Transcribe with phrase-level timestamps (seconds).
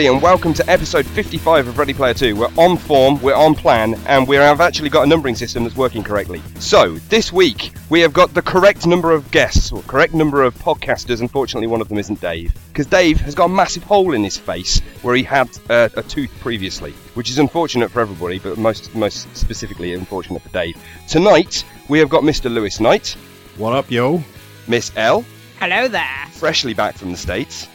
[0.00, 2.34] everybody, and welcome to episode 55 of Ready Player 2.
[2.34, 5.76] We're on form, we're on plan, and we have actually got a numbering system that's
[5.76, 6.40] working correctly.
[6.58, 10.54] So, this week, we have got the correct number of guests, or correct number of
[10.54, 11.20] podcasters.
[11.20, 14.38] Unfortunately, one of them isn't Dave, because Dave has got a massive hole in his
[14.38, 18.94] face where he had uh, a tooth previously, which is unfortunate for everybody, but most,
[18.94, 20.78] most specifically unfortunate for Dave.
[21.08, 22.50] Tonight, we have got Mr.
[22.50, 23.16] Lewis Knight,
[23.58, 24.24] What up, yo?
[24.66, 25.26] Miss L,
[25.58, 26.26] Hello there.
[26.32, 27.68] freshly back from the States.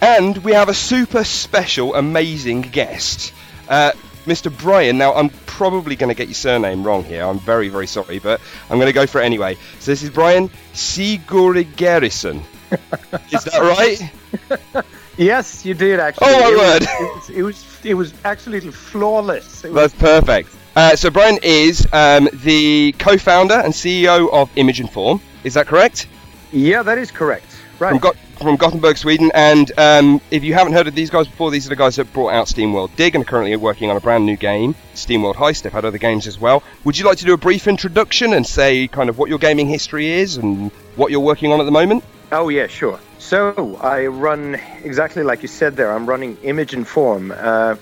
[0.00, 3.32] And we have a super special, amazing guest,
[3.68, 3.92] uh,
[4.26, 4.56] Mr.
[4.56, 4.96] Brian.
[4.96, 7.24] Now, I'm probably going to get your surname wrong here.
[7.24, 8.40] I'm very, very sorry, but
[8.70, 9.56] I'm going to go for it anyway.
[9.80, 12.42] So, this is Brian Sigurgeirsson.
[13.32, 14.84] is that right?
[15.18, 16.28] Yes, you did actually.
[16.30, 17.14] Oh, my it word.
[17.16, 19.64] Was, it, was, it was absolutely flawless.
[19.64, 20.48] It was, That's perfect.
[20.76, 25.20] Uh, so, Brian is um, the co founder and CEO of Image and Form.
[25.42, 26.06] Is that correct?
[26.52, 27.46] yeah, that is correct.
[27.80, 27.90] Right.
[27.90, 29.30] from, Got- from Gothenburg, Sweden.
[29.34, 32.12] And um, if you haven't heard of these guys before, these are the guys that
[32.12, 35.62] brought out SteamWorld Dig and are currently working on a brand new game, SteamWorld Heist.
[35.62, 36.62] They've had other games as well.
[36.84, 39.68] Would you like to do a brief introduction and say kind of what your gaming
[39.68, 42.04] history is and what you're working on at the moment?
[42.30, 43.00] Oh yeah, sure.
[43.18, 45.92] So I run exactly like you said there.
[45.92, 47.76] I'm running Image and Form, uh,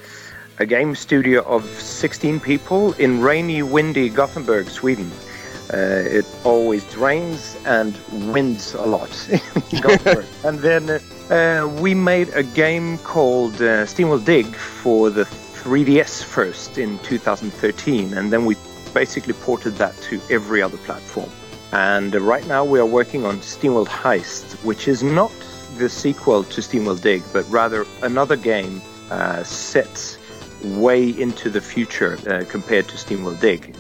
[0.59, 5.11] a game studio of 16 people in rainy, windy Gothenburg, Sweden.
[5.73, 7.97] Uh, it always rains and
[8.33, 9.11] winds a lot.
[10.45, 11.01] And then
[11.31, 18.15] uh, we made a game called uh, SteamWorld Dig for the 3DS first in 2013,
[18.15, 18.55] and then we
[18.95, 21.29] basically ported that to every other platform.
[21.73, 25.33] And uh, right now we are working on SteamWorld Heist, which is not
[25.79, 30.17] the sequel to SteamWorld Dig, but rather another game uh, set
[30.63, 33.75] way into the future uh, compared to SteamWorld Dig,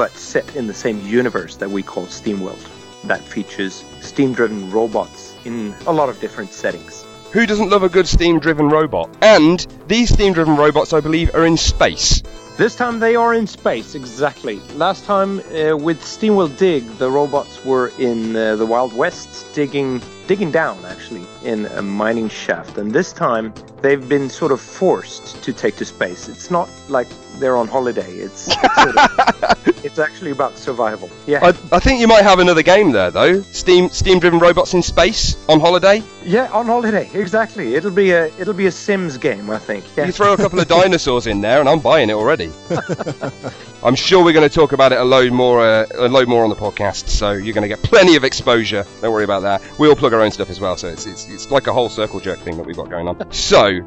[0.00, 2.66] but set in the same universe that we call SteamWorld.
[3.06, 7.04] That features steam driven robots in a lot of different settings.
[7.32, 9.14] Who doesn't love a good steam driven robot?
[9.20, 12.22] And these steam driven robots, I believe, are in space.
[12.56, 14.56] This time they are in space, exactly.
[14.74, 20.00] Last time uh, with SteamWorld Dig, the robots were in uh, the Wild West, digging
[20.26, 22.78] digging down actually in a mining shaft.
[22.78, 23.52] And this time
[23.82, 26.26] they've been sort of forced to take to space.
[26.28, 27.08] It's not like
[27.40, 28.10] they're on holiday.
[28.18, 31.10] It's it's, sort of, it's actually about survival.
[31.26, 33.42] Yeah, I, I think you might have another game there, though.
[33.42, 36.02] Steam steam driven robots in space on holiday.
[36.24, 37.74] yeah, on holiday, exactly.
[37.74, 39.84] It'll be a it'll be a Sims game, I think.
[39.96, 40.06] Yeah.
[40.06, 42.52] You throw a couple of dinosaurs in there, and I'm buying it already.
[43.82, 46.44] I'm sure we're going to talk about it a load more, uh, a load more
[46.44, 47.08] on the podcast.
[47.08, 48.84] So you're going to get plenty of exposure.
[49.00, 49.62] Don't worry about that.
[49.78, 51.88] We all plug our own stuff as well, so it's it's, it's like a whole
[51.88, 53.32] circle jerk thing that we've got going on.
[53.32, 53.80] So,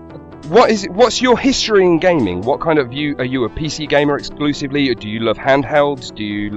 [0.49, 2.41] what is what's your history in gaming?
[2.41, 4.89] What kind of you are you a PC gamer exclusively?
[4.89, 6.13] Or do you love handhelds?
[6.13, 6.49] Do you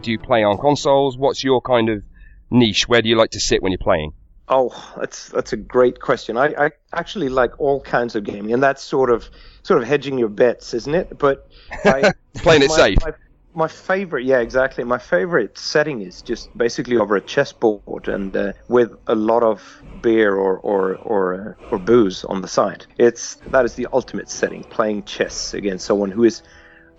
[0.00, 1.18] do you play on consoles?
[1.18, 2.02] What's your kind of
[2.50, 2.88] niche?
[2.88, 4.12] Where do you like to sit when you're playing?
[4.48, 6.36] Oh, that's that's a great question.
[6.36, 9.28] I, I actually like all kinds of gaming, and that's sort of
[9.62, 11.18] sort of hedging your bets, isn't it?
[11.18, 11.48] But
[11.84, 12.98] I, Playing it my, safe.
[13.00, 13.12] My,
[13.54, 14.84] my favorite, yeah, exactly.
[14.84, 19.62] My favorite setting is just basically over a chessboard and uh, with a lot of
[19.98, 22.86] beer or or or, uh, or booze on the side.
[22.98, 26.42] It's that is the ultimate setting, playing chess against someone who is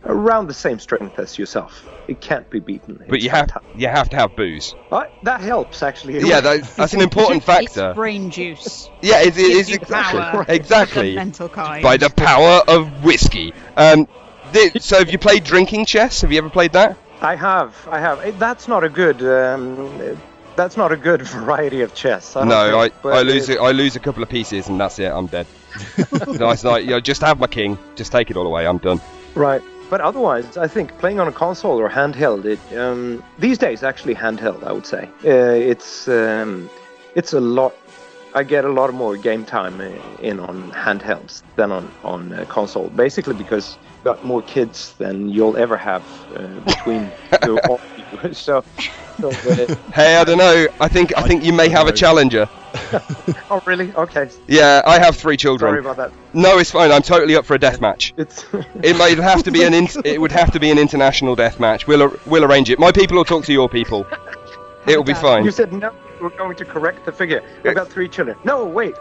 [0.05, 1.91] around the same strength as yourself.
[2.07, 2.97] It can't be beaten.
[3.09, 3.71] But It's you have fantastic.
[3.73, 4.75] you have to have booze.
[4.91, 6.19] Uh, that helps actually.
[6.19, 7.89] Yeah, that, that's an important factor.
[7.89, 8.91] It's brain juice.
[9.01, 11.81] Yeah, it, it Gives is you exactly power exactly the mental kind.
[11.83, 13.53] by the power of whiskey.
[13.75, 14.07] Um,
[14.79, 16.21] so have you played drinking chess?
[16.21, 16.97] Have you ever played that?
[17.21, 18.39] I have, I have.
[18.39, 19.21] That's not a good.
[19.23, 20.17] Um,
[20.55, 22.35] that's not a good variety of chess.
[22.35, 23.59] I No, I, think, but I lose it- it.
[23.61, 25.11] I lose a couple of pieces and that's it.
[25.11, 25.47] I'm dead.
[26.39, 26.83] nice night.
[26.85, 27.77] You know, just have my king.
[27.95, 28.65] Just take it all away.
[28.65, 29.01] I'm done.
[29.33, 29.61] Right.
[29.89, 34.15] But otherwise, I think playing on a console or handheld, it um, these days actually
[34.15, 35.09] handheld, I would say.
[35.23, 36.69] Uh, it's um,
[37.13, 37.73] it's a lot.
[38.33, 39.89] I get a lot more game time uh,
[40.21, 45.57] in on handhelds than on on uh, console, basically because got more kids than you'll
[45.57, 46.03] ever have
[46.35, 47.11] uh, between
[47.43, 47.81] you all.
[48.31, 48.63] So,
[49.19, 50.67] so uh, Hey, I don't know.
[50.79, 52.47] I think I think you may have a challenger.
[53.49, 53.91] oh really?
[53.93, 54.29] Okay.
[54.47, 55.77] Yeah, I have three Sorry children.
[55.79, 56.11] about that.
[56.33, 56.91] No, it's fine.
[56.91, 58.13] I'm totally up for a death match.
[58.15, 58.45] It's
[58.81, 61.59] It might have to be an in- it would have to be an international death
[61.59, 61.87] match.
[61.87, 62.79] We'll ar- we'll arrange it.
[62.79, 64.05] My people will talk to your people.
[64.87, 65.43] It'll be fine.
[65.43, 65.91] you said no.
[66.21, 67.41] We're going to correct the figure.
[67.65, 68.37] I've got three children.
[68.45, 68.95] No, wait.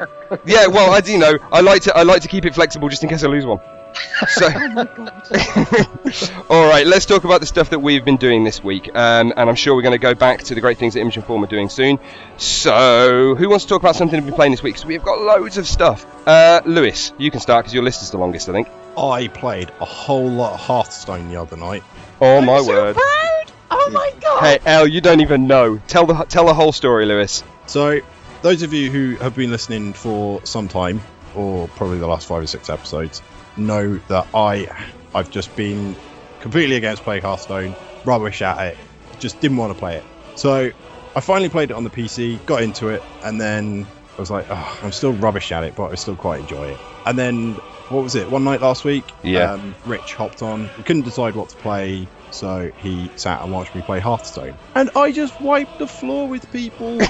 [0.44, 1.38] Yeah, well, I do know.
[1.52, 3.60] I like to I like to keep it flexible just in case I lose one.
[4.28, 4.46] So,
[6.48, 9.50] all right, let's talk about the stuff that we've been doing this week, um, and
[9.50, 11.42] I'm sure we're going to go back to the great things that Image and Form
[11.42, 11.98] are doing soon.
[12.36, 14.78] So, who wants to talk about something we've been playing this week?
[14.78, 16.06] So we've got loads of stuff.
[16.26, 18.68] Uh, Lewis, you can start because your list is the longest, I think.
[18.96, 21.82] I played a whole lot of Hearthstone the other night.
[22.20, 22.94] Oh my word!
[22.94, 23.52] proud.
[23.70, 24.40] Oh my god.
[24.40, 25.78] Hey, El, you don't even know.
[25.88, 27.42] Tell the tell the whole story, Lewis.
[27.66, 28.00] So,
[28.42, 31.00] those of you who have been listening for some time,
[31.34, 33.20] or probably the last five or six episodes,
[33.56, 34.66] know that I
[35.14, 35.96] I've just been
[36.40, 38.78] completely against playing Hearthstone, rubbish at it,
[39.18, 40.04] just didn't want to play it.
[40.34, 40.70] So
[41.14, 43.86] I finally played it on the PC, got into it, and then
[44.18, 46.80] I was like, oh, I'm still rubbish at it, but I still quite enjoy it.
[47.06, 47.58] And then
[47.88, 48.28] what was it?
[48.30, 49.52] One night last week, Yeah.
[49.52, 50.70] um, Rich hopped on.
[50.76, 52.08] We couldn't decide what to play.
[52.34, 56.50] So he sat and watched me play Hearthstone, and I just wiped the floor with
[56.52, 56.98] people.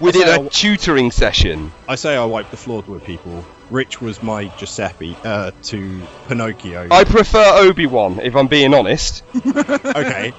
[0.00, 1.72] We did a tutoring session.
[1.88, 3.44] I say I wiped the floor with people.
[3.70, 6.88] Rich was my Giuseppe uh, to Pinocchio.
[6.90, 9.22] I prefer Obi Wan, if I'm being honest.
[9.46, 10.32] okay.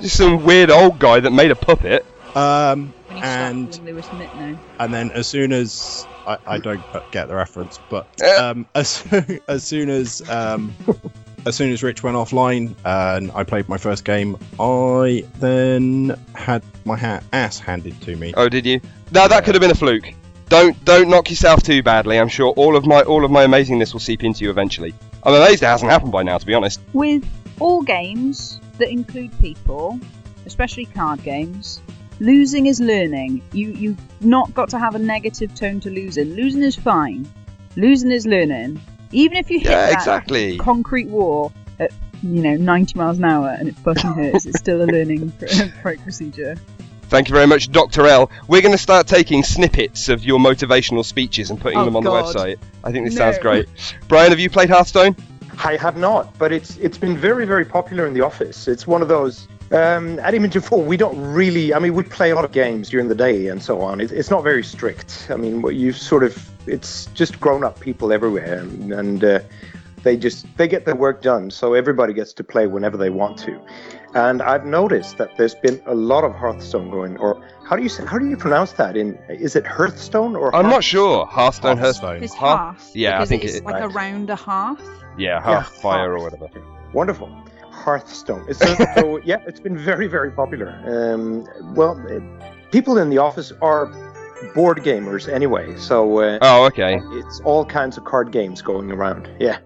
[0.00, 2.06] Just some weird old guy that made a puppet.
[2.34, 4.56] Um, and start calling Lewis Mitt now.
[4.78, 8.50] and then as soon as I, I don't get the reference, but Uh.
[8.52, 9.04] um, as
[9.48, 10.72] as soon as um,
[11.46, 16.62] as soon as Rich went offline and I played my first game, I then had
[16.84, 18.32] my ha- ass handed to me.
[18.36, 18.80] Oh, did you?
[19.10, 20.12] No, that could have been a fluke.
[20.48, 22.18] Don't don't knock yourself too badly.
[22.18, 24.94] I'm sure all of my all of my amazingness will seep into you eventually.
[25.22, 26.80] I'm amazed it hasn't happened by now, to be honest.
[26.92, 27.26] With
[27.58, 29.98] all games that include people,
[30.44, 31.80] especially card games,
[32.20, 33.42] losing is learning.
[33.52, 36.34] You you've not got to have a negative tone to losing.
[36.34, 37.26] Losing is fine.
[37.76, 38.78] Losing is learning.
[39.12, 40.58] Even if you hit Yeah, that exactly.
[40.58, 41.92] concrete wall at
[42.22, 45.46] you know 90 miles an hour and it fucking hurts, it's still a learning pr-
[45.82, 46.56] pr- procedure.
[47.08, 48.06] Thank you very much, Dr.
[48.06, 48.30] L.
[48.48, 52.04] We're going to start taking snippets of your motivational speeches and putting Oh, them on
[52.04, 52.32] God.
[52.32, 52.56] the website.
[52.82, 53.18] I think this No.
[53.30, 53.68] sounds great.
[54.08, 55.14] Brian, have you played Hearthstone?
[55.62, 58.66] I have not, but it's it's been very very popular in the office.
[58.66, 59.46] It's one of those.
[59.70, 61.72] Um, at Image and Form, we don't really.
[61.74, 64.00] I mean, we play a lot of games during the day and so on.
[64.00, 65.28] It, it's not very strict.
[65.30, 66.48] I mean, you sort of.
[66.66, 69.40] It's just grown-up people everywhere, and, and uh,
[70.02, 71.50] they just they get their work done.
[71.50, 73.60] So everybody gets to play whenever they want to.
[74.14, 77.16] And I've noticed that there's been a lot of Hearthstone going.
[77.16, 78.96] Or how do you say, how do you pronounce that?
[78.96, 80.54] In is it Hearthstone or?
[80.54, 81.24] I'm not sure.
[81.26, 82.18] Hearthstone, Hearthstone.
[82.18, 82.22] Hearthstone.
[82.24, 82.90] It's Hearth- hearth.
[82.96, 83.94] yeah, I think it's it- like Right.
[83.94, 84.80] around a hearth.
[85.16, 86.48] Yeah, Yeah, Hearth Fire or whatever.
[86.92, 87.30] Wonderful.
[87.70, 88.44] Hearthstone.
[88.48, 90.78] It's so, so, yeah, it's been very, very popular.
[90.86, 91.94] Um, well,
[92.70, 93.86] people in the office are
[94.54, 97.00] board gamers anyway, so uh, Oh, okay.
[97.12, 99.30] it's all kinds of card games going around.
[99.38, 99.58] Yeah.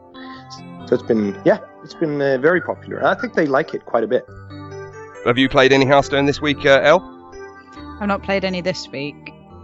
[0.87, 3.05] So it's been, yeah, it's been uh, very popular.
[3.05, 4.25] I think they like it quite a bit.
[5.25, 7.01] Have you played any Hearthstone this week, uh, El?
[8.01, 9.15] I've not played any this week.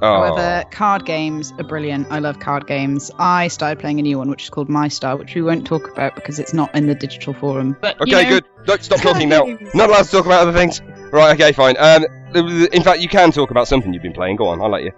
[0.05, 0.15] Oh.
[0.15, 2.09] However, card games are brilliant.
[2.11, 3.13] I love card games.
[3.21, 5.89] I started playing a new one, which is called My Star, which we won't talk
[5.93, 7.77] about because it's not in the digital forum.
[7.81, 8.45] But you Okay, know, good.
[8.67, 9.45] Don't stop talking now.
[9.75, 10.81] Not allowed to talk about other things.
[11.13, 11.77] Right, okay, fine.
[11.79, 14.37] Um, in fact, you can talk about something you've been playing.
[14.37, 14.93] Go on, I'll let you.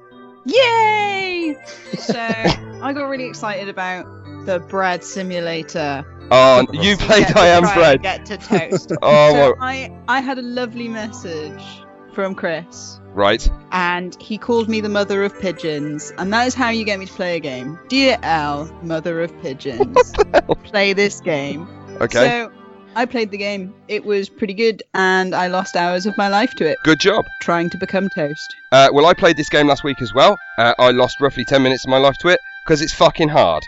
[0.47, 1.56] Yay!
[1.99, 4.06] so I got really excited about
[4.47, 6.04] the bread simulator.
[6.30, 8.02] Oh, you played I Am Bread.
[8.02, 8.92] Get to toast.
[9.02, 11.62] Oh, so well, I I had a lovely message
[12.12, 13.00] from Chris.
[13.12, 13.47] right.
[13.73, 17.06] and he called me the mother of pigeons, and that is how you get me
[17.06, 17.78] to play a game.
[17.88, 20.12] Dear Al, mother of pigeons,
[20.62, 21.68] play this game.
[22.00, 22.28] Okay.
[22.28, 22.52] So
[22.97, 23.75] I played the game.
[23.89, 27.25] It was pretty good, and I lost hours of my life to it, Good job.
[27.41, 28.55] trying to become toast.
[28.73, 30.39] Uh, well, I played this game last week as well.
[30.59, 33.66] Uh, I lost roughly 10 minutes of my life to it because it's fucking hard.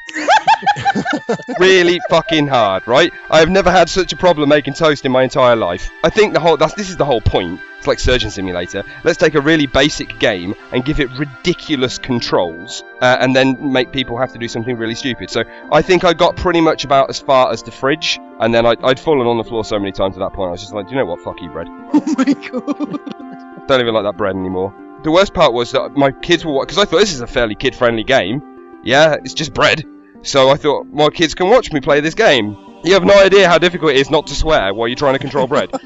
[1.58, 3.12] really fucking hard, right?
[3.30, 5.90] I have never had such a problem making toast in my entire life.
[6.02, 7.60] I think the whole that's this is the whole point.
[7.76, 8.84] It's like Surgeon Simulator.
[9.04, 13.92] Let's take a really basic game and give it ridiculous controls, uh, and then make
[13.92, 15.28] people have to do something really stupid.
[15.28, 18.64] So I think I got pretty much about as far as the fridge, and then
[18.64, 20.48] I, I'd fallen on the floor so many times at that point.
[20.48, 21.20] I was just like, do you know what?
[21.20, 21.68] Fuck you, bread.
[21.92, 23.68] Oh my god.
[23.68, 24.74] Don't even like that bread anymore.
[25.02, 27.54] The worst part was that my kids were because I thought this is a fairly
[27.54, 28.55] kid-friendly game.
[28.86, 29.84] Yeah, it's just bread.
[30.22, 32.56] So I thought my kids can watch me play this game.
[32.84, 35.18] You have no idea how difficult it is not to swear while you're trying to
[35.18, 35.70] control bread.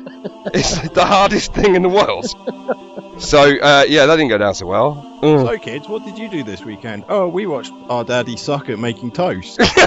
[0.53, 2.27] it's the hardest thing in the world.
[3.21, 5.07] So uh, yeah, that didn't go down so well.
[5.23, 5.47] Mm.
[5.47, 7.05] So, kids, what did you do this weekend?
[7.09, 9.59] Oh, we watched our daddy suck at making toast.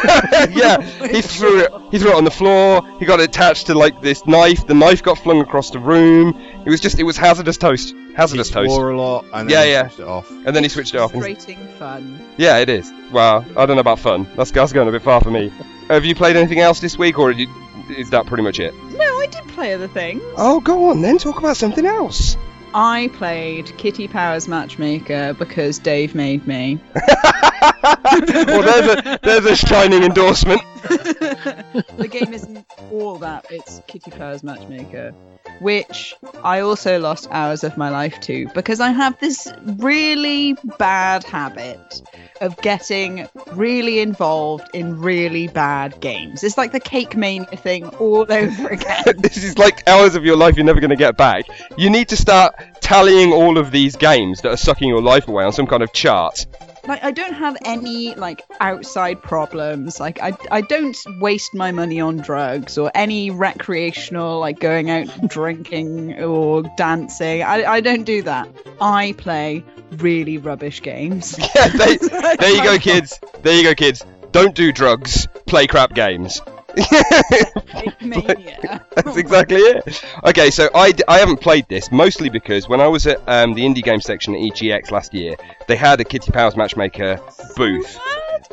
[0.52, 1.72] yeah, he threw it.
[1.92, 2.82] He threw it on the floor.
[3.00, 4.68] He got it attached to like this knife.
[4.68, 6.34] The knife got flung across the room.
[6.66, 7.94] It was just, it was hazardous toast.
[8.16, 8.72] Hazardous he toast.
[8.74, 9.82] swore a lot, and then Yeah, he yeah.
[9.88, 10.32] switched it off.
[10.32, 11.14] And then he switched it off.
[11.14, 12.20] and- Frustrating fun.
[12.38, 12.92] Yeah, it is.
[13.12, 14.28] Well, I don't know about fun.
[14.36, 15.52] That's, that's going a bit far for me.
[15.90, 18.74] Have you played anything else this week, or did you, is that pretty much it?
[18.92, 20.22] No, I did play other things.
[20.38, 21.18] Oh, go on then.
[21.18, 22.38] Talk about something else.
[22.76, 26.80] I played Kitty Powers Matchmaker because Dave made me.
[26.96, 30.62] well, there's a there's a shining endorsement.
[31.98, 35.14] the game isn't all that, it's Kitty Powers Matchmaker.
[35.60, 41.24] Which I also lost hours of my life to because I have this really bad
[41.26, 42.02] habit
[42.42, 46.44] of getting really involved in really bad games.
[46.44, 49.04] It's like the Cake Mania thing all over again.
[49.20, 51.46] this is like hours of your life you're never going to get back.
[51.78, 55.44] You need to start tallying all of these games that are sucking your life away
[55.44, 56.46] on some kind of chart.
[56.88, 60.00] Like I don't have any like outside problems.
[60.00, 65.08] Like I I don't waste my money on drugs or any recreational like going out
[65.28, 67.44] drinking or dancing.
[67.44, 68.50] I I don't do that.
[68.82, 69.64] I play
[69.98, 71.38] really rubbish games.
[71.56, 73.20] Yeah, they, there you go, kids.
[73.44, 74.04] There you go, kids.
[74.32, 75.28] Don't do drugs.
[75.46, 76.42] Play crap games.
[78.02, 78.86] Mania.
[78.96, 80.04] That's exactly it.
[80.24, 83.54] Okay, so I, d- I haven't played this mostly because when I was at um,
[83.54, 85.36] the indie game section at EGX last year,
[85.68, 87.20] they had a Kitty Powers Matchmaker
[87.56, 88.00] booth,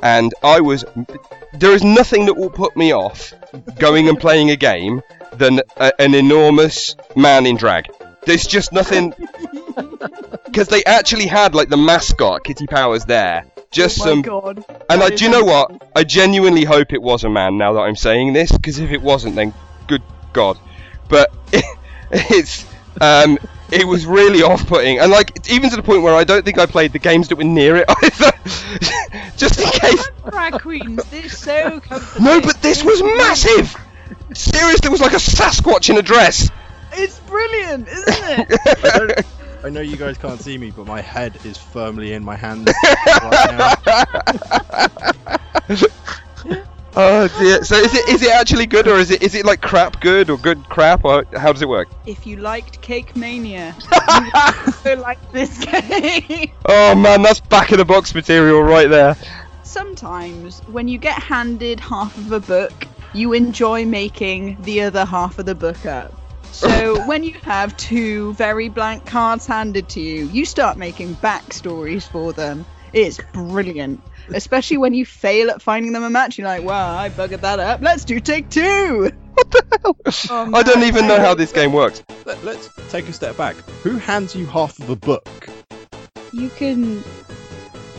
[0.02, 0.84] and I was.
[1.54, 3.32] There is nothing that will put me off
[3.78, 7.88] going and playing a game than a, an enormous man in drag.
[8.24, 9.14] There's just nothing.
[10.44, 14.64] Because they actually had like the mascot Kitty Powers there, just oh my some god.
[14.88, 15.90] and That I, do you know what?
[15.94, 17.56] I genuinely hope it was a man.
[17.56, 19.54] Now that I'm saying this, because if it wasn't, then
[19.86, 20.58] good God.
[21.08, 21.32] But
[22.10, 22.66] it's
[23.00, 23.38] um,
[23.70, 26.66] it was really off-putting, and like even to the point where I don't think I
[26.66, 28.32] played the games that were near it either,
[29.36, 30.08] just in case.
[30.28, 32.24] Drag queens, they're so comforting.
[32.24, 33.76] No, but this was massive.
[34.34, 36.50] Seriously, it was like a Sasquatch in a dress.
[36.92, 39.26] It's brilliant, isn't it?
[39.62, 42.66] I, know you guys can't see me, but my head is firmly in my hands
[43.06, 43.78] right
[45.68, 45.86] now.
[46.96, 47.62] Oh dear.
[47.62, 50.28] So is it is it actually good, or is it is it like crap good,
[50.28, 51.88] or good crap, or how does it work?
[52.06, 56.50] if you liked Cake Mania, you would also like this game.
[56.64, 59.16] Oh man, that's back of the box material right there.
[59.62, 62.72] Sometimes, when you get handed half of a book,
[63.12, 66.12] you enjoy making the other half of the book up.
[66.52, 72.02] So, when you have two very blank cards handed to you, you start making backstories
[72.08, 72.66] for them.
[72.92, 74.02] It's brilliant.
[74.28, 77.58] Especially when you fail at finding them a match, you're like, wow, I buggered that
[77.60, 77.80] up.
[77.80, 79.12] Let's do take two.
[79.40, 79.96] What the hell?
[80.28, 82.02] Oh, I don't even know how this game works.
[82.42, 83.56] Let's take a step back.
[83.82, 85.48] Who hands you half of a book?
[86.32, 87.02] You can.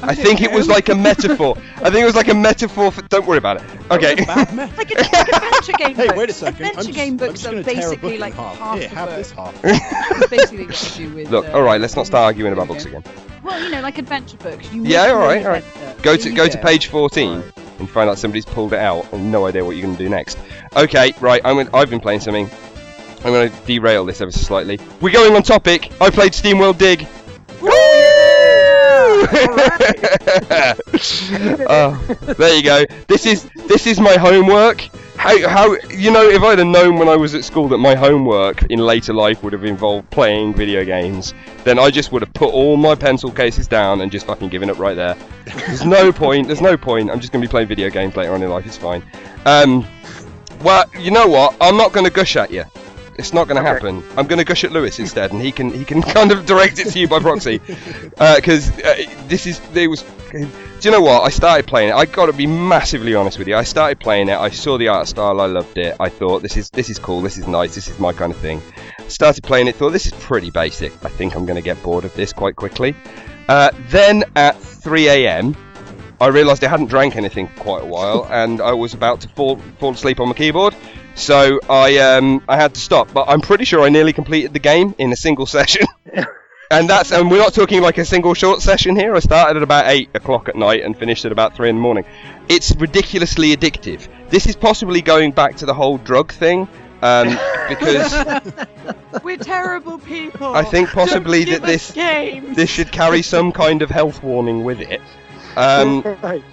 [0.03, 1.55] I think it was like a metaphor.
[1.77, 3.01] I think it was like a metaphor for.
[3.03, 3.63] Don't worry about it.
[3.91, 4.15] Okay.
[4.15, 4.51] Bad.
[4.77, 6.17] Like, a, like adventure game Hey, books.
[6.17, 6.65] wait a second.
[6.65, 8.57] Adventure just, game books are gonna tear a book basically like half.
[8.57, 9.17] half Here, the have book.
[9.17, 9.59] this half.
[9.63, 11.29] It's basically what to do with.
[11.31, 11.79] Look, uh, all right.
[11.79, 13.03] Let's not start arguing about books again.
[13.43, 14.71] Well, you know, like adventure books.
[14.71, 16.01] You Yeah, make all your right, own all right.
[16.03, 17.43] Go to go to page 14
[17.79, 20.09] and find out somebody's pulled it out and no idea what you're going to do
[20.09, 20.37] next.
[20.75, 21.41] Okay, right.
[21.43, 21.57] I'm.
[21.57, 22.49] Gonna, I've been playing something.
[23.23, 24.79] I'm going to derail this ever so slightly.
[24.99, 25.91] We're going on topic.
[26.01, 27.07] I played SteamWorld Dig.
[31.69, 32.85] Oh, there you go.
[33.07, 34.81] This is this is my homework.
[35.17, 37.95] How how you know if I'd have known when I was at school that my
[37.95, 42.33] homework in later life would have involved playing video games, then I just would have
[42.33, 45.15] put all my pencil cases down and just fucking given up right there.
[45.45, 46.47] There's no point.
[46.47, 47.11] There's no point.
[47.11, 48.65] I'm just gonna be playing video games later on in life.
[48.65, 49.03] It's fine.
[49.45, 49.85] Um,
[50.61, 51.55] well, you know what?
[51.61, 52.63] I'm not gonna gush at you.
[53.21, 53.73] It's not going to Okay.
[53.87, 54.03] happen.
[54.17, 56.79] I'm going to gush at Lewis instead, and he can he can kind of direct
[56.79, 58.95] it to you by proxy, because uh,
[59.27, 60.03] this is there was.
[60.31, 61.21] Do you know what?
[61.21, 61.93] I started playing it.
[61.93, 63.55] I got to be massively honest with you.
[63.55, 64.33] I started playing it.
[64.37, 65.39] I saw the art style.
[65.39, 65.95] I loved it.
[65.99, 67.21] I thought this is this is cool.
[67.21, 67.75] This is nice.
[67.75, 68.61] This is my kind of thing.
[69.07, 69.75] Started playing it.
[69.75, 70.91] Thought this is pretty basic.
[71.05, 72.95] I think I'm going to get bored of this quite quickly.
[73.47, 75.55] Uh, then at 3 a.m.
[76.19, 79.27] I realised I hadn't drank anything for quite a while, and I was about to
[79.29, 80.75] fall fall asleep on my keyboard.
[81.21, 83.13] So I um I had to stop.
[83.13, 85.85] But I'm pretty sure I nearly completed the game in a single session.
[86.71, 89.15] and that's and we're not talking like a single short session here.
[89.15, 91.81] I started at about eight o'clock at night and finished at about three in the
[91.81, 92.05] morning.
[92.49, 94.07] It's ridiculously addictive.
[94.29, 96.67] This is possibly going back to the whole drug thing.
[97.03, 97.29] Um,
[97.69, 98.13] because
[99.23, 100.55] We're terrible people.
[100.55, 102.55] I think possibly Don't that this games.
[102.55, 105.01] this should carry some kind of health warning with it.
[105.55, 106.43] Um, right.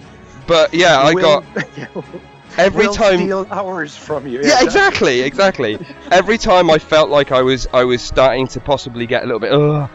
[0.47, 2.05] but yeah, I We'll- got
[2.57, 4.41] every we'll time steal hours from you.
[4.43, 5.79] Yeah, exactly, exactly.
[6.11, 9.41] Every time I felt like I was I was starting to possibly get a little
[9.41, 9.89] bit, Ugh,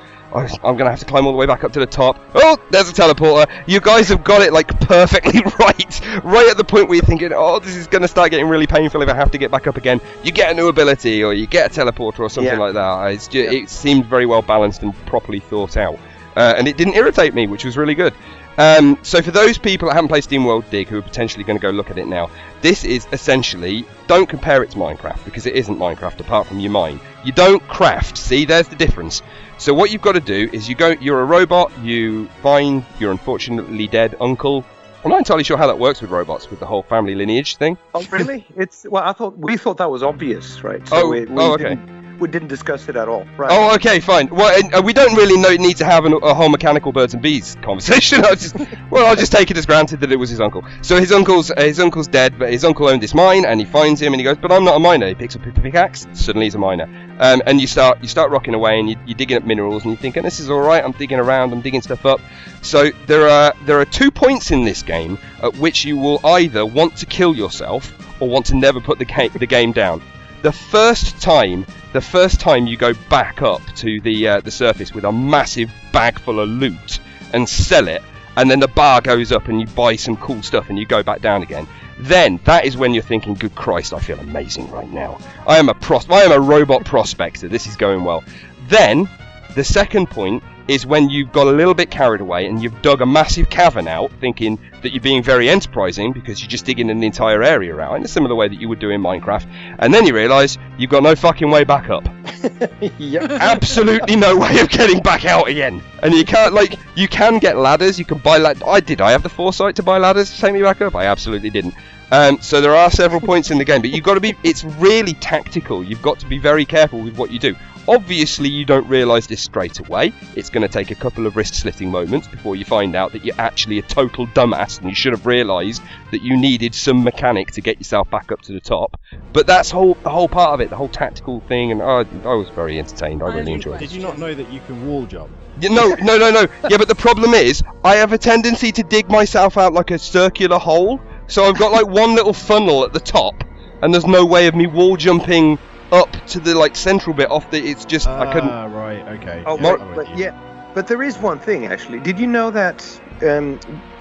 [0.64, 2.20] I'm gonna have to climb all the way back up to the top.
[2.34, 3.48] Oh, there's a teleporter.
[3.68, 7.32] You guys have got it like perfectly right, right at the point where you're thinking,
[7.34, 9.78] oh, this is gonna start getting really painful if I have to get back up
[9.78, 10.02] again.
[10.24, 12.60] You get a new ability, or you get a teleporter, or something Yeah.
[12.60, 13.12] like that.
[13.12, 13.52] It's ju- Yeah.
[13.52, 16.00] It seemed very well balanced and properly thought out,
[16.36, 18.14] uh, and it didn't irritate me, which was really good.
[18.58, 21.62] Um, so for those people that haven't played SteamWorld Dig who are potentially going to
[21.62, 22.30] go look at it now,
[22.62, 26.72] this is essentially don't compare it to Minecraft because it isn't Minecraft apart from your
[26.72, 27.00] mine.
[27.24, 28.18] You don't craft.
[28.18, 29.22] See, there's the difference.
[29.58, 30.90] So what you've got to do is you go.
[30.90, 31.72] You're a robot.
[31.80, 34.66] You find your unfortunately dead uncle.
[35.04, 37.78] I'm not entirely sure how that works with robots with the whole family lineage thing.
[37.94, 38.46] Oh, really?
[38.56, 39.04] it's well.
[39.04, 40.82] I thought we thought that was obvious, right?
[40.92, 41.76] Oh, we, we oh, okay.
[41.76, 43.25] Didn't, we didn't discuss it at all.
[43.38, 43.51] Right.
[43.51, 44.30] Oh, okay, fine.
[44.30, 47.22] Well, uh, we don't really know, need to have an, a whole mechanical birds and
[47.22, 48.24] bees conversation.
[48.25, 48.56] I'll just,
[48.89, 50.63] well, I'll just take it as granted that it was his uncle.
[50.82, 53.65] So his uncle's uh, his uncle's dead, but his uncle owned this mine, and he
[53.65, 56.08] finds him, and he goes, "But I'm not a miner." He picks up a pickaxe.
[56.13, 56.86] Suddenly, he's a miner.
[57.20, 59.92] Um, and you start you start rocking away, and you, you're digging up minerals, and
[59.92, 60.82] you're thinking, "This is all right.
[60.82, 61.51] I'm digging around.
[61.51, 62.22] I'm digging stuff up."
[62.62, 66.65] So there are there are two points in this game at which you will either
[66.65, 70.01] want to kill yourself or want to never put the game the game down.
[70.42, 74.94] The first time, the first time you go back up to the uh, the surface
[74.94, 77.00] with a massive bag full of loot
[77.32, 78.02] and sell it,
[78.36, 81.04] and then the bar goes up and you buy some cool stuff and you go
[81.04, 81.68] back down again.
[82.00, 85.20] Then that is when you're thinking, "Good Christ, I feel amazing right now.
[85.48, 87.48] I am a pros- I am a robot prospector.
[87.48, 88.24] This is going well."
[88.68, 89.08] Then
[89.56, 93.01] the second point is when you've got a little bit carried away and you've dug
[93.01, 97.03] a massive cavern out, thinking that you're being very enterprising because you're just digging an
[97.03, 99.48] entire area out in a similar way that you would do in Minecraft,
[99.79, 102.08] and then you realise you've got no fucking way back up.
[102.98, 103.24] yep.
[103.32, 105.82] Absolutely no way of getting back out again.
[106.01, 107.98] And you can't like you can get ladders.
[108.00, 108.62] You can buy lad.
[108.63, 109.01] I did.
[109.01, 110.96] I have the foresight to buy ladders to take me back up.
[110.96, 111.75] I absolutely didn't.
[112.12, 114.36] Um, so there are several points in the game, but you've got to be.
[114.43, 115.84] It's really tactical.
[115.84, 117.55] You've got to be very careful with what you do.
[117.88, 120.13] Obviously, you don't realise this straight away.
[120.36, 123.40] It's going to take a couple of wrist-slitting moments before you find out that you're
[123.40, 127.62] actually a total dumbass, and you should have realised that you needed some mechanic to
[127.62, 129.00] get yourself back up to the top.
[129.34, 132.36] But that's whole the whole part of it, the whole tactical thing, and I, I
[132.36, 133.22] was very entertained.
[133.22, 133.80] I I really enjoyed it.
[133.80, 135.32] Did you not know that you can wall jump?
[135.60, 136.48] Yeah, no, no, no, no.
[136.69, 140.00] Yeah, but the problem is, I have a tendency to dig myself out like a
[140.00, 141.02] circular hole.
[141.28, 143.43] So I've got like one little funnel at the top,
[143.82, 145.58] and there's no way of me wall jumping
[145.93, 147.60] up to the like central bit off the.
[147.63, 148.49] It's just I couldn't.
[148.49, 149.43] Ah, right, okay.
[149.45, 150.23] Oh, Yeah, but, I'm with but you.
[150.25, 151.99] yeah, but there is one thing actually.
[151.99, 152.84] Did you know that
[153.21, 153.60] um,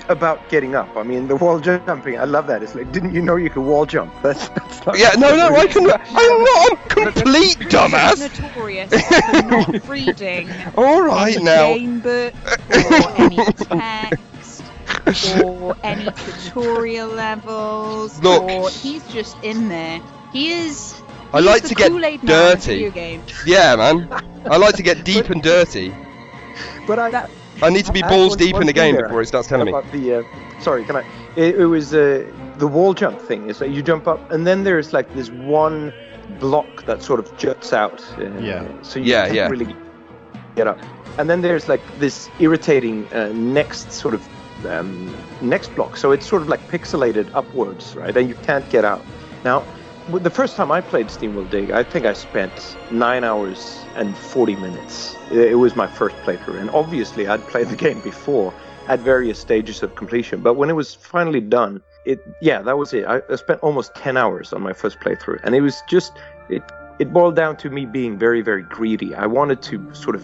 [0.09, 0.97] about getting up?
[0.97, 2.19] I mean, the wall jumping.
[2.19, 2.63] I love that.
[2.63, 4.13] It's like, didn't you know you could wall jump?
[4.23, 4.99] That's that's not.
[4.99, 5.91] Yeah, no, no, I can.
[5.91, 6.99] I'm not.
[6.99, 8.19] I'm complete dumbass.
[8.21, 11.75] Notorious for not reading All right any now.
[11.75, 12.35] game book
[12.71, 14.63] or any text
[15.45, 18.21] or any tutorial levels.
[18.23, 18.43] Look.
[18.45, 20.01] Or he's just in there.
[20.33, 21.02] He is.
[21.35, 23.23] I like to get Kool-Aid man of dirty.
[23.47, 24.09] Yeah, man.
[24.51, 25.95] I like to get deep and dirty.
[26.87, 27.11] But I.
[27.11, 27.31] That-
[27.63, 29.73] I need to be I- balls deep in the game before it starts telling me.
[29.93, 30.15] the.
[30.21, 31.05] Uh, sorry, can I?
[31.37, 32.27] It, it was uh,
[32.59, 33.49] the wall jump thing.
[33.49, 35.93] Is that you jump up and then there's like this one
[36.41, 38.03] block that sort of juts out.
[38.19, 38.67] Uh, Yeah.
[38.83, 39.49] So you Yeah, can't yeah.
[39.49, 39.77] really
[40.57, 40.79] get up.
[41.19, 44.27] And then there's like this irritating uh, next sort of
[44.67, 45.97] um, next block.
[45.97, 48.17] So it's sort of like pixelated upwards, right?
[48.17, 49.03] And you can't get out.
[49.45, 49.71] Now, w-
[50.09, 54.17] the first time I played Steam SteamWorld Dig, I think I spent nine hours and
[54.17, 55.15] 40 minutes.
[55.31, 58.53] It it was my first playthrough, and obviously I'd played the game before
[58.89, 60.41] at various stages of completion.
[60.41, 63.05] But when it was finally done, it yeah, that was it.
[63.05, 66.13] I, I spent almost 10 hours on my first playthrough, and it was just
[66.49, 66.63] it.
[66.99, 69.15] It boiled down to me being very, very greedy.
[69.15, 70.23] I wanted to sort of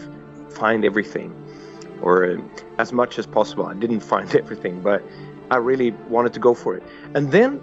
[0.49, 1.33] find everything,
[2.01, 2.37] or uh,
[2.77, 3.65] as much as possible.
[3.65, 5.03] I didn't find everything, but
[5.51, 6.83] I really wanted to go for it.
[7.15, 7.61] And then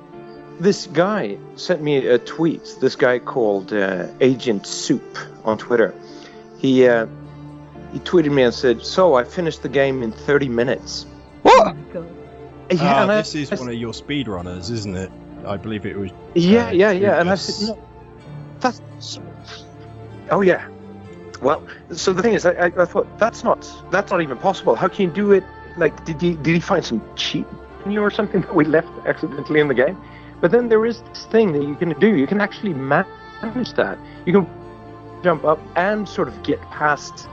[0.60, 2.76] this guy sent me a tweet.
[2.80, 5.94] This guy called uh, Agent Soup on Twitter.
[6.58, 7.06] He uh,
[7.92, 11.06] he tweeted me and said, "So I finished the game in 30 minutes."
[11.42, 11.76] What?
[11.94, 12.02] Yeah,
[12.80, 15.10] Ah, and I- this is I one of your speedrunners, isn't it?
[15.46, 16.10] I believe it was.
[16.34, 17.20] Yeah, uh, yeah, yeah.
[17.20, 17.78] And I said, no,
[18.60, 19.20] that's.
[20.30, 20.66] Oh yeah.
[21.40, 24.74] Well, so the thing is, I, I, I thought that's not that's not even possible.
[24.74, 25.44] How can you do it?
[25.76, 27.46] Like, did he did he find some cheat
[27.84, 29.96] in you or something that we left accidentally in the game?
[30.46, 32.14] But then there is this thing that you can do.
[32.14, 33.98] You can actually manage that.
[34.26, 34.46] You can
[35.24, 37.26] jump up and sort of get past.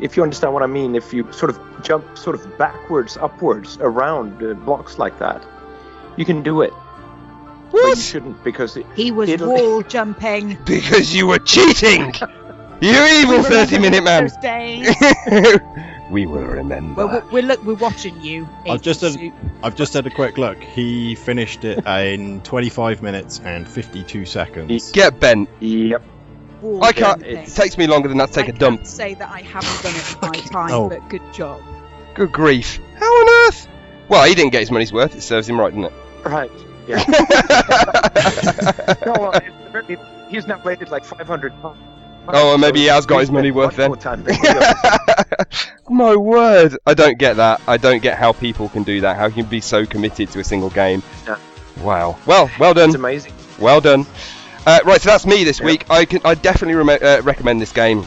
[0.00, 3.76] If you understand what I mean, if you sort of jump sort of backwards, upwards
[3.82, 5.44] around uh, blocks like that,
[6.16, 6.72] you can do it.
[7.72, 10.56] But you shouldn't because it, He was It'll- wall jumping.
[10.64, 12.14] Because you were cheating!
[12.80, 14.30] You evil 30 minute man!
[16.06, 16.12] Those days.
[16.12, 17.06] we will remember.
[17.06, 18.48] Well, we're look, we're watching you.
[18.68, 19.52] I've just Agent done- Soup.
[19.62, 20.62] I've just had a quick look.
[20.62, 24.92] He finished it in 25 minutes and 52 seconds.
[24.92, 25.48] Get bent.
[25.60, 26.02] Yep.
[26.62, 26.84] wall.
[26.84, 27.20] I can't.
[27.20, 27.36] thing.
[27.38, 28.80] It takes me longer than that to take I a dump.
[28.80, 30.88] Can't say that I haven't done it in my time, Oh.
[30.88, 31.60] but good job.
[32.14, 32.80] Good grief!
[32.98, 33.68] How on earth?
[34.08, 35.14] Well, he didn't get his money's worth.
[35.16, 35.92] It serves him right, didn't it?
[36.24, 36.50] Right.
[36.88, 36.96] Yeah.
[39.04, 41.78] no, well, it's he's now rated like 500 times.
[42.28, 43.92] Oh, well, maybe he has got his money worth then.
[45.38, 45.88] Much more time than we have.
[45.88, 46.78] My word!
[46.86, 47.60] I don't get that.
[47.66, 49.16] I don't get how people can do that.
[49.16, 51.02] How can you be so committed to a single game?
[51.26, 51.36] Yeah.
[51.82, 52.16] Wow.
[52.26, 52.90] Well, well done.
[52.90, 53.32] It's amazing.
[53.58, 54.06] Well done.
[54.66, 55.66] Uh, right, so that's me this Yeah.
[55.66, 55.86] week.
[55.90, 56.74] I can I definitely
[57.06, 58.04] uh, recommend this game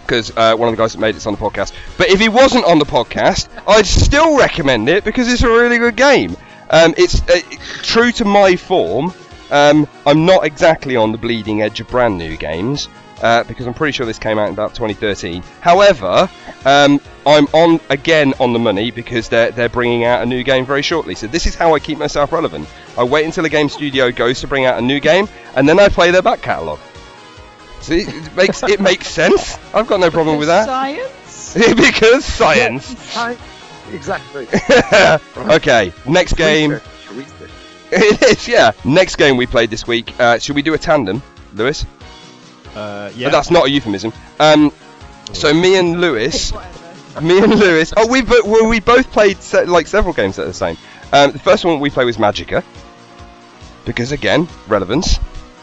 [0.00, 1.72] because uh, one of the guys that made it's on the podcast.
[1.96, 5.78] But if he wasn't on the podcast, I'd still recommend it because it's a really
[5.78, 6.36] good game.
[6.70, 7.40] Um, it's uh,
[7.82, 9.12] true to my form.
[9.50, 12.88] Um, I'm not exactly on the bleeding edge of brand new games
[13.22, 15.42] uh, because I'm pretty sure this came out in about 2013.
[15.60, 16.28] However,
[16.64, 20.66] um, I'm on again on the money because they're they're bringing out a new game
[20.66, 21.14] very shortly.
[21.14, 22.68] So this is how I keep myself relevant.
[22.98, 25.78] I wait until a game studio goes to bring out a new game, and then
[25.78, 26.80] I play their back catalogue.
[27.80, 29.58] See, it makes it makes sense.
[29.74, 31.54] I've got no problem with that Science.
[31.76, 32.94] because science.
[33.14, 33.36] Hi.
[33.92, 34.46] Exactly.
[35.54, 36.70] okay, next game.
[36.72, 37.50] Research, research.
[37.92, 38.72] It is, yeah.
[38.84, 40.18] Next game we played this week.
[40.18, 41.22] Uh, should we do a tandem,
[41.54, 41.84] Lewis?
[42.74, 43.28] Uh, yeah.
[43.28, 44.12] But that's not a euphemism.
[44.40, 44.72] Um,
[45.32, 46.52] so me and Lewis,
[47.22, 47.92] me and Lewis.
[47.96, 50.76] Oh, we bo- well, we both played se- like several games at the same.
[51.12, 52.64] Um, the first one we played was Magicka,
[53.84, 55.18] because again, relevance.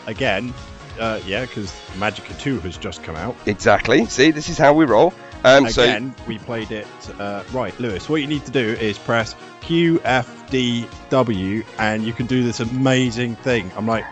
[0.08, 0.54] Again,
[1.00, 3.36] uh, yeah, because Magicka 2 has just come out.
[3.46, 4.06] Exactly.
[4.06, 5.14] See, this is how we roll.
[5.44, 6.88] Um, so Again, we played it.
[7.20, 12.04] Uh, right, Lewis, what you need to do is press Q, F, D, W, and
[12.04, 13.72] you can do this amazing thing.
[13.76, 14.06] I'm like,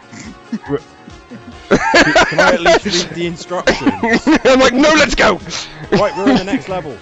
[0.67, 0.79] "R-
[1.69, 4.27] can, can I at least read the instructions?
[4.45, 5.39] I'm like, no, let's go.
[5.91, 6.91] Right, we're in the next level.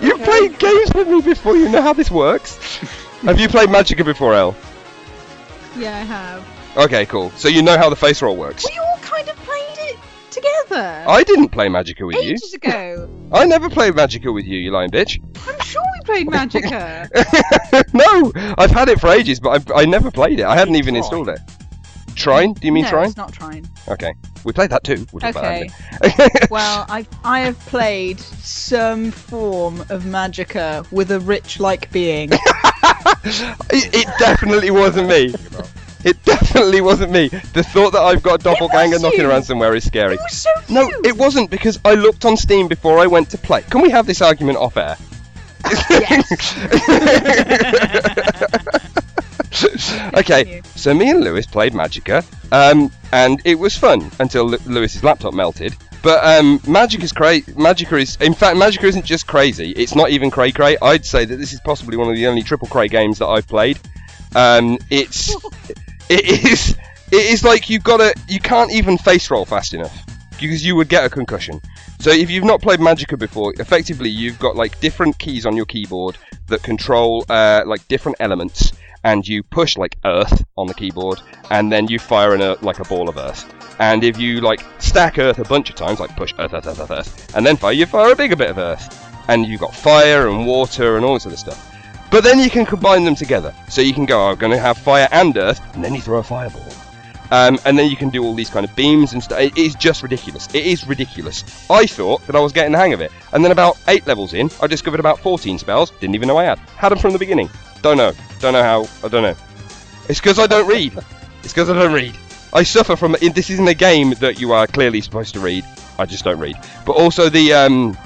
[0.00, 1.56] You've played games with me before.
[1.56, 2.56] You know how this works.
[3.22, 4.56] Have you played Magicka before, El?
[5.76, 6.46] Yeah, I have.
[6.76, 7.30] Okay, cool.
[7.32, 8.66] So you know how the face roll works.
[8.68, 9.98] We all kind of played it
[10.30, 11.04] together.
[11.06, 12.32] I didn't play Magicka with you.
[12.32, 13.08] Ages ago.
[13.32, 15.20] I never played Magicka with you, you lying bitch.
[15.46, 17.08] I'm sure we played Magicka.
[17.92, 20.46] no, I've had it for ages, but I've, I never played it.
[20.46, 21.40] I hadn't even installed it.
[22.14, 22.52] Trine?
[22.54, 23.06] Do you mean no, Trine?
[23.08, 23.68] it's not trying.
[23.88, 24.12] Okay,
[24.44, 25.06] we played that too.
[25.12, 25.68] We'll Okay.
[26.00, 26.46] that.
[26.50, 32.30] Well, I I have played some form of Magicka with a rich-like being.
[32.32, 35.34] it, it definitely wasn't me.
[36.04, 37.28] It definitely wasn't me.
[37.28, 39.30] The thought that I've got a doppelganger knocking you.
[39.30, 40.14] around somewhere is scary.
[40.14, 41.00] It was so No, you.
[41.04, 43.62] it wasn't because I looked on Steam before I went to play.
[43.62, 44.96] Can we have this argument off air?
[50.14, 55.04] okay, so me and Lewis played Magicka, um, and it was fun until Lu- Lewis's
[55.04, 55.74] laptop melted.
[56.02, 57.52] But um, Magic is crazy.
[57.52, 59.70] Magicka is, in fact, Magicka isn't just crazy.
[59.72, 60.76] It's not even cray cray.
[60.82, 63.46] I'd say that this is possibly one of the only triple cray games that I've
[63.46, 63.78] played.
[64.34, 65.34] Um, it's,
[66.08, 66.76] it is,
[67.12, 69.96] it is like you've got to, you can't even face roll fast enough
[70.40, 71.60] because you would get a concussion.
[72.00, 75.66] So if you've not played Magicka before, effectively you've got like different keys on your
[75.66, 78.72] keyboard that control uh, like different elements,
[79.04, 82.78] and you push like Earth on the keyboard, and then you fire in a like
[82.78, 83.52] a ball of Earth.
[83.78, 86.80] And if you like stack Earth a bunch of times, like push Earth, Earth, Earth,
[86.80, 89.74] Earth, Earth, and then fire, you fire a bigger bit of Earth, and you've got
[89.74, 91.68] fire and water and all this other stuff.
[92.12, 93.54] But then you can combine them together.
[93.70, 96.18] So you can go, I'm going to have fire and earth, and then you throw
[96.18, 96.62] a fireball.
[97.30, 99.40] Um, and then you can do all these kind of beams and stuff.
[99.40, 100.46] It is just ridiculous.
[100.54, 101.42] It is ridiculous.
[101.70, 103.10] I thought that I was getting the hang of it.
[103.32, 105.90] And then about eight levels in, I discovered about 14 spells.
[105.92, 106.58] Didn't even know I had.
[106.58, 107.48] Had them from the beginning.
[107.82, 108.12] Don't know.
[108.40, 108.88] Don't know how.
[109.04, 109.36] I don't know.
[110.08, 110.96] It's because I don't read.
[111.42, 112.16] It's because I don't read.
[112.52, 113.16] I suffer from.
[113.20, 115.64] This isn't a game that you are clearly supposed to read.
[115.98, 116.56] I just don't read.
[116.86, 117.96] But also the um,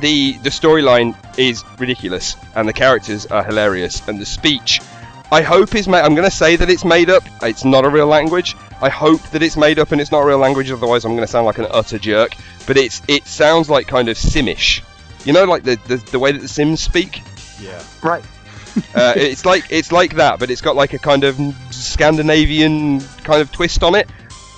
[0.00, 4.80] the the storyline is ridiculous, and the characters are hilarious, and the speech.
[5.32, 6.02] I hope is made.
[6.02, 7.24] I'm going to say that it's made up.
[7.42, 8.54] It's not a real language.
[8.80, 10.70] I hope that it's made up and it's not a real language.
[10.70, 12.36] Otherwise, I'm going to sound like an utter jerk.
[12.66, 14.82] But it's it sounds like kind of Simish.
[15.24, 17.22] You know, like the the, the way that the Sims speak.
[17.60, 17.82] Yeah.
[18.02, 18.24] Right.
[18.94, 21.38] Uh, it's like it's like that, but it's got like a kind of
[21.70, 24.08] Scandinavian kind of twist on it.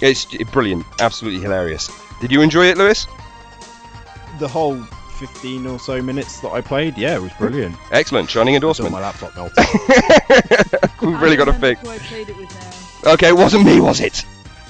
[0.00, 1.90] It's brilliant, absolutely hilarious.
[2.20, 3.06] Did you enjoy it, Lewis?
[4.38, 4.80] The whole
[5.18, 7.76] 15 or so minutes that I played, yeah, it was brilliant.
[7.90, 8.92] Excellent, shining endorsement.
[8.92, 9.56] my laptop melted.
[11.02, 11.80] We've really got to fix.
[11.86, 13.12] I played it with now.
[13.14, 14.24] Okay, it wasn't me, was it?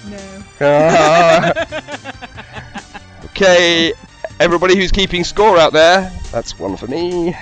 [0.09, 0.43] No.
[0.61, 1.53] Ah.
[3.27, 3.93] okay,
[4.41, 7.35] everybody who's keeping score out there, that's one for me.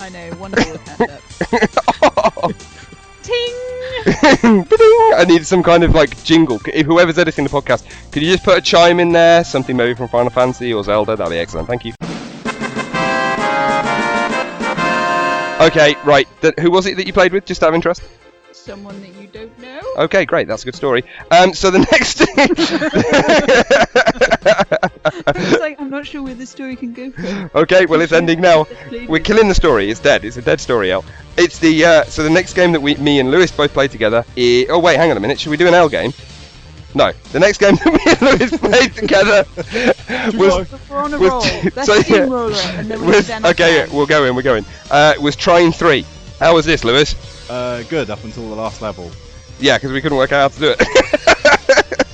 [0.00, 0.34] I know.
[0.38, 1.20] Wonderful hand
[3.22, 3.54] Ting.
[5.16, 6.60] I need some kind of like jingle.
[6.66, 9.44] If whoever's editing the podcast, could you just put a chime in there?
[9.44, 11.16] Something maybe from Final Fantasy or Zelda?
[11.16, 11.68] That'd be excellent.
[11.68, 11.92] Thank you.
[15.60, 16.26] Okay, right.
[16.40, 17.44] Th- who was it that you played with?
[17.44, 18.02] Just out of interest.
[18.60, 19.80] Someone that you don't know.
[20.04, 20.46] Okay, great.
[20.46, 21.02] That's a good story.
[21.30, 22.20] Um, so the next.
[25.26, 27.50] it's like I'm not sure where the story can go from.
[27.54, 28.66] okay, well it's ending now.
[29.08, 29.90] We're killing the story.
[29.90, 30.26] It's dead.
[30.26, 31.04] It's a dead story, El.
[31.38, 34.24] It's the uh, so the next game that we, me and Lewis both play together.
[34.36, 35.40] i oh wait, hang on a minute.
[35.40, 36.12] Should we do an L game?
[36.94, 37.12] No.
[37.32, 39.44] The next game that me and Lewis played together
[40.36, 41.40] was We're on a was- roll.
[41.74, 43.86] Let's so, yeah, steamroller and then we was okay.
[43.90, 44.36] We'll go in.
[44.36, 44.66] We're going.
[44.90, 46.04] Uh, was Trine three.
[46.38, 47.14] How was this, Lewis?
[47.50, 49.10] Uh, good up until the last level.
[49.58, 50.86] Yeah, because we couldn't work out how to do it.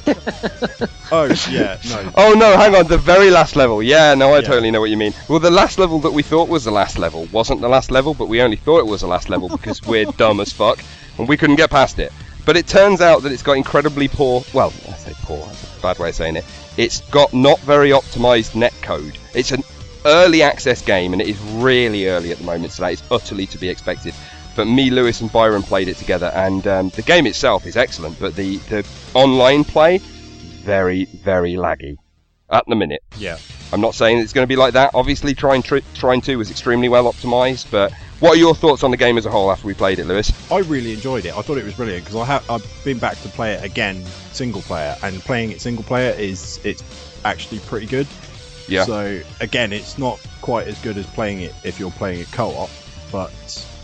[1.13, 2.13] Oh yeah, no.
[2.17, 2.87] oh no, hang on.
[2.89, 3.81] The very last level.
[3.81, 4.41] Yeah, no, I Yeah.
[4.43, 5.15] totally know what you mean.
[5.29, 8.13] Well, the last level that we thought was the last level wasn't the last level,
[8.13, 10.81] but we only thought it was the last level because we're dumb as fuck
[11.19, 12.13] and we couldn't get past it.
[12.45, 14.43] But it turns out that it's got incredibly poor.
[14.53, 15.45] Well, I say poor.
[15.47, 16.45] That's a bad way of saying it.
[16.77, 19.17] It's got not very optimized net code.
[19.35, 19.63] It's an
[20.05, 23.47] early access game, and it is really early at the moment, so that is utterly
[23.47, 24.13] to be expected.
[24.57, 28.19] But me, Lewis, and Byron played it together, and um, the game itself is excellent,
[28.19, 31.97] but the, the online play, very, very laggy
[32.51, 33.03] at the minute.
[33.19, 33.39] Yeah.
[33.73, 34.93] I'm not saying it's going to be like that.
[34.95, 38.91] Obviously, Trine, tri- Trine 2 was extremely well optimized, but what are your thoughts on
[38.91, 40.33] the game as a whole after we played it, Lewis?
[40.51, 41.37] I really enjoyed it.
[41.37, 44.05] I thought it was brilliant because I have I've been back to play it again
[44.33, 46.83] single player, and playing it single player is it's
[47.25, 48.07] actually pretty good.
[48.69, 48.85] Yeah.
[48.85, 52.71] So again, it's not quite as good as playing it if you're playing it co-op,
[53.13, 53.33] but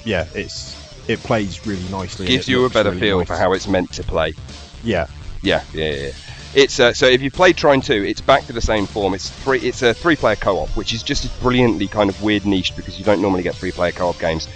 [0.05, 0.77] yeah, it's
[1.09, 2.27] it plays really nicely.
[2.27, 3.29] Gives you a better really feel nice.
[3.29, 4.35] for how it's meant to play.
[4.83, 5.07] Yeah.
[5.43, 6.11] Yeah, yeah, yeah.
[6.55, 9.15] It's uh, so if you played Trine 2, it's back to the same form.
[9.15, 9.59] It's three.
[9.61, 13.23] It's a three-player co-op, which is just brilliantly kind of weird niche because you don't
[13.23, 14.49] normally get three-player co-op games.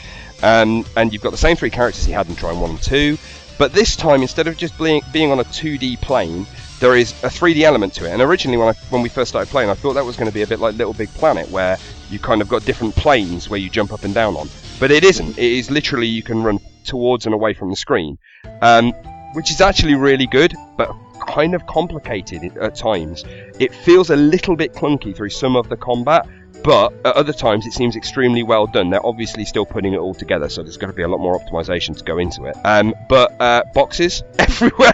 [0.42, 3.16] Um, and you've got the same three characters you had in Trine 1 and 2,
[3.58, 6.46] but this time instead of just being, being on a 2D plane,
[6.78, 8.12] there is a 3D element to it.
[8.12, 10.34] And originally, when I, when we first started playing, I thought that was going to
[10.34, 11.78] be a bit like Little Big Planet, where
[12.10, 14.48] you kind of got different planes where you jump up and down on.
[14.78, 15.38] But it isn't.
[15.38, 18.18] It is literally you can run towards and away from the screen,
[18.62, 18.92] um,
[19.32, 20.94] which is actually really good, but
[21.26, 23.24] kind of complicated at- times.
[23.58, 26.28] It feels a little bit clunky through some of the combat,
[26.62, 28.90] but at other times it seems extremely well done.
[28.90, 31.38] They're obviously still putting it all together, so there's going to be a lot more
[31.38, 32.56] optimization to go into it.
[32.64, 34.92] Um, but uh, boxes everywhere.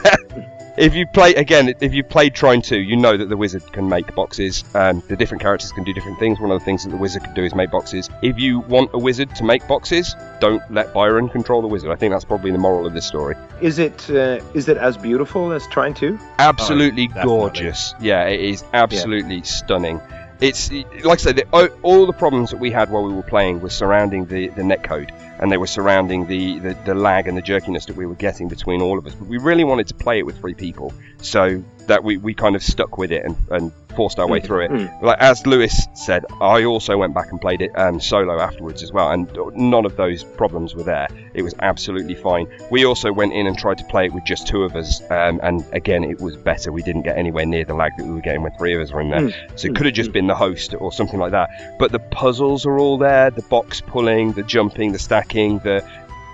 [0.79, 3.89] If you play again, if you played Trine 2, you know that the wizard can
[3.91, 4.65] make boxes.
[4.75, 6.41] Um, the different characters can do different things.
[6.41, 8.09] One of the things that the wizard can do is make boxes.
[8.23, 11.91] If you want a wizard to make boxes, don't let Byron control the wizard.
[11.91, 13.37] I think that's probably the moral of this story.
[13.61, 16.19] Is it uh, is it as beautiful as Trine 2?
[16.39, 17.29] absolutely definitely.
[17.29, 17.95] gorgeous.
[18.01, 20.01] Yeah, it is absolutely stunning.
[20.41, 23.23] It's like I said, the, all- all the problems that we had while we were
[23.23, 25.11] playing were surrounding the, the netcode,
[25.42, 28.46] and they were surrounding the, the, the lag and the jerkiness that we were getting
[28.46, 29.14] between all of us.
[29.16, 32.55] But we really wanted to play it with three people, so that we, we kind
[32.55, 34.70] of stuck with it and, and forced our way Mm, through it.
[34.70, 35.02] mm.
[35.02, 38.92] Like as Lewis said, I also went back and played it um, solo afterwards as
[38.92, 41.09] well, and none of those problems were there.
[41.35, 42.46] It was absolutely fine.
[42.70, 45.40] We also went in and tried to play it with just two of us, um,
[45.42, 46.72] and again, it was better.
[46.72, 48.90] We didn't get anywhere near the lag that we were getting when three of us
[48.92, 49.20] were in there.
[49.20, 51.76] Mm, So it mm, could have just been the host or something like that.
[51.78, 55.85] But the puzzles are all there: the box pulling, the jumping, the stacking, the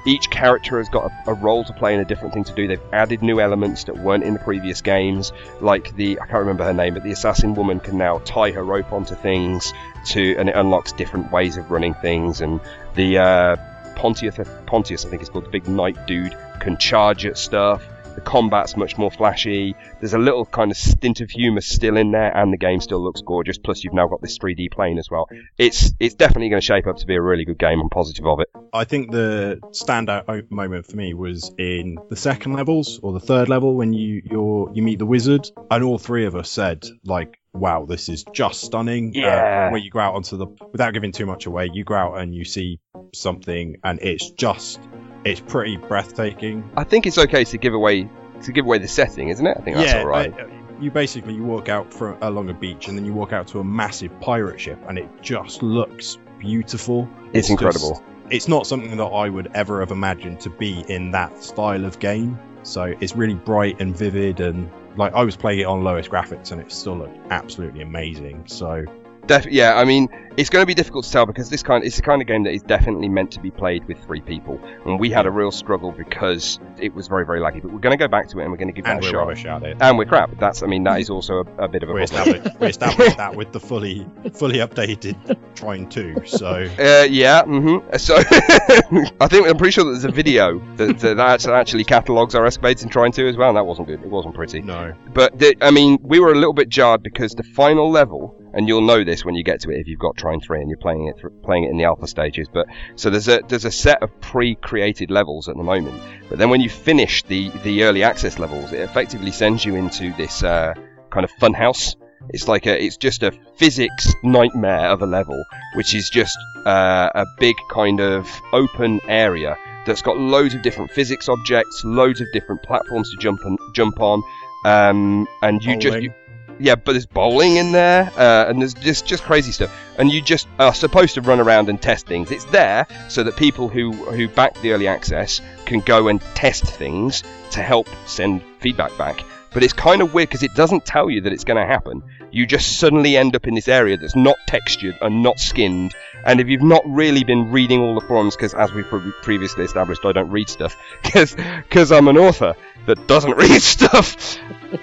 [0.08, 2.66] each character has got a, a role to play and a different thing to do.
[2.66, 6.64] They've added new elements that weren't in the previous games, like the I can't remember
[6.64, 9.72] her name, but the assassin woman can now tie her rope onto things
[10.06, 12.40] to, and it unlocks different ways of running things.
[12.40, 12.60] And
[12.94, 13.56] the uh,
[13.96, 17.82] Pontius, Pontius, I think it's called, the big knight dude, can charge at stuff.
[18.28, 19.74] Combat's much more flashy.
[20.00, 23.02] There's a little kind of stint of humour still in there, and the game still
[23.02, 23.56] looks gorgeous.
[23.56, 25.28] Plus, you've now got this 3D plane as well.
[25.56, 27.80] It's it's definitely going to shape up to be a really good game.
[27.80, 28.48] I'm positive of it.
[28.74, 33.48] I think the standout moment for me was in the second levels or the third
[33.48, 37.38] level when you you're, you meet the wizard, and all three of us said like,
[37.54, 39.70] "Wow, this is just stunning." Uh, Yeah.
[39.70, 42.34] where you go out onto the without giving too much away, you go out and
[42.34, 42.78] you see
[43.14, 44.80] something, and it's just
[45.24, 46.70] it's pretty breathtaking.
[46.76, 48.08] I think it's okay to give away
[48.42, 49.56] to give away the setting, isn't it?
[49.58, 50.32] I think that's yeah, all right.
[50.38, 50.46] uh,
[50.80, 53.60] you basically you walk out from along a beach and then you walk out to
[53.60, 57.08] a massive pirate ship, and it just looks beautiful.
[57.32, 58.02] it's just- incredible.
[58.30, 61.98] it's not something that I would ever have imagined to be in that style of
[61.98, 62.38] game.
[62.62, 66.52] So it's really bright and vivid, and like I was playing it on lowest graphics,
[66.52, 68.44] and it still looked absolutely amazing.
[68.46, 68.84] So
[69.28, 71.96] Def- yeah, I mean, it's going to be difficult to tell because this kind it's
[71.96, 74.98] the kind of game that is definitely meant to be played with three people, and
[74.98, 77.60] we had a real struggle because it was very very laggy.
[77.62, 79.06] But we're going to go back to it and we're going to give and that
[79.06, 79.18] a shot.
[79.18, 79.76] rubbish at it.
[79.80, 80.30] And we're crap.
[80.38, 82.36] That's I mean that is also a, a bit of a We problem.
[82.36, 85.16] established, we established that with the fully fully updated
[85.54, 86.22] Trine 2.
[86.26, 86.46] So
[86.78, 87.96] Uh, yeah, mm-hmm.
[87.96, 88.16] So
[89.20, 92.46] I think I'm pretty sure that there's a video that, that actually- actually catalogues our
[92.46, 94.02] escapades in trying to as well, and that wasn't good.
[94.02, 94.62] It wasn't pretty.
[94.62, 98.36] no, But the, I mean, we were a little bit jarred because the final level
[98.52, 100.68] and you'll know this when you get to it if you've got Trine Three and
[100.68, 102.48] you're playing it thr- playing it in the alpha stages.
[102.52, 106.50] But so there's a there's a set of pre-created levels at the moment, but then
[106.50, 110.74] when you finish the the early access levels, it effectively sends you into this uh,
[111.10, 111.96] kind of fun house.
[112.30, 115.42] It's like a, it's just a physics nightmare of a level,
[115.74, 119.56] which is just uh, a big kind of open area
[119.86, 124.00] that's got loads of different physics objects, loads of different platforms to jump on, jump
[124.00, 124.22] on,
[124.64, 126.12] um, and you just you,
[126.58, 130.20] yeah, but there's bowling in there, uh, and there's just just crazy stuff, and you
[130.20, 132.30] just are supposed to run around and test things.
[132.30, 136.64] It's there so that people who who back the early access can go and test
[136.64, 139.22] things to help send feedback back.
[139.52, 142.02] But it's kind of weird because it doesn't tell you that it's going to happen.
[142.30, 145.94] You just suddenly end up in this area that's not textured and not skinned.
[146.24, 149.64] And if you've not really been reading all the forums, because as we pre- previously
[149.64, 152.54] established, I don't read stuff, because I'm an author
[152.86, 154.38] that doesn't read stuff.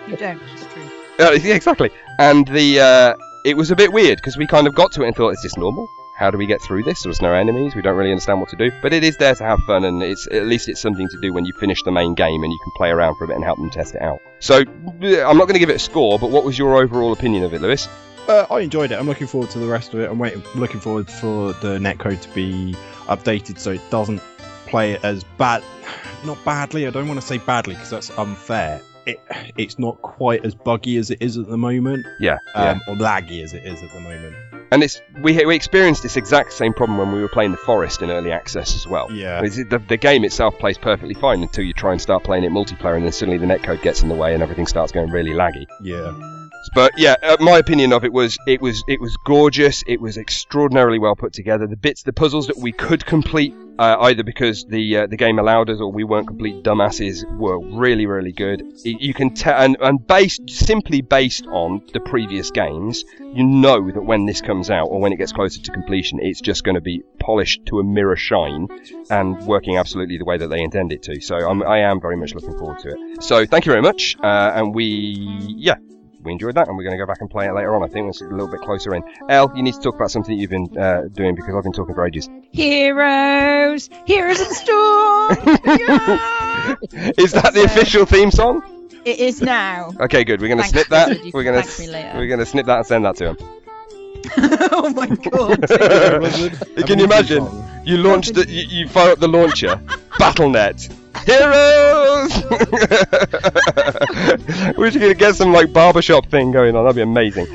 [0.07, 0.41] You don't.
[1.19, 1.89] Uh, yeah, exactly.
[2.19, 5.07] And the uh, it was a bit weird because we kind of got to it
[5.07, 5.87] and thought, is this normal?
[6.17, 7.03] How do we get through this?
[7.03, 7.75] There's no enemies.
[7.75, 8.71] We don't really understand what to do.
[8.81, 11.33] But it is there to have fun, and it's at least it's something to do
[11.33, 13.43] when you finish the main game and you can play around for a bit and
[13.43, 14.19] help them test it out.
[14.39, 17.43] So I'm not going to give it a score, but what was your overall opinion
[17.43, 17.89] of it, Lewis?
[18.27, 18.95] Uh, I enjoyed it.
[18.95, 20.09] I'm looking forward to the rest of it.
[20.09, 22.75] I'm waiting, looking forward for the netcode to be
[23.07, 24.21] updated so it doesn't
[24.67, 25.63] play as bad.
[26.25, 26.87] Not badly.
[26.87, 28.81] I don't want to say badly because that's unfair.
[29.05, 29.19] It,
[29.57, 33.43] it's not quite as buggy as it is at the moment, Yeah, um, or laggy
[33.43, 34.35] as it is at the moment.
[34.71, 38.01] And it's we we experienced this exact same problem when we were playing the Forest
[38.01, 39.11] in early access as well.
[39.11, 39.41] Yeah.
[39.41, 42.95] The, the game itself plays perfectly fine until you try and start playing it multiplayer,
[42.95, 45.67] and then suddenly the netcode gets in the way and everything starts going really laggy.
[45.81, 46.44] Yeah.
[46.73, 49.83] But yeah, uh, my opinion of it was it was it was gorgeous.
[49.87, 51.67] It was extraordinarily well put together.
[51.67, 55.39] The bits, the puzzles that we could complete, uh, either because the uh, the game
[55.39, 58.63] allowed us or we weren't complete dumbasses, were really really good.
[58.83, 64.01] You can tell, and, and based simply based on the previous games, you know that
[64.01, 66.81] when this comes out or when it gets closer to completion, it's just going to
[66.81, 68.67] be polished to a mirror shine
[69.09, 71.21] and working absolutely the way that they intend it to.
[71.21, 73.23] So I'm, I am very much looking forward to it.
[73.23, 74.85] So thank you very much, uh, and we
[75.57, 75.75] yeah
[76.25, 77.83] we enjoyed that, and we're going to go back and play it later on.
[77.83, 79.03] I think it's a little bit closer in.
[79.29, 81.71] Elle, you need to talk about something that you've been uh, doing because I've been
[81.71, 82.29] talking for ages.
[82.51, 85.37] Heroes, heroes in storm.
[85.65, 86.75] Yeah!
[87.17, 88.63] Is that the official theme song?
[89.05, 89.91] It is now.
[89.99, 90.41] Okay, good.
[90.41, 91.09] We're going to snip that.
[91.33, 92.17] We're going to thank me later.
[92.17, 93.37] we're going to snip that and send that to him.
[94.71, 95.67] oh my god.
[96.87, 97.47] Can you imagine?
[97.83, 99.79] You launch the you, you fire up the launcher,
[100.19, 101.04] BattleNet.
[101.25, 102.43] Heroes!
[104.77, 106.83] We're just gonna get some like barbershop thing going on.
[106.83, 107.47] That'd be amazing.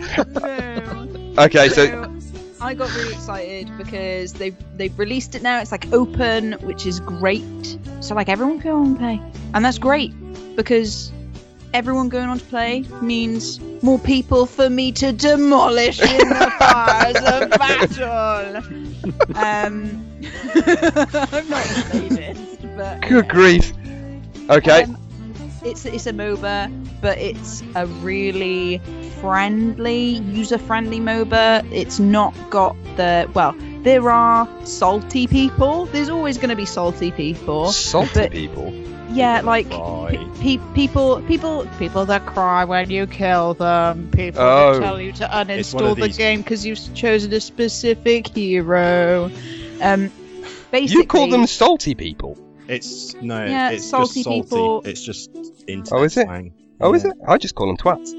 [1.38, 2.12] Okay, so
[2.60, 5.60] I got really excited because they've they've released it now.
[5.60, 7.78] It's like open, which is great.
[8.00, 9.20] So like everyone can go and play,
[9.54, 10.12] and that's great
[10.56, 11.12] because
[11.72, 17.16] everyone going on to play means more people for me to demolish in the fires
[17.16, 18.56] of battle.
[19.36, 20.06] Um,
[20.54, 23.72] I'm not a sadist, but good grief.
[24.48, 24.82] Okay.
[24.84, 24.96] um,
[25.62, 28.78] it's it's a MOBA, but it's a really
[29.20, 31.70] friendly, user-friendly MOBA.
[31.72, 33.54] It's not got the well.
[33.82, 35.86] There are salty people.
[35.86, 37.72] There's always going to be salty people.
[37.72, 38.72] Salty people.
[39.12, 44.10] Yeah, like pe- people, people, people that cry when you kill them.
[44.12, 44.74] People Oh.
[44.74, 49.30] that tell you to uninstall the game because you've chosen a specific hero.
[49.82, 50.12] Um,
[50.70, 52.38] basically, You call them salty people.
[52.70, 54.42] It's no, Yeah, it's salty just salty.
[54.42, 55.30] people- It's just
[55.66, 56.24] internet Oh, is it?
[56.26, 56.52] slang.
[56.80, 57.16] Oh, is it?
[57.26, 58.12] I just call them twats.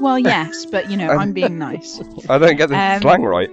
[0.00, 2.00] Well, yes, but you know, I'm being nice.
[2.28, 3.50] I don't get the Um, slang right.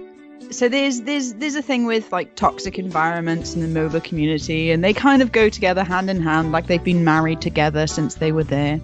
[0.50, 4.82] So there's there's there's a thing with like toxic environments in the MOBA community, and
[4.82, 8.32] they kind of go together hand in hand, like they've been married together since they
[8.32, 8.80] were there.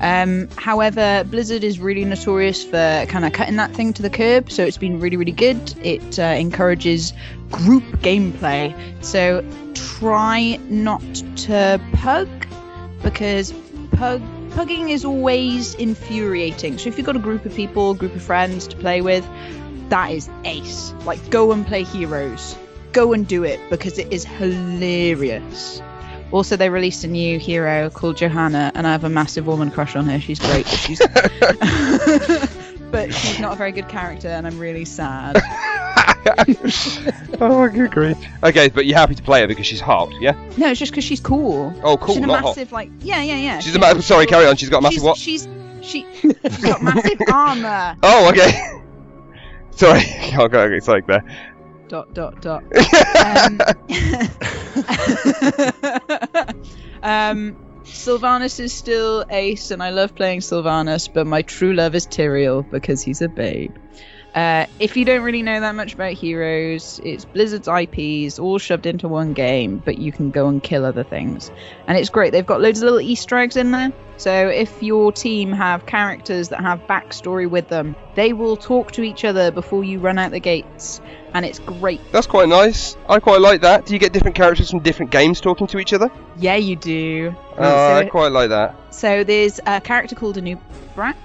[0.00, 4.50] Um, however, Blizzard is really notorious for kind of cutting that thing to the curb,
[4.50, 5.74] so it's been really really good.
[5.84, 7.12] It uh, encourages
[7.50, 11.02] group gameplay, so try not
[11.36, 12.28] to pug
[13.02, 13.52] because
[13.92, 16.78] pug pugging is always infuriating.
[16.78, 19.28] So if you've got a group of people, group of friends to play with,
[19.90, 20.92] that is ace.
[21.04, 22.56] Like, go and play Heroes.
[22.92, 25.82] Go and do it because it is hilarious.
[26.32, 29.94] Also, they released a new hero called Johanna, and I have a massive woman crush
[29.94, 30.18] on her.
[30.18, 30.98] She's great, but she's,
[32.90, 35.36] but she's not a very good character, and I'm really sad.
[37.40, 38.18] oh, good grief.
[38.42, 40.32] Okay, but you're happy to play her because she's hot, yeah?
[40.56, 41.72] No, it's just because she's cool.
[41.84, 42.56] Oh, cool, she's a not hot.
[42.56, 43.60] massive, like, yeah, yeah, yeah.
[43.60, 44.02] She's a massive.
[44.04, 44.56] sorry, carry on.
[44.56, 45.16] She's got a massive she's, what?
[45.16, 45.48] She's
[45.82, 47.96] she, she's got massive armor.
[48.02, 48.82] Oh, okay.
[49.80, 50.64] sorry, I'll go.
[50.70, 51.22] It's like there.
[51.88, 52.64] dot dot dot.
[53.16, 53.60] Um,
[57.02, 62.06] um, Sylvanas is still ace, and I love playing Sylvanas, but my true love is
[62.06, 63.76] Tyrael because he's a babe.
[64.36, 68.84] Uh, if you don't really know that much about Heroes, it's Blizzard's IPs all shoved
[68.84, 71.50] into one game, but you can go and kill other things.
[71.86, 72.32] And it's great.
[72.32, 73.94] They've got loads of little Easter eggs in there.
[74.18, 79.02] So if your team have characters that have backstory with them, they will talk to
[79.02, 81.00] each other before you run out the gates.
[81.32, 82.02] And it's great.
[82.12, 82.94] That's quite nice.
[83.08, 83.86] I quite like that.
[83.86, 86.10] Do you get different characters from different games talking to each other?
[86.36, 87.34] Yeah, you do.
[87.56, 88.74] Oh, I quite like that.
[88.92, 91.16] so there's a character called Anub'arak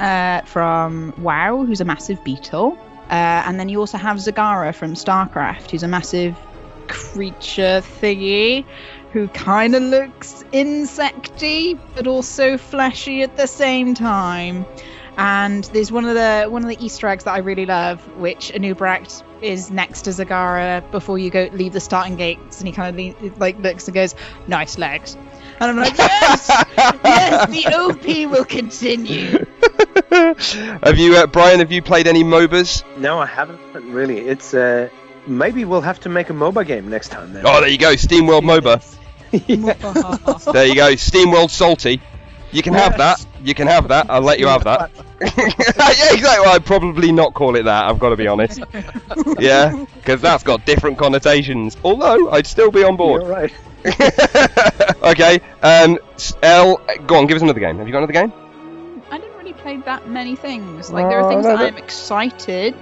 [0.00, 2.78] uh, from WoW, who's a massive beetle.
[3.10, 6.36] Uh, and then you also have Zagara from StarCraft, who's a massive
[6.88, 8.64] creature thingy
[9.12, 14.66] who kind of looks insecty but also fleshy at the same time.
[15.16, 18.52] And there's one of the one of the Easter eggs that I really love, which
[18.52, 22.96] Anub'arak is next to Zagara before you go leave the starting gates, and he kind
[22.96, 24.14] of le- like looks and goes,
[24.46, 25.16] "Nice legs,"
[25.60, 29.44] and I'm like, "Yes, yes, the OP will continue."
[30.10, 31.58] have you, uh, Brian?
[31.58, 32.84] Have you played any MOBAs?
[32.96, 34.18] No, I haven't really.
[34.18, 34.88] It's uh,
[35.26, 37.46] maybe we'll have to make a MOBA game next time then.
[37.46, 38.96] Oh, there you go, Steam World MOBA.
[40.52, 42.00] There you go, Steam World Salty.
[42.50, 43.24] You can have that.
[43.42, 44.08] You can have that.
[44.08, 44.90] I'll let you have that.
[45.20, 46.46] yeah, exactly.
[46.46, 47.84] I'd probably not call it that.
[47.84, 48.60] I've got to be honest.
[49.38, 51.76] Yeah, because that's got different connotations.
[51.84, 53.22] Although I'd still be on board.
[53.22, 53.52] You're right.
[55.02, 55.40] okay.
[55.62, 55.98] Um,
[56.42, 57.26] L, go on.
[57.26, 57.76] Give us another game.
[57.78, 58.32] Have you got another game?
[59.68, 60.90] I play that many things.
[60.90, 62.74] Like there are Oh, things no, that that- I'm excited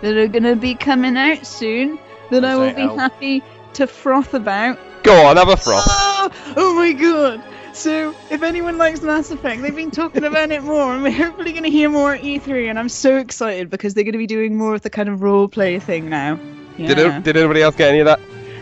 [0.00, 1.98] that are gonna be coming out soon
[2.30, 2.96] that I will be L.
[2.96, 3.42] happy
[3.74, 4.78] to froth about.
[5.02, 5.36] Go on.
[5.36, 5.82] Have a froth.
[5.88, 7.42] Oh, oh my god!
[7.72, 11.52] So if anyone likes Mass Effect, they've been talking about it more, and we're hopefully
[11.52, 12.68] gonna hear more at E3.
[12.70, 15.48] And I'm so excited because they're gonna be doing more of the kind of role
[15.48, 16.38] play thing now.
[16.76, 18.20] Did, it, did anybody else get any of that?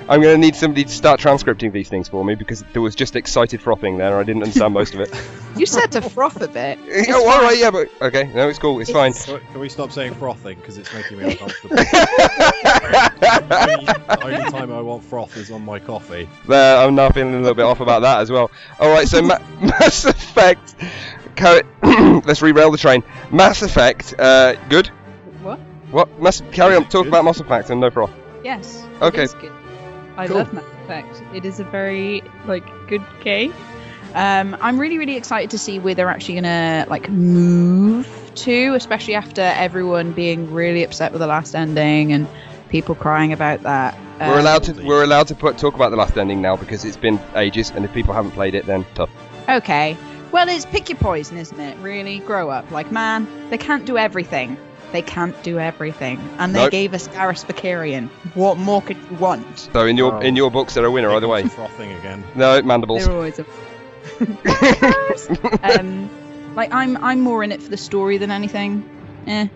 [0.09, 2.94] I'm going to need somebody to start transcripting these things for me because there was
[2.94, 4.06] just excited frothing there.
[4.12, 5.14] And I didn't understand most of it.
[5.59, 6.78] You said to froth a bit.
[6.86, 7.42] It's oh, all fine.
[7.42, 9.12] right, yeah, but okay, no, it's cool, it's, fine.
[9.12, 11.74] Can we- Can we stop saying frothing because it's making me uncomfortable?
[11.76, 16.28] the only, time I want froth is on my coffee.
[16.46, 18.52] There, I'm now feeling a little bit off about that as well.
[18.78, 20.76] All right, so Ma- Mass Effect.
[21.34, 23.02] Car- Let's rerail the train.
[23.32, 24.14] Mass Effect.
[24.16, 24.86] Uh, good.
[25.42, 25.59] What?
[25.90, 26.22] What?
[26.22, 26.88] Mass- carry on.
[26.88, 28.12] Talk about Mass Effect and no froth.
[28.44, 28.84] Yes.
[29.00, 29.24] it Okay.
[29.24, 29.50] is good.
[30.18, 30.38] I Cool.
[30.38, 31.22] love Mass Effect.
[31.34, 33.54] It is a very like good game.
[34.14, 38.06] Um, I'm really really excited to see where they're actually gonna like move
[38.36, 42.26] to, especially after everyone being really upset with the last ending and
[42.68, 43.96] people crying about that.
[44.18, 44.72] we're Um, allowed to.
[44.84, 47.84] We're allowed to put talk about the last ending now because it's been ages, and
[47.84, 49.10] if people haven't played it, then tough.
[49.48, 49.96] Okay.
[50.30, 51.78] Well, it's pick your poison, isn't it?
[51.78, 52.70] Really, grow up.
[52.70, 54.58] Like, man, they can't do everything.
[54.93, 56.70] They can't do everything, and they Nope.
[56.70, 58.09] gave us Garrus Vakarian.
[58.34, 59.59] What more could you want?
[59.72, 60.20] So in your Oh.
[60.20, 61.43] in your books, they're a winner either way.
[61.43, 62.24] Frothing again.
[62.34, 63.05] No mandibles.
[63.05, 63.45] They're always a
[65.62, 66.09] um,
[66.55, 68.89] like I'm I'm more in it for the story than anything.
[69.26, 69.49] Eh.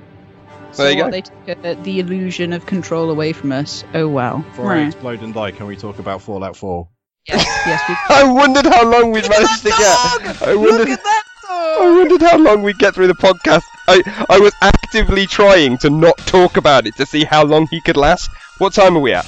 [0.73, 1.11] So There you what, go.
[1.11, 3.85] They took uh, the illusion of control away from us.
[3.95, 4.39] Oh well.
[4.39, 4.87] Before I Right.
[4.87, 6.89] explode and die, can we talk about Fallout 4?
[7.29, 7.83] Yes, yes.
[7.89, 7.95] We...
[8.17, 10.43] I wondered how long we'd managed to get.
[10.43, 10.89] I wondered.
[10.89, 13.63] that I wondered how long we'd get through the podcast.
[13.89, 17.81] I, I was actively trying to not talk about it to see how long he
[17.81, 18.31] could last.
[18.59, 19.27] What time are we at?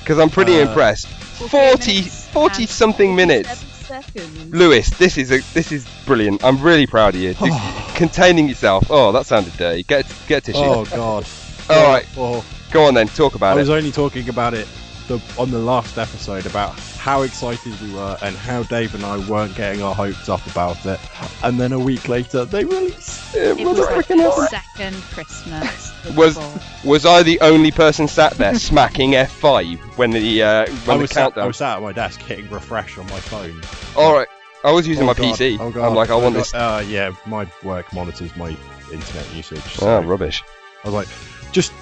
[0.00, 1.06] Because I'm pretty Uh, impressed.
[1.08, 3.64] 40, 40 something minutes.
[3.86, 4.52] Seconds.
[4.52, 6.42] Lewis, this is a, this is brilliant.
[6.44, 7.34] I'm really proud of you.
[7.34, 7.50] Do-
[7.94, 8.86] containing yourself.
[8.90, 9.82] Oh, that sounded dirty.
[9.84, 10.58] Get get a tissue.
[10.64, 11.26] Oh god.
[11.70, 13.08] All right, Oh, go on then.
[13.08, 13.52] Talk about it.
[13.52, 13.72] I was it.
[13.72, 14.66] only talking about it
[15.08, 19.18] the, on the last episode about how excited we were and how Dave and I
[19.28, 20.98] weren't getting our hopes up about it.
[21.42, 23.60] And then a week later, they released it.
[23.60, 23.82] It was the
[24.14, 25.92] Motherfucking second Christmas.
[26.16, 26.38] Was-
[26.84, 31.02] Was I the only person sat there smacking F5 when the uh, I when the
[31.02, 33.60] was, sat, I was sat at my desk hitting refresh on my phone.
[33.96, 34.28] All right,
[34.64, 35.36] I was using Oh, my God.
[35.38, 35.58] PC.
[35.60, 35.86] Oh, God.
[35.88, 36.40] I'm like, I Oh, want God.
[36.40, 36.54] this.
[36.54, 38.56] Uh, yeah, my work monitors my
[38.92, 39.62] internet usage.
[39.82, 40.42] Oh, rubbish.
[40.84, 41.08] I was like,
[41.52, 41.72] just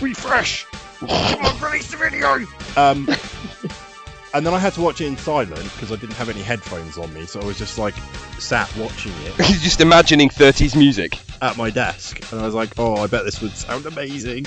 [0.00, 0.66] refresh.
[1.00, 1.10] Come
[1.46, 2.34] on, release the video.
[2.76, 3.08] Um,
[4.34, 6.98] and then I had to watch it in silent because I didn't have any headphones
[6.98, 7.94] on me, so I was just like
[8.38, 11.18] sat watching it Just imagining 30s music.
[11.42, 14.46] at my desk, and I was like, oh, I bet this would sound amazing.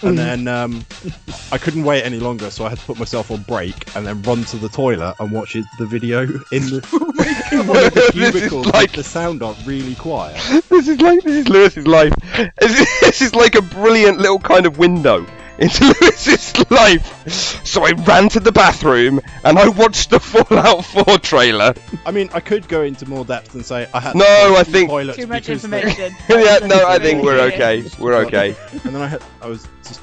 [0.00, 0.86] And then um,
[1.50, 4.22] I couldn't wait any longer, so I had to put myself on break and then
[4.22, 6.20] run to the toilet and watch it, the video
[6.52, 10.36] in the, in one of the This is cubicles like- the sound on really quiet.
[10.68, 12.12] This is like this is Lewis's life.
[12.60, 15.26] This is, this is like a brilliant little kind of window
[15.58, 17.26] into Lewis's life.
[17.66, 21.74] So I ran to the bathroom and I watched the Fallout 4 trailer.
[22.06, 24.64] I mean, I could go into more depth and say I had No, to I
[24.64, 26.14] think- Too much because the- information.
[26.28, 27.84] yeah, no, I think we're okay.
[27.98, 28.56] We're okay.
[28.72, 30.00] and then I had, I was just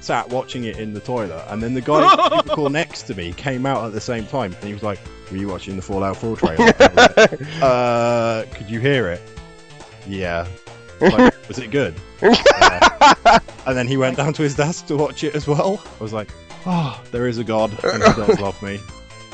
[0.00, 3.14] sat watching it in the toilet, and then the guy in the cubicle next to
[3.14, 4.98] me came out at the same time, and he was like,
[5.30, 9.22] "Were you watching the Fallout 4 trailer?" Like, uh, could you hear it?
[10.06, 10.46] Yeah.
[11.00, 11.94] Like, was it good?
[12.22, 13.38] Yeah.
[13.66, 15.82] And then he went down to his desk to watch it as well.
[15.98, 16.28] I was like,
[16.66, 18.78] oh, there is a God, and he does love me.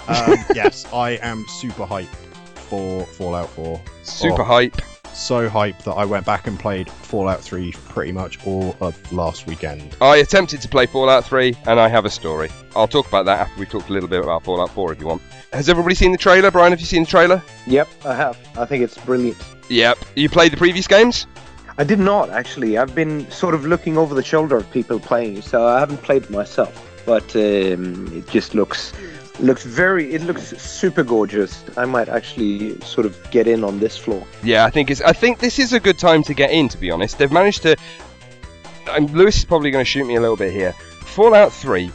[0.09, 2.07] Um, yes, I am super hyped
[2.55, 3.81] for Fallout 4.
[4.03, 4.77] Super Oh, hype.
[5.13, 9.47] So hyped that I went back and played Fallout 3 pretty much all of last
[9.49, 9.97] weekend.
[10.01, 12.49] I attempted to play Fallout 3, and I have a story.
[12.77, 15.07] I'll talk about that after we've talked a little bit about Fallout 4 if you
[15.09, 15.21] want.
[15.53, 16.51] Has everybody seen the trailer?
[16.53, 17.43] Brian, have you seen the trailer?
[17.67, 18.39] Yep, I have.
[18.57, 19.37] I think it's brilliant.
[19.69, 19.99] Yep.
[20.15, 21.27] You played the previous games?
[21.81, 22.77] I did not actually.
[22.77, 26.29] I've been sort of looking over the shoulder of people playing, so I haven't played
[26.29, 26.75] myself.
[27.07, 28.93] But um, it just looks
[29.39, 30.13] looks very.
[30.13, 31.65] It looks super gorgeous.
[31.79, 34.27] I might actually sort of get in on this floor.
[34.43, 35.01] Yeah, I think it's.
[35.01, 36.69] I think this is a good time to get in.
[36.69, 37.79] To be honest, they've managed to.
[38.91, 40.75] And Lewis is probably going to shoot me a little bit here.
[41.01, 41.91] Fallout 3,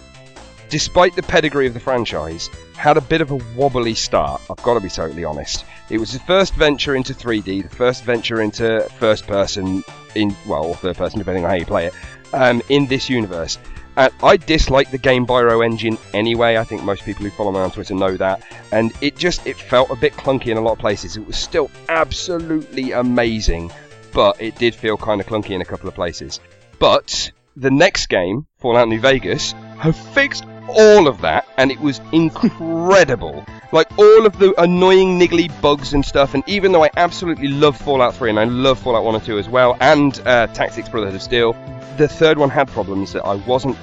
[0.70, 4.42] despite the pedigree of the franchise, had a bit of a wobbly start.
[4.50, 5.66] I've got to be totally honest.
[5.90, 9.84] It was the first venture into 3D, the first venture into first person
[10.16, 11.94] in well, or third person depending on how you play it,
[12.34, 13.58] um, in this universe.
[13.98, 16.58] And I dislike the Gamebryo engine anyway.
[16.58, 18.44] I think most people who follow me on Twitter know that.
[18.72, 21.16] And it just it felt a bit clunky in a lot of places.
[21.16, 23.72] It was still absolutely amazing,
[24.14, 26.42] but it did feel kind of clunky in a couple of places.
[26.78, 32.01] But the next game, Fallout New Vegas, have fixed all of that, and it was
[32.11, 33.45] incredible.
[33.72, 36.34] like all of the annoying, niggly bugs and stuff.
[36.34, 39.38] And even though I absolutely love Fallout 3 and I love Fallout 1 and 2
[39.38, 41.53] as well, and uh, Tactics Brotherhood of Steel,
[41.97, 43.78] the third one had problems that I wasn't.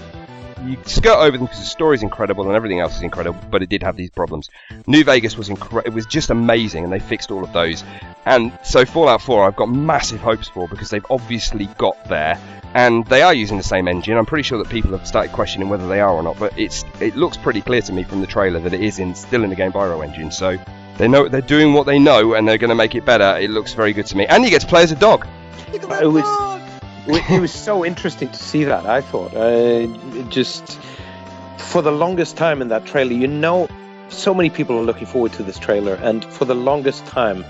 [0.64, 3.68] You skirt over them because the story's incredible and everything else is incredible, but it
[3.68, 4.48] did have these problems.
[4.86, 7.82] New Vegas was incre- it was just amazing, and they fixed all of those.
[8.24, 12.38] And so Fallout 4, I've got massive hopes for because they've obviously got there,
[12.74, 14.16] and they are using the same engine.
[14.16, 16.84] I'm pretty sure that people have started questioning whether they are or not, but it's
[17.00, 19.50] it looks pretty clear to me from the trailer that it is in still in
[19.50, 20.30] the Gamebryo engine.
[20.30, 20.56] So
[20.98, 23.38] they know they're doing what they know, and they're going to make it better.
[23.38, 25.26] It looks very good to me, and you get to play as a dog.
[25.72, 26.24] It was
[27.06, 28.86] it was so interesting to see that.
[28.86, 29.86] I thought uh,
[30.28, 30.78] just
[31.58, 33.68] for the longest time in that trailer, you know,
[34.08, 37.44] so many people are looking forward to this trailer, and for the longest time,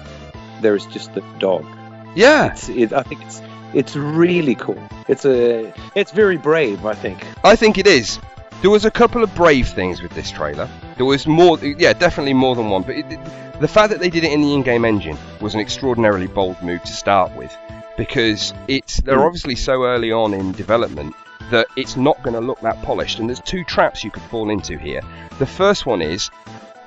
[0.62, 1.66] there is just the dog.
[2.14, 3.42] Yeah, It's, it, I think it's
[3.74, 4.82] it's really cool.
[5.08, 6.84] It's a it's very brave.
[6.86, 7.24] I think.
[7.44, 8.18] I think it is.
[8.60, 10.68] There was a couple of brave things with this trailer.
[10.96, 12.82] There was more, yeah, definitely more than one.
[12.82, 13.20] But it, it-
[13.60, 16.82] the fact that they did it in the in-game engine was an extraordinarily bold move
[16.82, 17.56] to start with,
[17.96, 19.22] because it's they're hmm.
[19.22, 21.14] obviously so early on in development
[21.50, 23.18] that it's not going to look that polished.
[23.20, 25.00] And there's two traps you could fall into here.
[25.38, 26.30] The first one is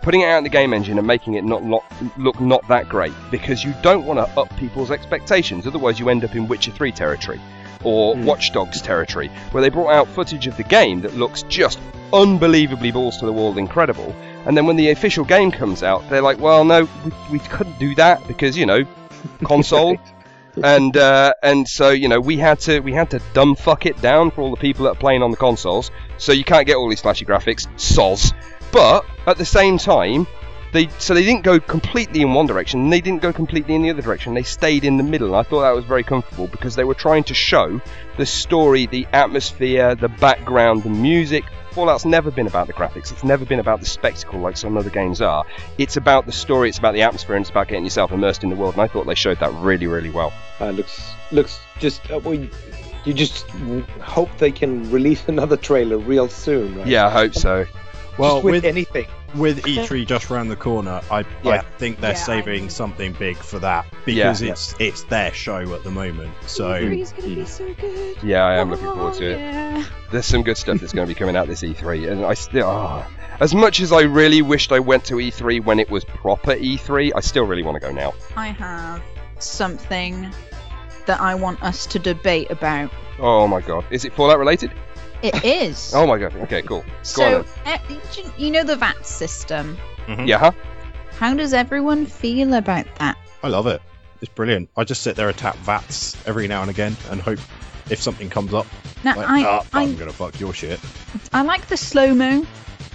[0.05, 1.83] putting it out in the game engine and making it not look,
[2.15, 5.65] look not that great, because you don't want to up people's expectations.
[5.65, 7.41] Otherwise, you end up in Witcher 3 territory
[7.83, 11.79] or Watch Dogs territory, where they brought out footage of the game that looks just
[12.13, 14.15] unbelievably balls to the wall incredible.
[14.45, 17.79] And then when the official game comes out, they're like, well, no, we, we couldn't
[17.79, 18.85] do that because, you know,
[19.43, 19.97] console.
[20.63, 24.01] and uh, and so you know we had to we had to dumb fuck it
[24.01, 25.91] down for all the people that are playing on the consoles.
[26.17, 28.33] So you can't get all these flashy graphics, soz.
[28.75, 30.27] But at the same time,
[30.73, 33.81] they so they didn't go completely in one direction and they didn't go completely in
[33.81, 36.47] the other direction they stayed in the middle and i thought that was very comfortable
[36.47, 37.79] because they were trying to show
[38.17, 43.23] the story the atmosphere the background the music fallout's never been about the graphics it's
[43.23, 45.45] never been about the spectacle like some other games are
[45.77, 48.49] it's about the story it's about the atmosphere and it's about getting yourself immersed in
[48.49, 52.11] the world and i thought they showed that really really well Uh, looks looks just
[52.11, 52.49] uh, well, you,
[53.05, 53.47] you just
[54.01, 56.75] hope they can release another trailer real soon.
[56.77, 56.87] Right?
[56.87, 57.65] yeah i hope so
[58.17, 59.07] Well, just with, with anything.
[59.35, 63.35] with E3 just round the corner, I, I think they're Yeah, I saving something big
[63.37, 63.99] for that Yeah.
[64.05, 66.33] because it's it's their show at the moment.
[66.45, 68.17] So Three's gonna be so good.
[68.23, 71.13] yeah i am looking forward to Oh, it there's some good stuff that's going to
[71.13, 73.05] be coming out this E3, and I still, ah,
[73.41, 77.11] as much as I really wished I went to E3 when it was proper E3,
[77.15, 78.13] I still really want to go now.
[78.37, 79.01] I have
[79.39, 80.31] something
[81.05, 82.91] that I want us to debate about.
[83.19, 84.71] Oh my god, is it Fallout related?
[85.25, 85.91] It is.
[85.95, 86.81] Oh my god, okay, cool.
[86.81, 87.77] Go so, on eh,
[88.15, 89.77] you- you know the VAT system.
[90.07, 90.27] then.
[90.27, 90.51] Yeah, huh?
[91.17, 93.17] How does everyone feel about that?
[93.41, 93.81] I love it.
[94.21, 94.69] It's brilliant.
[94.77, 97.39] I just sit there and tap VATS every now and again and hope
[97.89, 98.65] if something comes up,
[99.03, 100.79] Now, like, I, "Ah, I, I'm gonna fuck your shit.
[101.33, 102.45] I like the slow mo.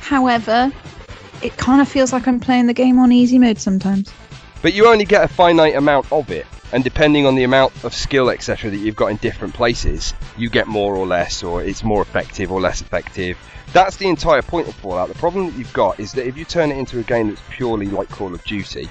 [0.01, 0.72] However,
[1.43, 4.12] it kind of feels like I'm playing the game on easy mode sometimes.
[4.62, 7.95] But you only get a finite amount of it, and depending on the amount of
[7.95, 11.83] skill, etc., that you've got in different places, you get more or less, or it's
[11.83, 13.39] more effective or less effective.
[13.73, 15.09] That's the entire point of Fallout.
[15.09, 17.43] The problem that you've got is that if you turn it into a game that's
[17.51, 18.89] purely like Call of Duty,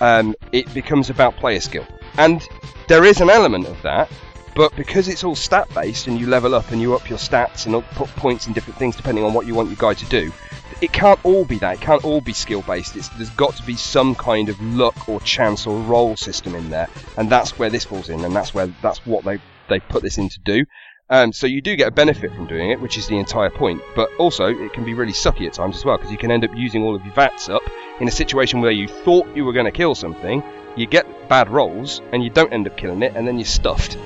[0.00, 1.86] um, it becomes about player skill.
[2.18, 2.46] And
[2.88, 4.10] there is an element of that,
[4.54, 7.66] but because it's all stat based and you level up and you up your stats
[7.66, 10.32] and put points in different things depending on what you want your guy to do,
[10.80, 11.74] it can't all be that.
[11.74, 12.94] It can't all be skill based.
[12.94, 16.88] There's got to be some kind of luck or chance or roll system in there,
[17.16, 19.38] and that's where this falls in, and that's where that's what they
[19.68, 20.64] they put this in to do.
[21.10, 23.80] Um, so you do get a benefit from doing it, which is the entire point.
[23.96, 26.44] But also, it can be really sucky at times as well, because you can end
[26.44, 27.62] up using all of your VATS up
[28.00, 30.42] in a situation where you thought you were going to kill something,
[30.76, 33.96] you get bad rolls, and you don't end up killing it, and then you're stuffed.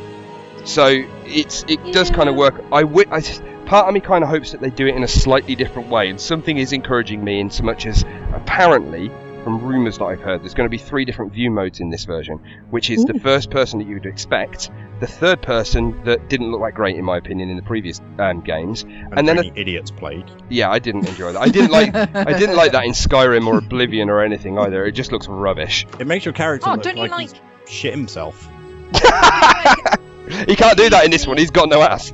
[0.64, 2.62] So it's it does kind of work.
[2.70, 3.42] I, wi- just-
[3.72, 6.10] part of me kind of hopes that they do it in a slightly different way,
[6.10, 8.04] and something is encouraging me in so much as
[8.34, 9.10] apparently.
[9.44, 12.04] From rumours that I've heard, there's going to be three different view modes in this
[12.04, 12.38] version,
[12.70, 14.70] which is the first person that you would expect,
[15.00, 18.42] the third person that didn't look like great in my opinion in the previous um,
[18.42, 20.30] games, And, and then a idiots played.
[20.48, 21.42] yeah, I didn't enjoy that.
[21.42, 24.84] I didn't like I didn't like that in Skyrim or Oblivion or anything either.
[24.86, 25.86] It just looks rubbish.
[25.98, 27.30] It makes your character Oh, look don't you like, like-
[27.66, 28.48] he's shit himself.
[30.46, 31.36] He can't do that in this one.
[31.36, 32.12] He's got no ass.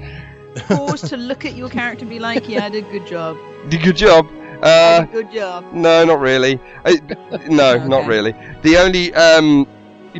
[0.66, 3.36] Pause to look at your character and be like, yeah, I did a good job.
[3.68, 4.26] Did Good job.
[4.62, 5.72] Uh, did good job.
[5.72, 6.58] no, not really.
[6.84, 6.94] Uh,
[7.48, 8.32] no, not really.
[8.62, 9.68] The only um,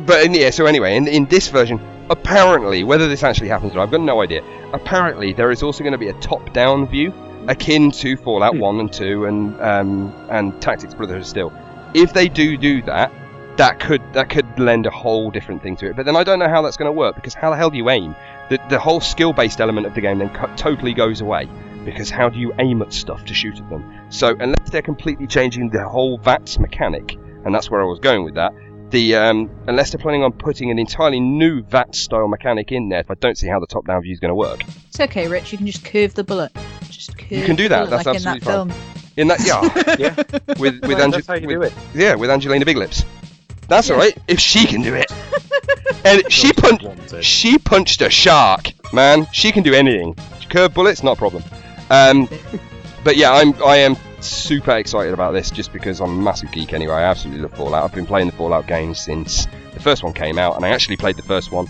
[0.05, 0.49] but in, yeah.
[0.49, 1.79] So anyway, in in this version,
[2.09, 4.43] apparently, whether this actually happens, or not, I've got no idea.
[4.73, 7.13] Apparently, there is also going to be a top-down view,
[7.47, 8.59] akin to Fallout Hmm.
[8.61, 11.51] One and Two, and um, and Tactics Brotherhood still.
[11.93, 13.11] If they do do that,
[13.57, 15.95] that could that could lend a whole different thing to it.
[15.97, 17.77] But then I don't know how that's going to work because how the hell do
[17.77, 18.15] you aim?
[18.49, 21.47] The the whole skill-based element of the game then co- totally goes away
[21.85, 23.83] because how do you aim at stuff to shoot at them?
[24.09, 27.13] So unless they're completely changing the whole VATS mechanic,
[27.45, 28.51] and that's where I was going with that.
[28.89, 33.03] The um, unless they're planning on putting an entirely new VAT style mechanic in there,
[33.07, 34.63] I don't see how the top-down view is going to work.
[34.87, 35.51] It's okay, Rich.
[35.51, 36.51] You can just curve the bullet.
[36.89, 38.73] Just curve You can do that, that's like in that absolutely film.
[39.15, 40.15] In that, yeah, Yeah,
[40.59, 41.73] with with, Right, Ange- that's how you with do it.
[41.93, 43.05] yeah, with Angelina Big Lips.
[43.69, 43.95] That's Yeah.
[43.95, 45.11] all right if she can do it.
[46.05, 49.27] and she punched she punched a shark, man.
[49.31, 50.15] She can do anything.
[50.49, 51.43] Curve bullets, not a problem.
[51.89, 52.27] Um,
[53.03, 56.73] but yeah, I'm I am super excited about this just because I'm a massive geek
[56.73, 56.93] anyway.
[56.95, 57.83] I absolutely love Fallout.
[57.83, 60.97] I've been playing the Fallout games since the first one came out, and I actually
[60.97, 61.67] played the first one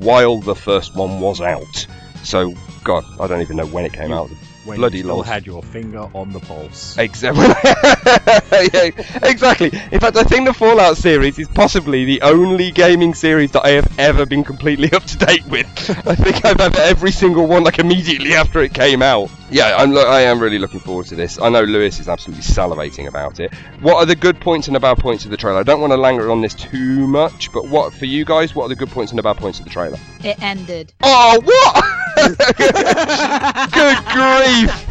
[0.00, 1.86] while the first one was out.
[2.22, 2.52] So
[2.84, 4.30] God, I don't even know when it came out.
[4.64, 5.28] When bloody you still lost.
[5.28, 6.96] had your finger on the pulse.
[6.98, 7.46] Exactly.
[8.72, 8.90] yeah,
[9.28, 9.70] exactly.
[9.92, 13.70] In fact, I think the Fallout series is possibly the only gaming series that I
[13.70, 15.66] have ever been completely up to date with.
[16.06, 19.30] I think I've had every single one like immediately after it came out.
[19.50, 19.96] Yeah, I'm.
[19.96, 21.38] I am really looking forward to this.
[21.40, 23.52] I know Lewis is absolutely salivating about it.
[23.80, 25.60] What are the good points and the bad points of the trailer?
[25.60, 28.54] I don't want to linger on this too much, but what for you guys?
[28.54, 29.98] What are the good points and the bad points of the trailer?
[30.24, 30.92] It ended.
[31.02, 31.84] Oh, what?
[33.72, 34.90] good grief!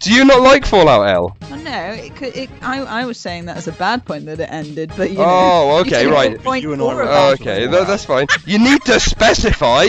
[0.00, 1.36] Do you not like Fallout L?
[1.50, 2.34] Oh, no, it could.
[2.36, 5.18] It, I, I was saying that as a bad point that it ended, but you
[5.18, 5.24] know.
[5.26, 6.38] Oh, okay, can right.
[6.42, 8.26] Point You and I four were- of Oh, okay, tha- that's fine.
[8.46, 9.86] You need to specify.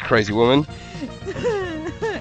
[0.00, 0.66] Crazy woman.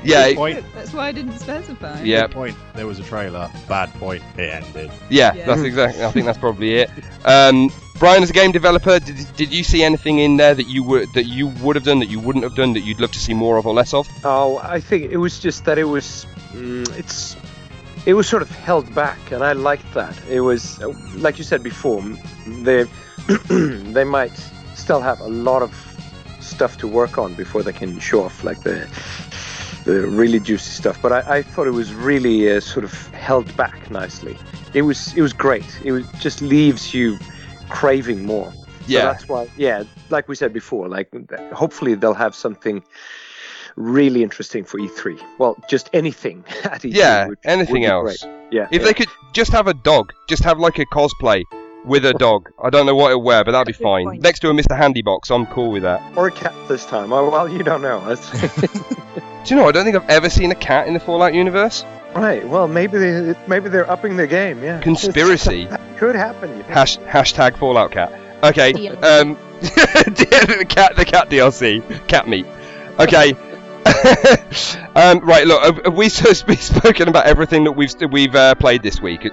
[0.04, 0.66] Yeah, Good it- point.
[0.74, 2.02] That's why I didn't specify.
[2.04, 2.22] Yeah.
[2.22, 2.58] Good point.
[2.76, 3.49] There was a trailer.
[3.68, 4.24] Bad point.
[4.38, 4.91] It ended.
[5.10, 5.45] yeah, Yeah.
[5.45, 6.04] that's exactly.
[6.04, 6.89] I think that's probably it.
[7.26, 10.82] Um, Brian, as a game developer, did, did you see anything in there that you
[10.84, 13.20] would that you would have done that you wouldn't have done that you'd love to
[13.20, 14.08] see more of or less of?
[14.24, 17.38] Oh, I think it was just that it was, mm, it's,
[18.08, 20.20] it was sort of held back, and I liked that.
[20.28, 22.18] It was, uh, like you said before, m-
[22.64, 22.86] they,
[23.93, 24.36] they might
[24.74, 25.72] still have a lot of
[26.39, 28.88] stuff to work on before they can show off like the,
[29.86, 31.01] the really juicy stuff.
[31.01, 34.38] But I, I thought it was really uh, sort of held back nicely.
[34.73, 35.65] It was, it was great.
[35.84, 37.17] It was, just leaves you
[37.69, 38.51] craving more.
[38.51, 38.57] So
[38.88, 41.09] Yeah, that's why, yeah, like we said before, like
[41.53, 42.84] hopefully they'll have something
[43.75, 45.21] really interesting for E3.
[45.38, 46.93] Well, just anything at E3.
[46.95, 47.27] yeah.
[47.27, 48.23] would- Anything would else?
[48.23, 48.34] great.
[48.51, 48.67] Yeah.
[48.71, 48.88] If yeah.
[48.88, 51.43] they could just have a dog, just have like a cosplay
[51.86, 52.51] with a dog.
[52.63, 54.05] I don't know what it'll wear, but that'd be Good fine.
[54.05, 54.21] point.
[54.21, 54.77] Next to a Mr.
[54.77, 56.01] Handy box, I'm cool with that.
[56.17, 57.11] or a cat this time.
[57.13, 57.99] Oh, well, you don't know.
[58.07, 58.61] That's-
[59.47, 59.67] Do you know?
[59.67, 61.84] I don't think I've ever seen a cat in the Fallout universe.
[62.15, 62.47] right.
[62.47, 64.63] Well, maybe they maybe they're upping the game.
[64.63, 64.79] Yeah.
[64.82, 65.67] Conspiracy.
[65.91, 66.49] It could happen.
[66.49, 66.63] You know.
[66.63, 68.11] Hash, hashtag Fallout Cat.
[68.43, 68.71] Okay.
[68.89, 72.45] Um, the cat, the cat DLC, cat meat.
[72.99, 73.34] Okay.
[74.96, 75.46] um, right.
[75.46, 79.02] Look, have, have we s- we've spoken about everything that we've we've uh, played this
[79.02, 79.26] week?
[79.26, 79.30] Uh,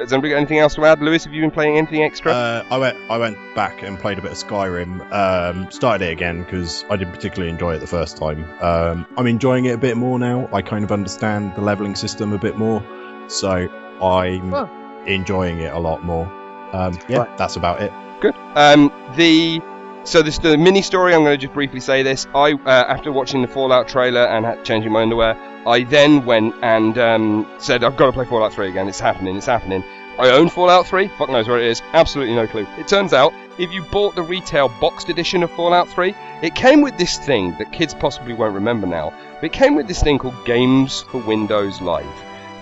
[0.00, 1.00] has anybody got anything else to add?
[1.00, 2.32] Lewis, have you been playing anything extra?
[2.32, 2.96] Uh, I went.
[3.10, 5.10] I went back and played a bit of Skyrim.
[5.12, 8.44] Um, started it again because I didn't particularly enjoy it the first time.
[8.62, 10.48] Um, I'm enjoying it a bit more now.
[10.52, 12.82] I kind of understand the leveling system a bit more,
[13.28, 13.68] so
[14.02, 14.70] I'm Well.
[15.06, 16.26] enjoying it a lot more.
[16.72, 17.38] Um, yeah, Right.
[17.38, 17.92] that's about it.
[18.20, 18.34] Good.
[18.54, 19.60] Um, the
[20.06, 21.14] so this the mini story.
[21.14, 22.26] I'm going to just briefly say this.
[22.34, 25.34] I uh, after watching the Fallout trailer and ha- changing my underwear,
[25.66, 28.88] I then went and um, said I've got to play Fallout 3 again.
[28.88, 29.36] It's happening.
[29.36, 29.84] It's happening.
[30.18, 31.08] I own Fallout 3.
[31.08, 31.82] Fuck knows where it is.
[31.92, 32.66] Absolutely no clue.
[32.78, 36.80] It turns out, if you bought the retail boxed edition of Fallout 3, it came
[36.80, 39.12] with this thing that kids possibly won't remember now.
[39.34, 42.06] But it came with this thing called Games for Windows Live.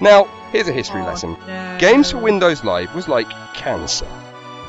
[0.01, 1.37] Now, here's a history Oh, lesson.
[1.47, 1.77] no.
[1.79, 4.09] Games for Windows Live was like cancer.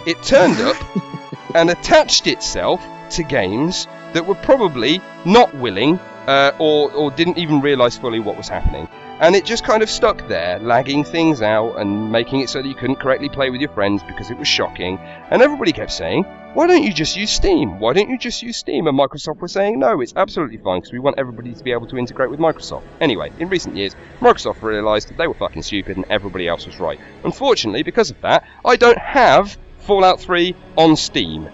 [0.06, 0.76] It turned up
[1.56, 7.62] and attached itself to games that were probably not willing uh, or, or didn't even
[7.62, 8.88] realise fully what was happening.
[9.20, 12.68] And it just kind of stuck there, lagging things out and making it so that
[12.68, 14.98] you couldn't correctly play with your friends because it was shocking.
[14.98, 17.80] And everybody kept saying, why don't you just use Steam?
[17.80, 18.88] Why don't you just use Steam?
[18.88, 21.88] And Microsoft was saying, no, it's absolutely fine because we want everybody to be able
[21.88, 22.84] to integrate with Microsoft.
[23.00, 26.80] Anyway, in recent years, Microsoft realised that they were fucking stupid and everybody else was
[26.80, 27.00] right.
[27.24, 31.50] Unfortunately, because of that, I don't have Fallout 3 on Steam.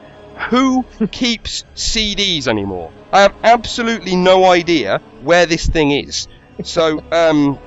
[0.50, 2.92] Who keeps CDs anymore?
[3.12, 6.28] I have absolutely no idea where this thing is.
[6.64, 7.60] So, um,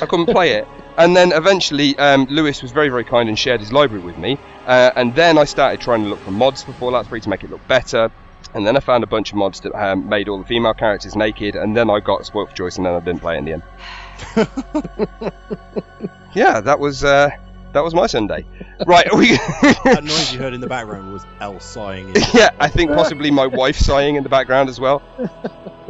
[0.00, 0.68] I couldn't play it.
[0.96, 4.38] And then eventually, um, Lewis was very, very kind and shared his library with me.
[4.66, 7.42] Uh, and then I started trying to look for mods for Fallout 3 to make
[7.42, 8.10] it look better.
[8.52, 11.16] And then I found a bunch of mods that um, made all the female characters
[11.16, 11.56] naked.
[11.56, 13.52] And then I got spoiled for choice, and then I didn't play it in the
[13.52, 13.62] end.
[16.34, 17.30] yeah, that was uh,
[17.72, 18.44] that was my Sunday.
[18.86, 19.28] Right, are we?
[19.36, 22.08] that noise you heard in the background was Elle sighing.
[22.08, 25.02] in- yeah, I think possibly my wife sighing in the background as well.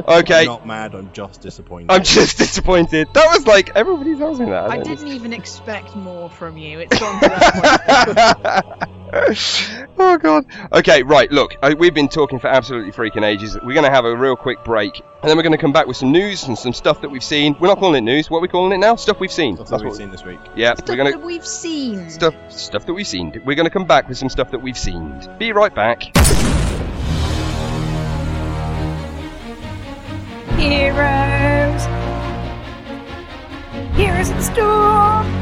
[0.20, 0.94] Okay, I'm not mad.
[0.94, 1.90] I'm just disappointed.
[1.90, 3.09] I'm just disappointed.
[3.14, 4.70] That was like everybody tells me that.
[4.70, 6.80] I don't didn't even expect more from you.
[6.80, 8.86] It's gone to that point.
[9.98, 10.44] oh god.
[10.72, 11.30] Okay, right.
[11.30, 13.55] Look, uh, we've been talking for absolutely freaking ages.
[13.62, 15.86] We're going to have a real quick break, and then we're going to come back
[15.86, 17.57] with some news and some stuff that we've seen.
[17.59, 18.30] We're not calling it news.
[18.30, 18.96] What are we calling it now?
[18.96, 19.57] Stuff we've seen.
[19.57, 19.98] That's That's what we've what.
[19.98, 20.38] seen this week.
[20.55, 22.09] Yeah, Stuff we're going that we've seen.
[22.11, 23.42] stuff stuff that we've seen.
[23.44, 25.20] We're going to come back with some stuff that we've seen.
[25.38, 26.03] Be right back.
[30.61, 31.86] Heroes.
[33.96, 35.39] Heroes in the storm.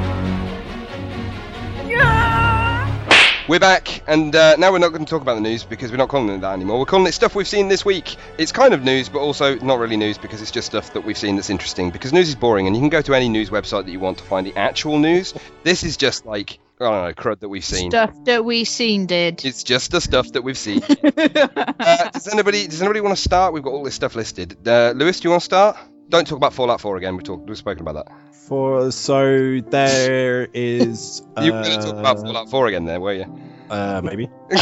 [3.49, 5.96] We're back, and uh, now we're not going to talk about the news because we're
[5.96, 6.80] not calling it that anymore.
[6.80, 8.16] We're calling it stuff we've seen this week.
[8.36, 11.16] It's kind of news, but also not really news because it's just stuff that we've
[11.16, 11.90] seen that's interesting.
[11.90, 14.18] Because news is boring, and you can go to any news website that you want
[14.18, 15.32] to find the actual news.
[15.62, 17.90] This is just like I don't know crud that we've seen.
[17.90, 19.42] Stuff that we've seen did.
[19.42, 20.82] It's just the stuff that we've seen.
[20.82, 23.55] uh, does anybody does anybody want to start?
[23.55, 24.59] We've got all this stuff listed.
[24.68, 25.78] Uh, Lewis, do you want to start?
[26.09, 27.16] Don't talk about Fallout 4 again.
[27.16, 27.48] We talked.
[27.48, 28.34] We've spoken about that.
[28.34, 31.22] For so there is.
[31.42, 33.40] you were going to talk about uh, Fallout 4 again, there, were you?
[33.70, 34.28] Uh, maybe.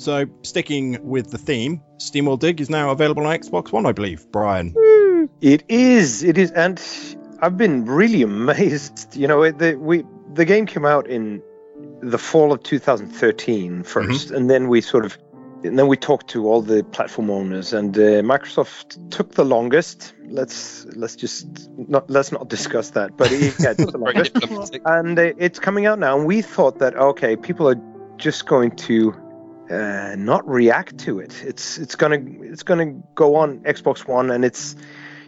[0.00, 4.32] So sticking with the theme, SteamWorld Dig is now available on Xbox One, I believe.
[4.32, 4.74] Brian.
[5.42, 6.22] It is.
[6.22, 6.82] It is, and
[7.42, 9.14] I've been really amazed.
[9.14, 11.42] You know, it, the we the game came out in
[12.00, 14.34] the fall of 2013 1st Mm-hmm.
[14.34, 15.18] and then we sort of,
[15.64, 20.14] and then we talked to all the platform owners, and uh, Microsoft took the longest.
[20.26, 24.32] Let's let's just not let's not discuss that, but it, yeah, took the longest
[24.84, 26.16] and uh, it's coming out now.
[26.16, 27.80] And we thought that okay, people are
[28.16, 29.14] just going to
[29.70, 31.42] uh, not react to it.
[31.44, 34.76] It's it's gonna it's gonna go on Xbox One, and it's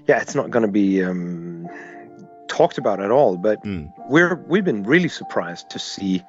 [0.06, 1.68] yeah, it's not gonna be um,
[2.48, 3.36] talked about at all.
[3.36, 3.86] But Hmm.
[4.08, 6.22] we're we've been really surprised to see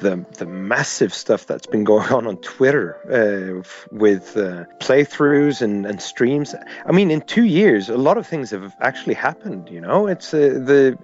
[0.00, 5.86] the the massive stuff that's been going on on Twitter uh, with uh, playthroughs and,
[5.86, 6.54] and streams.
[6.86, 9.68] I mean, in two years, a lot of things have actually happened.
[9.70, 10.98] You know, it's uh, the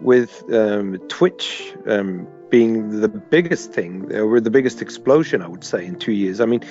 [0.00, 5.84] with um, Twitch um, being the biggest thing, or the biggest explosion, I would say,
[5.84, 6.40] in two years.
[6.40, 6.62] I mean,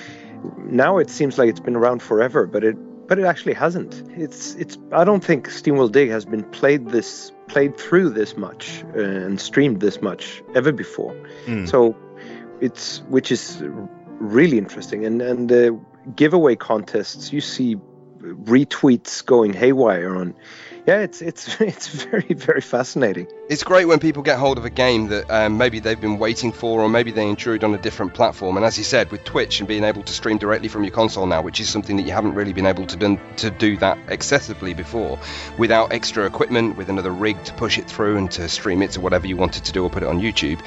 [0.58, 2.76] now it seems like it's been around forever, but it
[3.10, 4.04] but it actually hasn't.
[4.16, 4.78] It's it's.
[4.92, 9.40] I don't think SteamWorld Dig has been played this played through this much uh, and
[9.40, 11.14] streamed this much ever before.
[11.46, 11.68] Mm.
[11.68, 11.96] So
[12.60, 13.62] it's which is
[14.18, 15.72] really interesting and and uh,
[16.14, 17.32] giveaway contests.
[17.32, 17.76] You see
[18.20, 20.34] retweets going haywire on.
[20.90, 23.28] Yeah, it's it's it's very very fascinating.
[23.48, 26.50] It's great when people get hold of a game that um, maybe they've been waiting
[26.50, 28.56] for, or maybe they intrude on a different platform.
[28.56, 31.26] And as you said, with Twitch and being able to stream directly from your console
[31.26, 33.98] now, which is something that you haven't really been able to do, to do that
[34.08, 35.20] excessively before,
[35.58, 39.00] without extra equipment, with another rig to push it through and to stream it to
[39.00, 40.60] whatever you wanted to do or put it on YouTube.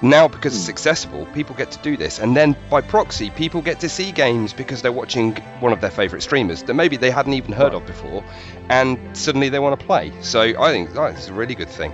[0.00, 3.80] Now, because it's accessible, people get to do this, and then by proxy, people get
[3.80, 7.34] to see games because they're watching one of their favourite streamers that maybe they hadn't
[7.34, 8.22] even heard of before,
[8.68, 10.12] and suddenly they want to play.
[10.20, 11.92] So I think oh, it's a really good thing.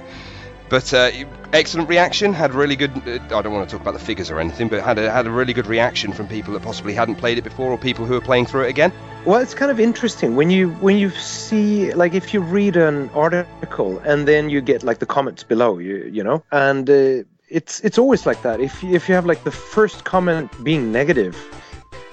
[0.68, 1.11] But uh,
[1.52, 2.32] excellent reaction.
[2.32, 2.90] Had really good.
[3.07, 5.26] Uh, I don't want to talk about the figures or anything, but had a, had
[5.26, 8.16] a really good reaction from people that possibly hadn't played it before, or people who
[8.16, 8.92] are playing through it again.
[9.24, 13.09] Well, it's kind of interesting when you when you see like if you read an
[13.11, 17.24] article and then you get like the comments below, you you know, and uh,
[17.59, 18.61] it's it's always like that.
[18.61, 21.34] If you- if you have like the first comment being negative,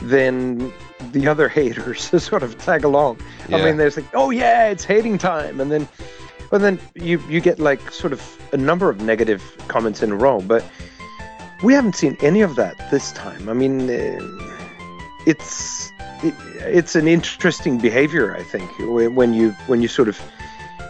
[0.01, 0.71] then
[1.11, 3.17] the other haters sort of tag along.
[3.49, 5.87] I mean, there's like, oh yeah, it's hating time, and then,
[6.51, 8.21] but then you you get like sort of
[8.53, 10.63] a number of negative comments in a row, but
[11.63, 13.49] we haven't seen any of that this time.
[13.49, 14.19] I mean, uh,
[15.25, 15.91] it's
[16.23, 16.33] it,
[16.79, 18.69] it's an interesting behavior, I think,
[19.17, 20.19] when you when you sort of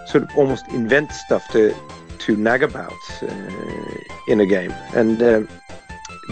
[0.07, 1.73] sort of almost invent stuff to
[2.21, 3.27] to nag about uh,
[4.27, 5.41] in a game, and uh,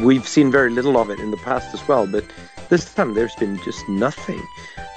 [0.04, 2.08] we've seen very little of it in the past as well.
[2.08, 2.26] But
[2.70, 4.42] this time, there's been just nothing.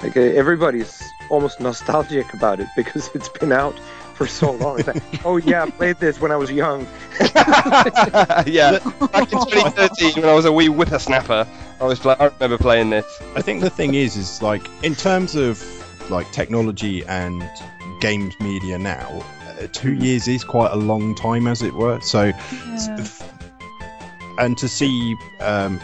[0.02, 3.78] Like uh, everybody's almost nostalgic about it because it's been out
[4.14, 4.78] for so long.
[4.78, 6.86] It's like, oh yeah, I played this when I was young.
[8.46, 8.78] yeah,
[9.10, 11.46] back in 2013 when I was a wee whippersnapper,
[11.80, 13.06] I was pla- I remember playing this.
[13.34, 15.62] I think the thing is, is like in terms of
[16.10, 17.42] like technology and
[18.00, 19.24] games media now,
[19.68, 22.00] two years is quite a long time, as it were.
[22.00, 22.32] So,
[22.74, 23.22] s-
[24.38, 25.80] and to see, um,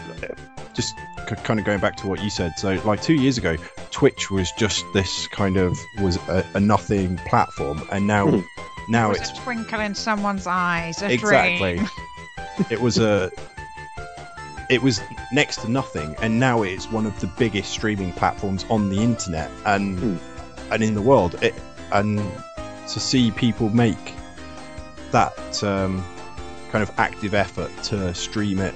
[0.73, 0.95] just
[1.29, 2.53] c- kind of going back to what you said.
[2.57, 3.55] So, like two years ago,
[3.91, 8.39] Twitch was just this kind of was a, a nothing platform, and now, Hmm.
[8.89, 11.01] now was it's a twinkle in someone's eyes.
[11.01, 11.89] A exactly dream.
[12.69, 13.31] it was a
[14.69, 15.01] it was
[15.33, 19.49] next to nothing and now it's one of the biggest streaming platforms on the internet
[19.65, 20.17] and Hmm.
[20.71, 21.55] and in the world it,
[21.91, 22.19] and
[22.93, 24.13] to see people make
[25.11, 26.03] that um,
[26.71, 28.73] kind of active effort to stream it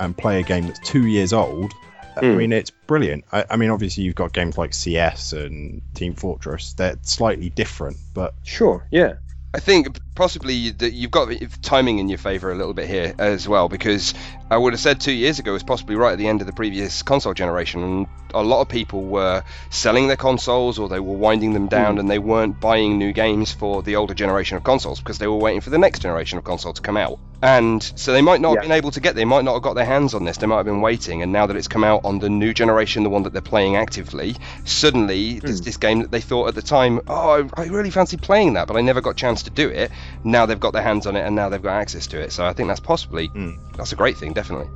[0.00, 1.72] and play a game that's two years old
[2.16, 2.36] I Hmm.
[2.36, 3.24] mean, it's brilliant.
[3.32, 6.72] I, I mean, obviously, you've got games like CS and Team Fortress.
[6.74, 9.14] They're slightly different, but Sure, yeah.
[9.52, 13.48] I think possibly that you've got timing in your favour a little bit here as
[13.48, 14.14] well, because
[14.50, 16.52] I would have said two years ago was possibly right at the end of the
[16.52, 21.16] previous console generation, and a lot of people were selling their consoles or they were
[21.16, 22.00] winding them down, hmm.
[22.00, 25.36] and they weren't buying new games for the older generation of consoles because they were
[25.36, 27.18] waiting for the next generation of console to come out.
[27.42, 28.54] And so they might not Yeah.
[28.60, 30.46] have been able to get, they might not have got their hands on this, they
[30.46, 33.10] might have been waiting, and now that it's come out on the new generation, the
[33.10, 35.64] one that they're playing actively, suddenly there's hmm.
[35.64, 38.66] this game that they thought at the time, oh, I, I really fancy playing that,
[38.66, 39.90] but I never got a chance to do it.
[40.22, 42.32] Now they've got their hands on it, and now they've got access to it.
[42.32, 43.58] So I think that's possibly Mm.
[43.76, 44.68] that's a great thing, definitely.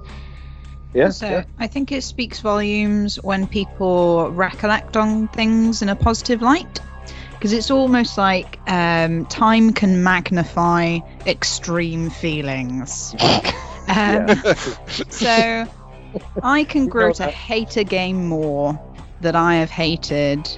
[0.95, 1.45] Yeah, So yeah.
[1.59, 6.81] I think it speaks volumes when people recollect on things in a positive light.
[7.33, 13.15] Because it's almost like um, time can magnify extreme feelings.
[13.89, 14.27] um,
[15.09, 15.69] so
[16.43, 18.79] I can grow to hate a game more
[19.21, 20.49] that I have hated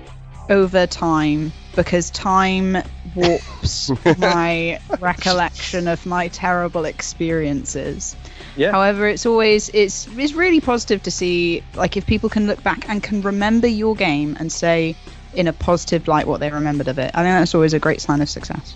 [0.49, 2.79] over time because time
[3.15, 8.17] warps my recollection of my terrible experiences.
[8.57, 8.73] Yeah.
[8.73, 12.89] However, it's always it's it's really positive to see like if people can look back
[12.89, 14.97] and can remember your game and say
[15.35, 17.11] in a positive light what they remembered of it.
[17.15, 18.75] I think that's always a great sign of success.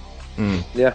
[0.74, 0.94] Yeah.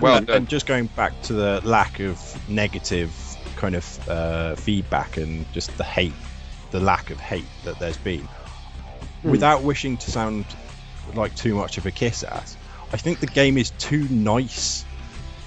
[0.00, 0.36] Well and, done.
[0.38, 3.14] and just going back to the lack of negative
[3.56, 6.14] kind of uh, feedback and just the hate,
[6.70, 8.26] the lack of hate that there's been,
[9.22, 10.46] without wishing to sound
[11.14, 12.56] like too much of a kiss ass,
[12.92, 14.84] I think the game is too nice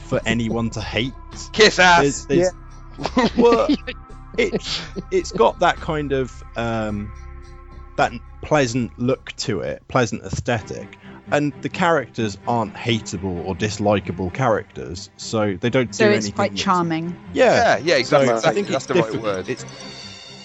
[0.06, 1.14] for anyone to hate.
[1.52, 2.26] Kiss ass.
[2.26, 2.52] There's,
[2.98, 3.68] there's, well,
[4.38, 7.12] it's it's got that kind of um,
[7.98, 8.12] that
[8.42, 10.98] pleasant look to it, pleasant aesthetic,
[11.32, 16.36] and the characters aren't hateable or dislikable characters, so they don't So do it's anything.
[16.36, 17.16] quite charming.
[17.34, 18.28] Yeah, Yeah, yeah, exactly.
[18.40, 19.50] So I think That's it's the right word.
[19.50, 19.66] It's,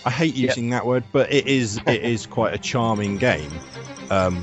[0.05, 3.51] I hate using that word, but it is it is quite a charming game.
[4.11, 4.43] Um,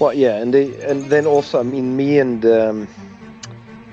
[0.00, 2.88] Well, yeah, and they, and then also, I mean, me and um,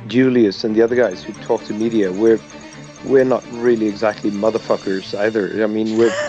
[0.08, 2.40] Julius and the other guys who talk to media, we're
[3.06, 5.64] we're not really exactly motherfuckers either.
[5.64, 6.10] I mean, we're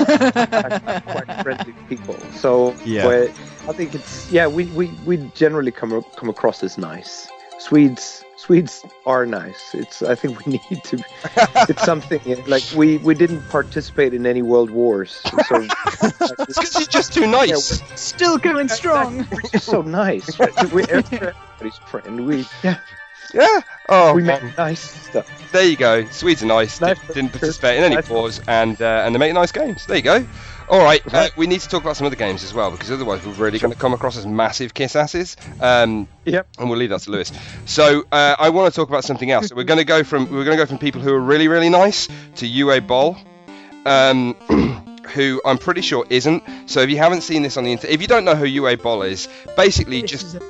[1.06, 2.16] quite friendly people.
[2.34, 3.28] So Yeah.
[3.68, 7.28] I think it's yeah, we, we, we generally come come across as nice.
[7.58, 9.74] Swedes Swedes are nice.
[9.74, 11.02] It's I think we need to.
[11.68, 15.20] It's something like we we didn't participate in any world wars.
[15.48, 15.56] So
[16.48, 17.82] It's because you're just too nice.
[18.00, 19.26] Still going strong.
[19.32, 20.38] we're just so nice.
[20.38, 22.26] We're everybody's friend.
[22.26, 22.78] We yeah,
[23.34, 23.60] yeah.
[23.88, 24.44] Oh, we man.
[24.44, 25.26] make nice stuff.
[25.52, 26.04] there you go.
[26.06, 26.80] Swedes are nice.
[26.80, 26.96] Nice.
[27.00, 28.08] Didn't, didn't participate in any Nice.
[28.08, 29.84] wars, and uh, and they make nice games.
[29.86, 30.24] There you go.
[30.70, 33.24] All right, uh, we need to talk about some other games as well because otherwise
[33.26, 35.34] we're really going to come across as massive kiss asses.
[35.60, 36.46] Um, Yep.
[36.58, 37.32] and we'll leave that to Lewis.
[37.64, 39.48] So uh, I want to talk about something else.
[39.48, 41.48] So we're going to go from we're going to go from people who are really
[41.48, 42.06] really nice
[42.36, 43.16] to Uwe Boll,
[43.86, 44.34] um,
[45.14, 46.42] who I'm pretty sure isn't.
[46.66, 48.82] So if you haven't seen this on the internet, if you don't know who Uwe
[48.82, 50.42] Boll is, basically This just is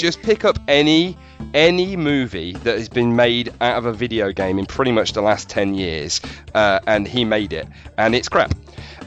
[0.00, 1.18] just pick up any
[1.52, 5.22] any movie that has been made out of a video game in pretty much the
[5.22, 6.20] last 10 years
[6.54, 8.54] uh, and he made it and it's crap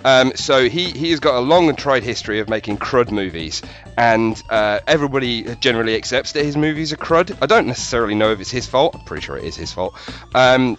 [0.04, 3.62] um, so he, he has got a long and tried history of making crud movies
[3.98, 7.38] and uh, everybody generally accepts that his movies are crud.
[7.42, 8.96] I don't necessarily know if it's his fault.
[8.96, 9.96] I'm pretty sure it is his fault.
[10.36, 10.78] Um,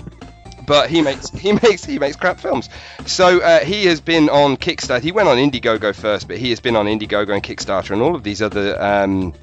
[0.67, 2.69] but he makes he makes he makes crap films.
[3.07, 5.03] So uh, he has been on Kickstarter.
[5.03, 8.15] He went on Indiegogo first, but he has been on Indiegogo and Kickstarter and all
[8.15, 9.35] of these other um,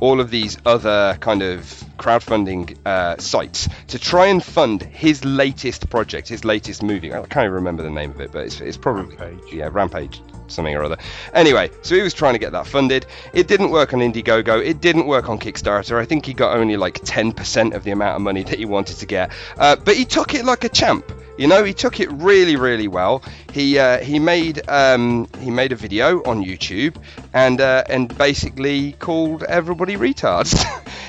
[0.00, 1.60] all of these other kind of
[1.98, 7.12] crowdfunding uh, sites to try and fund his latest project, his latest movie.
[7.12, 9.52] I can't even remember the name of it, but it's, it's probably Rampage.
[9.52, 10.98] yeah, Rampage, something or other.
[11.34, 13.06] Anyway, so he was trying to get that funded.
[13.32, 14.64] It didn't work on Indiegogo.
[14.64, 15.98] It didn't work on Kickstarter.
[15.98, 18.98] I think he got only like 10% of the amount of money that he wanted
[18.98, 19.30] to get.
[19.56, 21.10] Uh, but he took it like a champ.
[21.40, 23.22] You know, he took it really, really well.
[23.52, 26.96] He uh, he made um, he made a video on YouTube
[27.32, 30.62] and uh, and basically called everybody retards.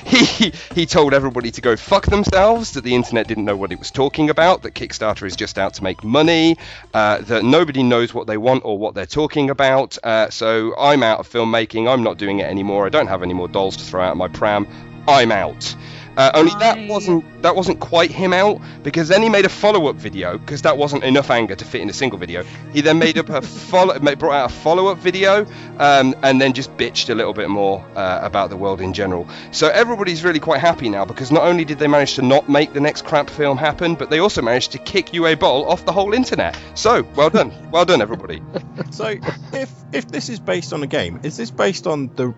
[0.06, 2.72] he he told everybody to go fuck themselves.
[2.72, 4.62] That the internet didn't know what it was talking about.
[4.62, 6.56] That Kickstarter is just out to make money.
[6.94, 9.98] Uh, that nobody knows what they want or what they're talking about.
[10.02, 11.88] Uh, so I'm out of filmmaking.
[11.88, 12.86] I'm not doing it anymore.
[12.86, 14.66] I don't have any more dolls to throw out of my pram.
[15.08, 15.74] I'm out.
[16.16, 19.96] Uh, only that wasn't that wasn't quite him out because then he made a follow-up
[19.96, 22.44] video because that wasn't enough anger to fit in a single video.
[22.72, 23.42] He then made up a
[23.72, 25.46] follow ma- brought out a follow-up video
[25.78, 29.26] um, and then just bitched a little bit more uh, about the world in general.
[29.52, 32.72] So everybody's really quite happy now because not only did they manage to not make
[32.72, 35.92] the next crap film happen, but they also managed to kick Uwe Boll off the
[35.92, 36.58] whole internet.
[36.74, 38.42] So well done, well done everybody.
[38.90, 39.14] So,
[39.52, 42.34] if if this is based on a game, is this based on the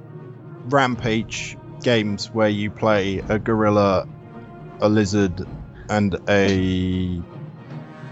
[0.66, 4.09] Rampage games where you play a gorilla,
[4.80, 5.47] a lizard,
[5.89, 7.22] and a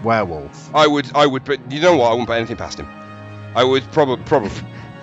[0.03, 0.73] werewolf?
[0.73, 2.87] I would I would but you know what I wouldn't put anything past him.
[3.55, 4.51] I would probably probably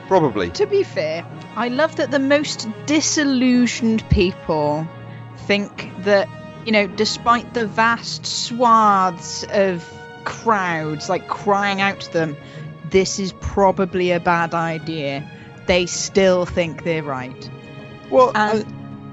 [0.08, 0.50] probably.
[0.50, 4.88] To be fair, I love that the most disillusioned people
[5.46, 6.28] think that,
[6.64, 9.88] you know, despite the vast swaths of
[10.24, 12.36] crowds like crying out to them,
[12.90, 15.28] this is probably a bad idea,
[15.66, 17.50] they still think they're right.
[18.10, 18.64] Well, And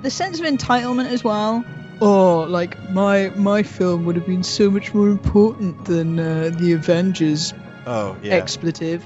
[0.03, 1.63] the sense of entitlement as well.
[1.99, 6.73] Oh, like my my film would have been so much more important than uh, the
[6.73, 7.53] Avengers
[7.87, 9.03] oh yeah, expletive.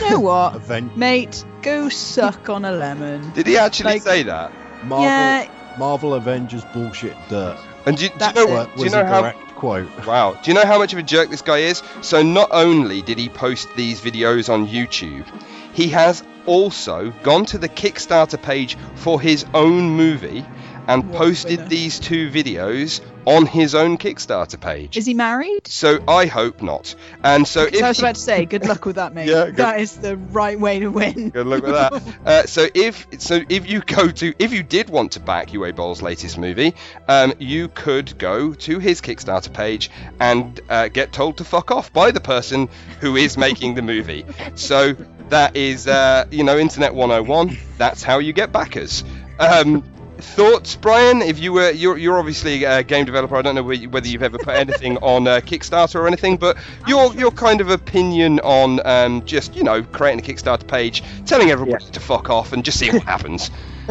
[0.00, 0.56] You know what?
[0.56, 3.32] Aven- Mate, go suck on a lemon.
[3.32, 4.52] Did he actually Like- say that?
[4.84, 7.56] Marvel, Yeah, Marvel Avengers bullshit dirt.
[7.86, 8.66] And do, you- do you That's know what?
[8.74, 10.06] Do you Was know a how quote.
[10.06, 10.34] Wow.
[10.42, 11.82] Do you know how much of a jerk this guy is?
[12.02, 15.24] So not only did he post these videos on YouTube,
[15.72, 20.44] he has also gone to the Kickstarter page for his own movie
[20.88, 24.96] and What posted these two videos on his own Kickstarter page.
[24.96, 25.66] is he married?
[25.66, 26.94] So I hope not.
[27.24, 29.26] And so if I was about to say, good luck with that, mate.
[29.28, 31.30] Yeah, good- that is the right way to win.
[31.30, 32.02] Good luck with that.
[32.26, 35.74] Uh, so if so, if you go to if you did want to back Uwe
[35.74, 36.74] Boll's latest movie,
[37.08, 39.90] um, you could go to his Kickstarter page
[40.20, 42.68] and uh, get told to fuck off by the person
[43.00, 44.24] who is making the movie.
[44.54, 44.94] So
[45.30, 47.56] that is uh, you know Internet 101.
[47.78, 49.04] That's how you get backers.
[49.38, 49.82] Um,
[50.18, 51.20] Thoughts, Brian?
[51.20, 53.36] If you were, you're, you're obviously a game developer.
[53.36, 56.56] I don't know whether you've ever put anything on uh, Kickstarter or anything, but
[56.86, 61.50] your your kind of opinion on um, just you know creating a Kickstarter page, telling
[61.50, 63.50] everybody to fuck off, and just seeing what happens.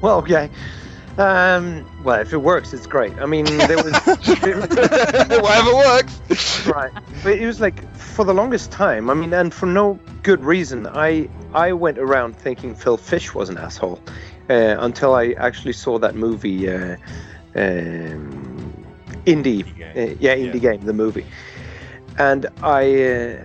[0.00, 0.50] Well, okay.
[1.20, 3.12] Um, well, if it works, it's great.
[3.18, 6.66] I mean, there was Whatever works.
[6.66, 6.90] right,
[7.22, 9.10] but it was like for the longest time.
[9.10, 10.86] I mean, and for no good reason.
[10.86, 14.00] I I went around thinking Phil Fish was an asshole
[14.48, 16.96] uh, until I actually saw that movie, uh,
[17.54, 18.72] um,
[19.26, 19.64] Indie.
[19.64, 21.26] Indie Uh, yeah, Indie Game, the movie,
[22.18, 23.44] and I.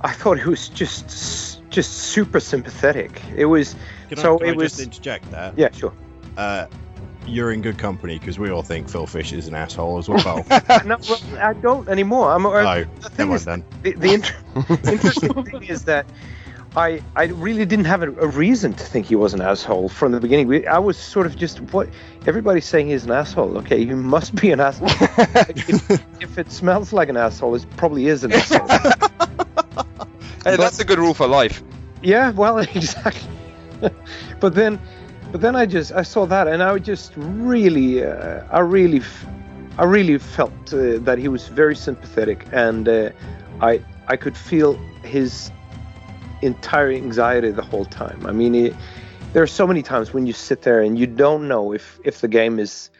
[0.00, 3.22] I thought it was just just super sympathetic.
[3.36, 3.74] It was
[4.08, 5.52] Can so I, can it I was just interject there?
[5.56, 5.92] yeah sure.
[6.36, 6.66] Uh,
[7.26, 10.44] you're in good company because we all think Phil Fish is an asshole as well.
[10.84, 12.30] no, well, I don't anymore.
[12.32, 12.44] I'm.
[12.44, 13.82] uh, no, the never is, mind then.
[13.82, 16.06] the, the inter- interesting thing is that
[16.76, 20.12] I I really didn't have a, a reason to think he was an asshole from
[20.12, 20.48] the beginning.
[20.48, 21.88] We, I was sort of just what
[22.26, 23.56] everybody's saying he's an asshole.
[23.58, 24.88] Okay, you must be an asshole.
[24.90, 25.90] if,
[26.20, 28.68] if it smells like an asshole, it probably is an asshole.
[30.44, 31.62] Hey, that's a good rule for life.
[32.02, 33.30] Yeah, well, exactly.
[34.40, 34.78] but then,
[35.32, 39.00] but then I just I saw that, and I just really, uh, I really,
[39.78, 43.10] I really felt uh, that he was very sympathetic, and uh,
[43.60, 45.50] I I could feel his
[46.42, 48.26] entire anxiety the whole time.
[48.26, 48.74] I mean, it,
[49.32, 52.20] there are so many times when you sit there and you don't know if if
[52.20, 52.90] the game is,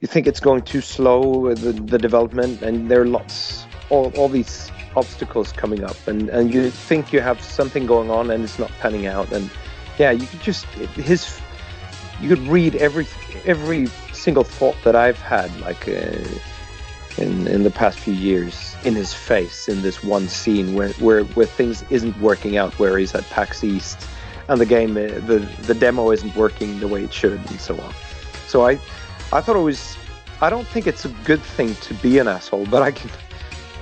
[0.00, 4.28] you think it's going too slow the the development, and there are lots all all
[4.28, 8.58] these obstacles coming up and and you think you have something going on and it's
[8.58, 9.30] not panning out.
[9.32, 9.50] And
[9.98, 10.64] yeah you could just
[10.94, 11.40] his
[12.20, 13.06] you could read every
[13.44, 16.16] every single thought that i've had like uh,
[17.18, 21.24] in in the past few years in his face in this one scene where where
[21.24, 23.98] where things isn't working out where he's at pax east
[24.48, 27.78] and the game uh, the the demo isn't working the way it should and so
[27.80, 27.94] on.
[28.46, 28.72] So i
[29.32, 29.96] i thought it was
[30.40, 33.10] i don't think it's a good thing to be an asshole but i can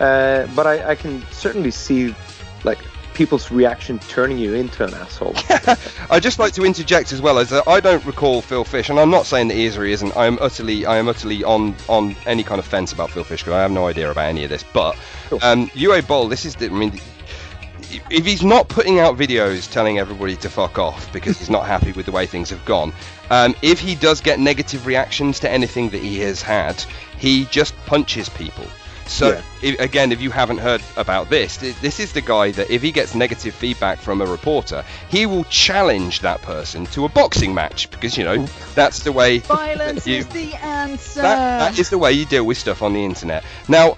[0.01, 2.15] uh, but I, I can certainly see
[2.65, 2.79] like
[3.17, 5.35] people's reaction turning you into an asshole.
[6.11, 9.01] I'd just like to interject as well as uh, I don't recall Phil Fish, and
[9.01, 10.15] I'm not saying that he is or he isn't.
[10.17, 13.43] I am utterly, I am utterly on on any kind of fence about Phil Fish
[13.43, 14.63] because I have no idea about any of this.
[14.63, 14.97] But
[15.43, 17.01] um, Uwe Boll, this is, the, I mean,
[18.11, 21.93] if he's not putting out videos telling everybody to fuck off because he's not happy
[21.93, 22.93] with the way things have gone,
[23.31, 26.83] um, if he does get negative reactions to anything that he has had,
[27.19, 28.67] he just punches people.
[29.07, 29.43] So Yeah.
[29.63, 32.91] if, again, if you haven't heard about this, this is the guy that if he
[32.93, 37.89] gets negative feedback from a reporter, he will challenge that person to a boxing match
[37.91, 39.39] because you know that's the way.
[39.39, 41.23] Violence you- is the answer.
[41.23, 43.45] that, that is the way you deal with stuff on the internet.
[43.69, 43.97] Now,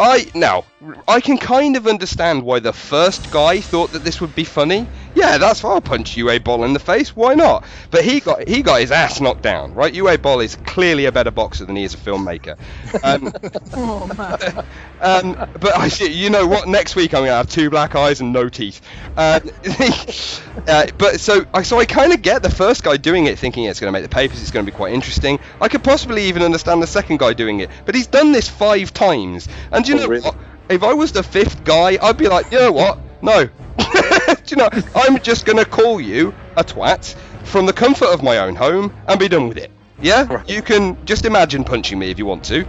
[0.00, 0.64] I now
[1.06, 4.86] I can kind of understand why the first guy thought that this would be funny.
[5.14, 5.72] Yeah, that's fine.
[5.72, 7.14] I'll punch Uwe Boll in the face.
[7.14, 7.64] Why not?
[7.90, 9.74] But he got he got his ass knocked down.
[9.74, 9.94] Right?
[9.94, 12.58] Uwe Boll is clearly a better boxer than he is a filmmaker.
[13.04, 13.32] Um,
[13.74, 14.64] oh man.
[15.00, 16.66] um, but I you know what?
[16.66, 18.80] Next week I'm gonna have two black eyes and no teeth.
[19.16, 19.40] Uh,
[20.66, 23.64] uh, but so I so I kind of get the first guy doing it, thinking
[23.64, 24.40] it's gonna make the papers.
[24.40, 25.38] It's gonna be quite interesting.
[25.60, 28.92] I could possibly even understand the second guy doing it, but he's done this five
[28.92, 29.46] times.
[29.70, 30.22] And you know really?
[30.22, 30.36] what?
[30.68, 32.98] If I was the fifth guy, I'd be like, you know what?
[33.20, 33.44] No.
[33.78, 34.68] do you know?
[34.94, 37.14] I'm just gonna call you a twat
[37.44, 39.70] from the comfort of my own home and be done with it.
[40.00, 40.48] Yeah, Right.
[40.48, 42.66] you can just imagine punching me if you want to.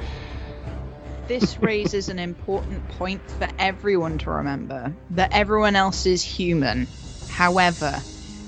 [1.28, 6.88] This raises an important point for everyone to remember that everyone else is human.
[7.30, 8.02] However,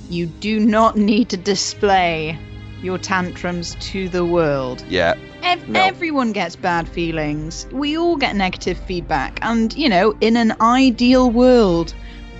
[0.10, 2.38] you do not need to display
[2.86, 4.84] your tantrums to the world.
[4.88, 5.82] Yeah, Ev- No.
[5.84, 7.68] Everyone gets bad feelings.
[7.72, 9.40] We all get negative feedback.
[9.42, 11.94] And, you know, in an ideal world,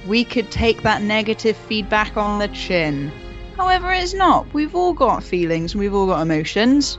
[0.08, 3.12] we could take that negative feedback on the chin.
[3.58, 4.54] However, it's not.
[4.54, 6.98] We've all got feelings and we've all got emotions.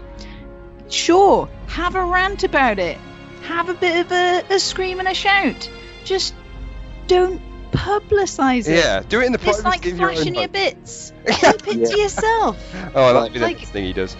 [0.88, 2.98] Sure, have a rant about it.
[3.42, 5.70] Have a bit of a, a scream and a shout.
[6.04, 6.34] Just
[7.06, 7.40] don't
[7.76, 8.76] publicize it.
[8.76, 9.02] yeah.
[9.08, 11.12] Do it in the It's privacy like of your own flashing your bits.
[11.26, 11.86] Keep it Yeah.
[11.86, 12.74] to yourself.
[12.94, 14.16] Oh, I like the Like- next thing he does.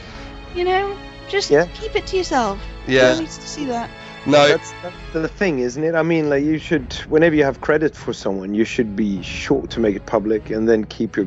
[0.55, 0.97] You know,
[1.29, 1.67] just Yeah.
[1.75, 2.59] keep it to yourself.
[2.87, 3.11] No Yeah.
[3.13, 3.91] one needs to see that.
[4.27, 4.49] No.
[4.49, 5.95] That's, that's the thing, isn't it?
[5.95, 9.67] I mean, like you should, whenever you have credit for someone, you should be sure
[9.69, 11.27] to make it public and then keep your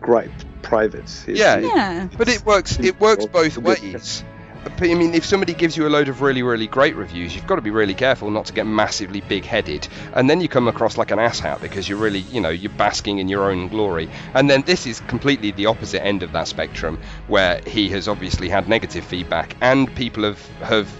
[0.00, 0.30] gripe
[0.62, 1.04] private.
[1.28, 1.56] It- Yeah.
[1.58, 2.08] it- Yeah.
[2.18, 2.78] But it works.
[2.80, 4.24] It works both Well, ways.
[4.64, 7.46] But, I mean, if somebody gives you a load of really, really great reviews, you've
[7.46, 10.96] got to be really careful not to get massively big-headed, and then you come across
[10.96, 14.08] like an asshat because you're really, you know, you're basking in your own glory.
[14.32, 16.98] And then this is completely the opposite end of that spectrum,
[17.28, 20.90] where he has obviously had negative feedback, and people have have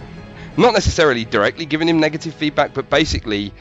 [0.56, 3.52] not necessarily directly given him negative feedback, but basically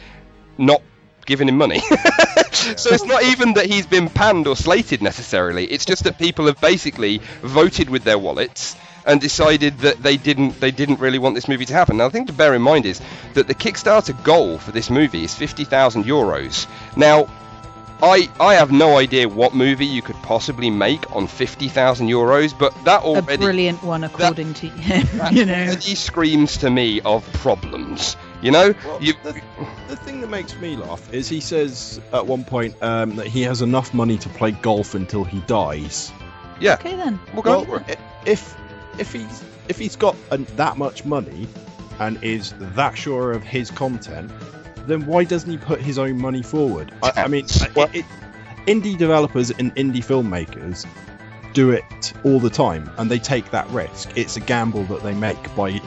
[0.58, 0.82] not
[1.26, 1.80] giving him money.
[2.52, 5.66] so it's not even that he's been panned or slated necessarily.
[5.66, 8.76] It's just that people have basically voted with their wallets
[9.06, 11.98] and decided that they didn't they didn't really want this movie to happen.
[11.98, 13.02] Now the thing to bear in mind is
[13.34, 16.68] that the Kickstarter goal for this movie is 50,000 euros.
[16.96, 17.28] Now
[18.02, 22.74] I I have no idea what movie you could possibly make on 50,000 euros, but
[22.86, 23.20] that already.
[23.20, 25.18] A already brilliant one, according to him.
[25.20, 25.54] that you know.
[25.54, 28.18] already screams to me of problems.
[28.42, 29.42] You know, Well, you, the,
[29.88, 33.44] the thing that makes me laugh is he says at one point um, that he
[33.44, 36.12] has enough money to play golf until he dies.
[36.60, 37.22] yeah, Okay then.
[37.34, 37.98] we'll go Well, for it.
[38.26, 38.54] if
[39.00, 41.48] if he's if he's got an, that much money
[42.00, 44.32] and is that sure of his content,
[44.88, 46.92] then why doesn't he put his own money forward?
[47.02, 47.46] I, I mean,
[47.76, 48.06] Well- it, it,
[48.68, 50.86] indie developers and indie filmmakers
[51.54, 54.18] do it all the time, and they take that risk.
[54.18, 55.80] It's a gamble that they make by,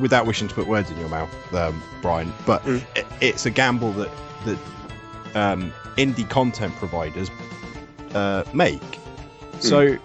[0.00, 2.32] without wishing to put words in your mouth, um, Brian.
[2.46, 2.82] But Mm.
[2.94, 4.10] it, it's a gamble that
[4.44, 4.58] that
[5.34, 7.30] um, indie content providers
[8.14, 8.82] uh, make.
[9.60, 9.96] So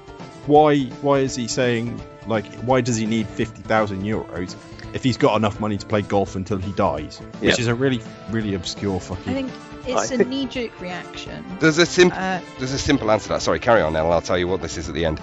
[0.48, 4.56] why why is he saying like why does he need fifty thousand euros
[4.94, 7.19] if he's got enough money to play golf until he dies?
[7.40, 8.02] Which is a really
[8.32, 9.32] really obscure fucking.
[9.32, 9.52] I think
[9.86, 11.45] It's I a think- knee-jerk reaction.
[11.60, 13.41] There's a simple Uh, there's a simple answer to that.
[13.41, 14.11] Sorry, carry on, Nell.
[14.11, 15.19] I'll tell you what this is at the end.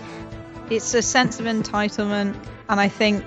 [0.70, 2.34] it's a sense of entitlement,
[2.70, 3.24] and I think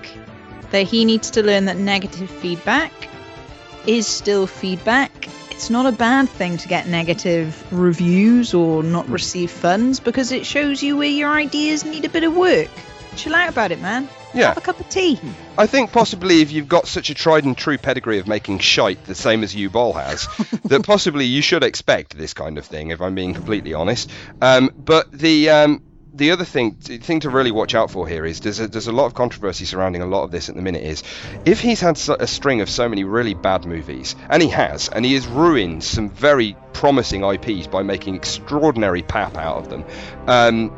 [0.72, 2.92] that he needs to learn that negative feedback
[3.86, 5.28] is still feedback.
[5.58, 10.46] It's not a bad thing to get negative reviews or not receive funds because it
[10.46, 12.68] shows you where your ideas need a bit of work.
[13.16, 14.08] Chill out about it, man.
[14.32, 14.50] Yeah.
[14.50, 15.18] Have a cup of tea.
[15.58, 19.04] I think possibly if you've got such a tried and true pedigree of making shite,
[19.06, 20.28] the same as Uwe Boll has,
[20.66, 22.90] that possibly you should expect this kind of thing.
[22.90, 25.82] If I'm being completely honest, um, but the um,
[26.18, 28.92] the other thing thing to really watch out for here is there's a, there's a
[28.92, 30.82] lot of controversy surrounding a lot of this at the minute.
[30.82, 31.02] Is
[31.44, 35.04] if he's had a string of so many really bad movies, and he has, and
[35.04, 39.84] he has ruined some very promising IPs by making extraordinary pap out of them.
[40.26, 40.70] Um,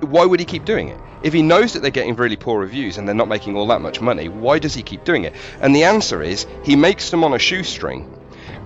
[0.00, 0.98] why would he keep doing it?
[1.22, 3.80] If he knows that they're getting really poor reviews and they're not making all that
[3.80, 5.34] much money, why does he keep doing it?
[5.60, 8.12] And the answer is he makes them on a shoestring,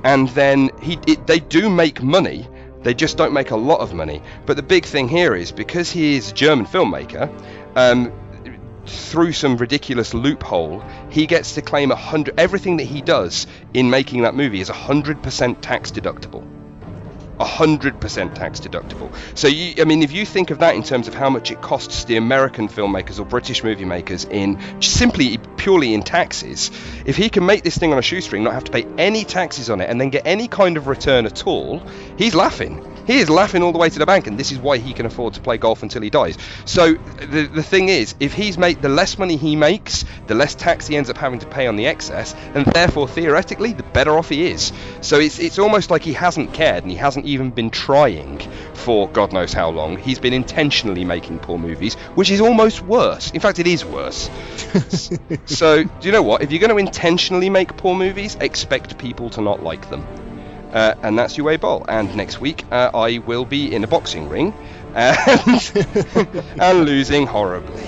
[0.02, 2.48] and then he it, they do make money.
[2.82, 4.22] They just don't make a lot of money.
[4.44, 7.30] But the big thing here is because he is a German filmmaker.
[7.74, 8.12] Um,
[8.86, 12.38] through some ridiculous loophole, he gets to claim a hundred.
[12.38, 16.55] Everything that he does in making that movie is hundred percent tax deductible.
[17.38, 19.14] 100% tax deductible.
[19.36, 21.60] So, you, I mean, if you think of that in terms of how much it
[21.60, 26.70] costs the American filmmakers or British movie makers in simply purely in taxes,
[27.04, 29.70] if he can make this thing on a shoestring, not have to pay any taxes
[29.70, 31.82] on it, and then get any kind of return at all,
[32.16, 32.84] he's laughing.
[33.06, 35.06] He is laughing all the way to the bank, and this is why he can
[35.06, 36.36] afford to play golf until he dies.
[36.64, 40.56] So the the thing is, if he's made the less money he makes, the less
[40.56, 44.18] tax he ends up having to pay on the excess, and therefore theoretically, the better
[44.18, 44.72] off he is.
[45.02, 48.38] So it's it's almost like he hasn't cared, and he hasn't even been trying
[48.74, 49.96] for God knows how long.
[49.98, 53.30] He's been intentionally making poor movies, which is almost worse.
[53.32, 54.30] In fact, it is worse.
[55.46, 56.42] so do you know what?
[56.42, 60.06] If you're going to intentionally make poor movies, expect people to not like them.
[60.72, 61.84] Uh, and that's Uwe Boll.
[61.88, 64.52] And next week, uh, I will be in a boxing ring
[64.94, 65.72] and,
[66.60, 67.82] and losing horribly.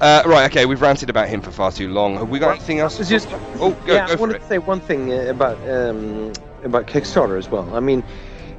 [0.00, 2.16] Uh, right, okay, we've ranted about him for far too long.
[2.16, 2.98] Have we got anything else?
[3.08, 3.28] just-
[3.60, 4.38] oh, go, yeah, go I for wanted it.
[4.40, 6.32] to say one thing uh, about um,
[6.64, 7.74] about Kickstarter as well.
[7.74, 8.02] I mean,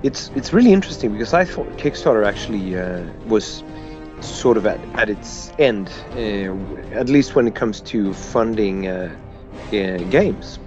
[0.03, 3.63] it's it's really interesting because I thought Kickstarter actually uh, was
[4.21, 9.15] sort of at, at its end, uh, at least when it comes to funding uh,
[9.67, 10.59] uh, games.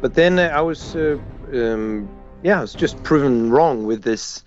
[0.00, 1.18] But then I was, uh,
[1.52, 2.08] um,
[2.42, 4.44] yeah, I was just proven wrong with this.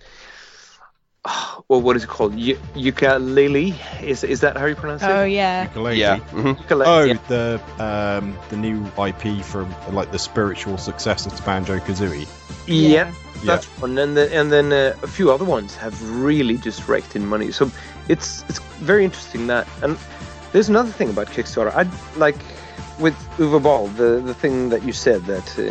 [1.68, 2.34] well, what is it called?
[2.34, 3.74] Y- Yooka-Laylee?
[4.02, 5.10] Is is that how you pronounce it?
[5.10, 5.32] Oh it?
[5.32, 5.66] yeah.
[5.66, 5.96] Yooka-Laylee.
[5.96, 6.18] Yeah.
[6.32, 6.56] mhm.
[6.56, 6.86] Yooka-Laylee.
[6.86, 7.18] Oh, yeah.
[7.28, 12.26] the um, the new IP from like the spiritual successor to Banjo Kazooie.
[12.66, 13.12] Yeah,
[13.44, 17.16] that's one, and then and then uh, a few other ones have really just raked
[17.16, 17.50] in money.
[17.52, 17.70] So
[18.08, 19.66] it's it's very interesting that.
[19.82, 19.98] And
[20.52, 21.72] there's another thing about Kickstarter.
[21.74, 21.88] I
[22.18, 22.36] like
[23.00, 25.62] with Uwe Boll, the the thing that you said that uh,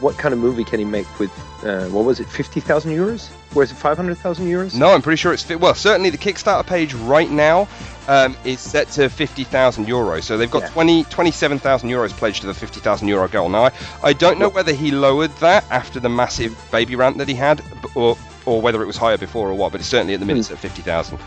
[0.00, 1.30] what kind of movie can he make with
[1.64, 3.30] uh, what was it, fifty thousand euros?
[3.54, 4.74] Or is it five hundred thousand euros?
[4.74, 5.60] No, I'm pretty sure it's fit.
[5.60, 7.68] Well, certainly the Kickstarter page right now
[8.08, 10.22] um, is set to 50,000 euros.
[10.22, 10.68] So they've got Yeah.
[10.70, 13.48] 20, 27,000 euros pledged to the 50,000 euro goal.
[13.50, 17.28] Now, I, I don't know whether he lowered that after the massive baby rant that
[17.28, 17.62] he had,
[17.94, 18.16] or
[18.46, 19.72] or whether it was higher before or what.
[19.72, 21.18] But it's certainly at the minute it's at 50,000.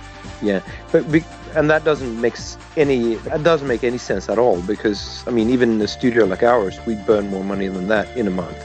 [0.42, 0.62] Yeah,
[0.92, 1.24] but be,
[1.56, 2.36] and that doesn't make
[2.78, 6.26] any that doesn't make any sense at all because I mean even in a studio
[6.26, 8.58] like ours we burn more money than that in a month.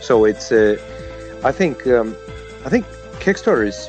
[0.00, 0.76] So it's uh,
[1.44, 2.16] I think um,
[2.64, 2.86] I think
[3.20, 3.88] Kickstarter is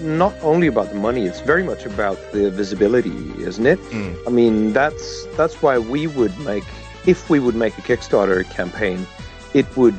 [0.00, 3.80] not only about the money; it's very much about the visibility, isn't it?
[3.90, 4.16] Mm.
[4.26, 6.64] I mean that's that's why we would make
[7.06, 9.06] if we would make a Kickstarter campaign,
[9.52, 9.98] it would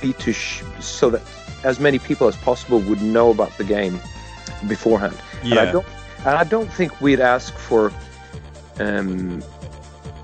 [0.00, 1.22] be to sh- so that
[1.64, 4.00] as many people as possible would know about the game
[4.66, 5.16] beforehand.
[5.50, 5.72] And I Yeah.
[5.72, 5.86] don't,
[6.26, 7.92] and I don't think we'd ask for
[8.78, 9.42] um,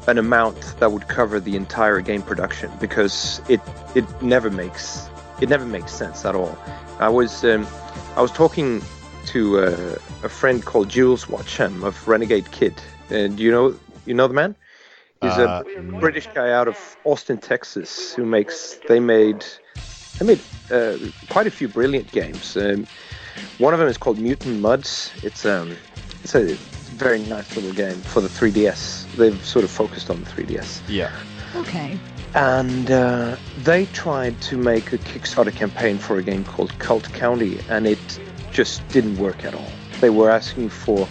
[0.07, 3.61] an amount that would cover the entire game production because it
[3.95, 5.09] it never makes
[5.41, 6.57] it never makes sense at all.
[6.99, 7.67] I was um,
[8.17, 8.83] I was talking
[9.27, 12.75] to uh, a friend called Jools Watsham of Renegade Kid.
[13.11, 13.75] Uh, do you know
[14.07, 14.55] you know the man?
[15.23, 19.45] He's Uh, a British guy out of Austin, Texas, who makes they made
[20.19, 20.41] they made
[20.71, 20.97] uh,
[21.31, 22.57] quite a few brilliant games.
[22.57, 22.87] Um,
[23.59, 25.11] one of them is called Mutant Mudds.
[25.25, 25.77] It's um,
[26.23, 26.55] it's a
[26.97, 29.11] very nice little game for the 3DS.
[29.17, 31.11] They've sort of focused on the 3DS, Yeah.
[31.55, 31.99] Okay.
[32.35, 37.59] and uh, they tried to make a Kickstarter campaign for a game called Cult County,
[37.69, 37.99] and it
[38.53, 39.69] just didn't work at all.
[40.01, 41.07] They were asking for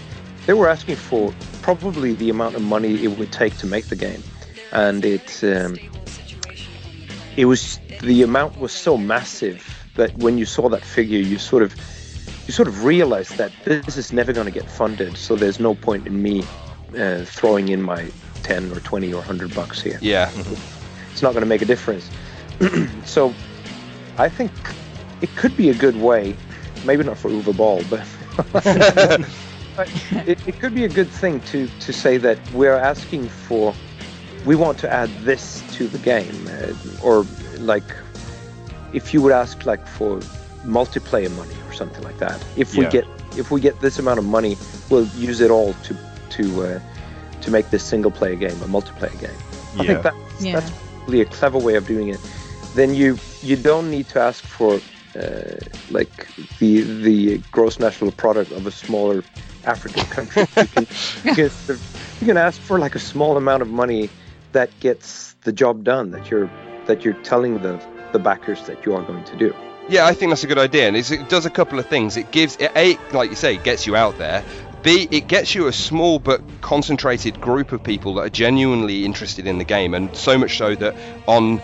[0.45, 1.33] they were asking for
[1.63, 4.23] probably the amount of money it would take to make the game,
[4.71, 5.77] and it um,
[7.37, 11.63] it was the amount was so massive that when you saw that figure, you sort
[11.63, 11.73] of
[12.47, 15.17] you sort of realize that this is never going to get funded.
[15.17, 16.43] So there's no point in me
[16.97, 18.11] uh, throwing in my
[18.43, 19.97] ten or twenty or hundred bucks here.
[20.01, 20.31] Yeah.
[21.11, 22.09] It's not going to make a difference.
[23.05, 23.33] so
[24.17, 24.51] I think
[25.21, 26.35] it could be a good way,
[26.85, 28.07] maybe not for Uwe Boll, but,
[28.53, 28.65] but
[30.27, 33.73] it, it could be a good thing to, to say that we're asking for,
[34.45, 36.73] we want to add this to the game, uh,
[37.03, 37.25] or
[37.59, 37.83] like
[38.93, 40.21] if you would ask like for
[40.65, 42.45] multiplayer money or something like that.
[42.55, 42.89] If we Yeah.
[42.89, 43.05] get
[43.35, 44.59] if we get this amount of money,
[44.89, 45.97] we'll use it all to
[46.31, 46.79] to uh,
[47.41, 49.39] to make this single player game a multiplayer game.
[49.77, 49.85] I Yeah.
[49.85, 50.53] think that Yeah.
[50.53, 50.71] that's
[51.03, 52.21] probably a clever way of doing it.
[52.73, 54.83] Then you you don't need to ask for
[55.15, 55.57] uh,
[55.89, 59.25] like the the gross national product of a smaller
[59.63, 60.45] African country.
[60.59, 60.87] you, can,
[61.23, 61.51] you, can,
[62.19, 64.11] you can ask for like a small amount of money
[64.51, 66.49] that gets the job done that you're
[66.85, 67.81] that you're telling the
[68.13, 69.53] the backers that you are going to do.
[69.87, 72.17] Yeah, I think that's a good idea, and it's, it does a couple of things.
[72.17, 74.43] It gives it, a, like you say, gets you out there.
[74.81, 79.45] B, it gets you a small but concentrated group of people that are genuinely interested
[79.45, 80.95] in the game, and so much so that
[81.27, 81.59] on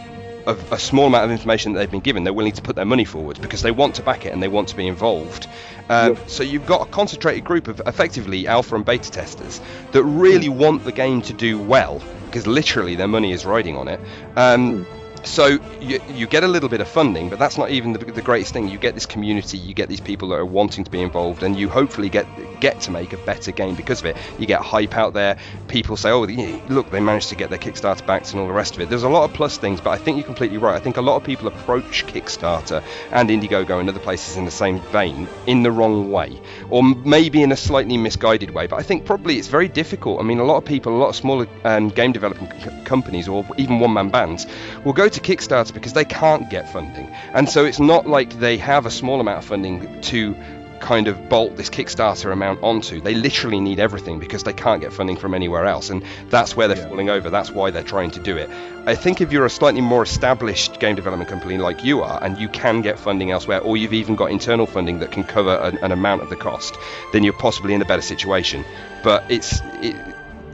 [0.46, 2.86] a, a small amount of information that they've been given, they're willing to put their
[2.86, 5.48] money forward because they want to back it and they want to be involved.
[5.90, 9.62] Um, So you've got a concentrated group of effectively alpha and beta testers
[9.94, 13.88] that really want the game to do well because literally their money is riding on
[13.88, 14.00] it.
[14.36, 14.86] Um,
[15.24, 18.22] so you, you get a little bit of funding, but that's not even the, the
[18.22, 18.68] greatest thing.
[18.68, 21.56] You get this community, you get these people that are wanting to be involved, and
[21.56, 22.28] you hopefully get
[22.60, 24.18] get to make a better game because of it.
[24.40, 25.38] You get hype out there.
[25.68, 28.76] People say, "Oh, look, they managed to get their Kickstarter backed and all the rest
[28.76, 30.76] of it." There's a lot of plus things, but I think you're completely right.
[30.76, 34.52] I think a lot of people approach Kickstarter and Indiegogo and other places in the
[34.52, 36.40] same vein in the wrong way,
[36.70, 38.68] or maybe in a slightly misguided way.
[38.68, 40.20] But I think probably it's very difficult.
[40.20, 43.28] I mean, a lot of people, a lot of smaller um, game development c- companies,
[43.28, 44.48] or even one-man bands,
[44.84, 48.58] will go to Kickstarter because they can't get funding, and so it's not like they
[48.58, 50.36] have a small amount of funding to
[50.80, 53.00] kind of bolt this Kickstarter amount onto.
[53.02, 56.68] They literally need everything because they can't get funding from anywhere else, and that's where
[56.68, 56.88] they're Yeah.
[56.90, 57.30] falling over.
[57.30, 58.50] That's why they're trying to do it.
[58.88, 62.36] I think if you're a slightly more established game development company like you are, and
[62.40, 65.78] you can get funding elsewhere, or you've even got internal funding that can cover an,
[65.84, 66.76] an amount of the cost,
[67.14, 68.66] then you're possibly in a better situation.
[69.04, 69.96] But it's it,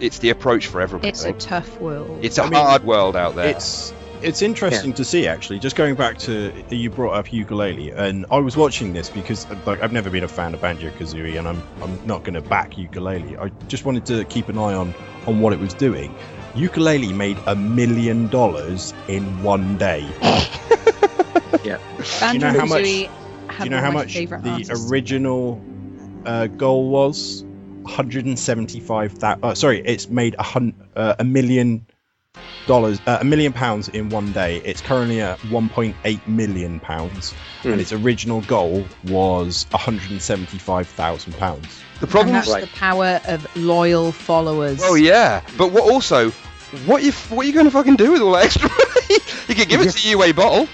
[0.01, 1.07] it's the approach for everybody.
[1.07, 2.19] It's a tough world.
[2.21, 3.47] it's a I mean, hard world out there.
[3.47, 5.59] It's it's interesting to see actually.
[5.59, 9.81] Just going back to you brought up Yooka-Laylee, and I was watching this because like
[9.81, 12.73] I've never been a fan of Banjo Kazooie, and I'm I'm not going to back
[12.73, 13.39] Yooka-Laylee.
[13.39, 14.93] I just wanted to keep an eye on
[15.25, 16.13] on what it was doing.
[16.53, 20.01] Yooka-Laylee made a million dollars in one day.
[21.63, 21.79] yeah,
[22.19, 23.09] Banjo know how much- Kazooie
[23.59, 24.91] Do you know how much the artists.
[24.91, 25.61] original
[26.25, 27.43] uh, goal was?
[27.83, 29.43] 175,000.
[29.43, 31.85] Uh, sorry, it's made a hun- uh, a million
[32.65, 34.57] dollars, uh, a million pounds in one day.
[34.65, 37.33] It's currently at 1.8 million pounds,
[37.63, 37.71] Hmm.
[37.71, 41.67] and its original goal was 175,000 pounds.
[41.99, 42.61] the problem is Right.
[42.61, 44.79] the power of loyal followers.
[44.83, 46.29] Oh yeah, but what also,
[46.85, 49.19] what you what are you going to fucking do with all that extra money?
[49.47, 50.67] you could give it to the UA bottle.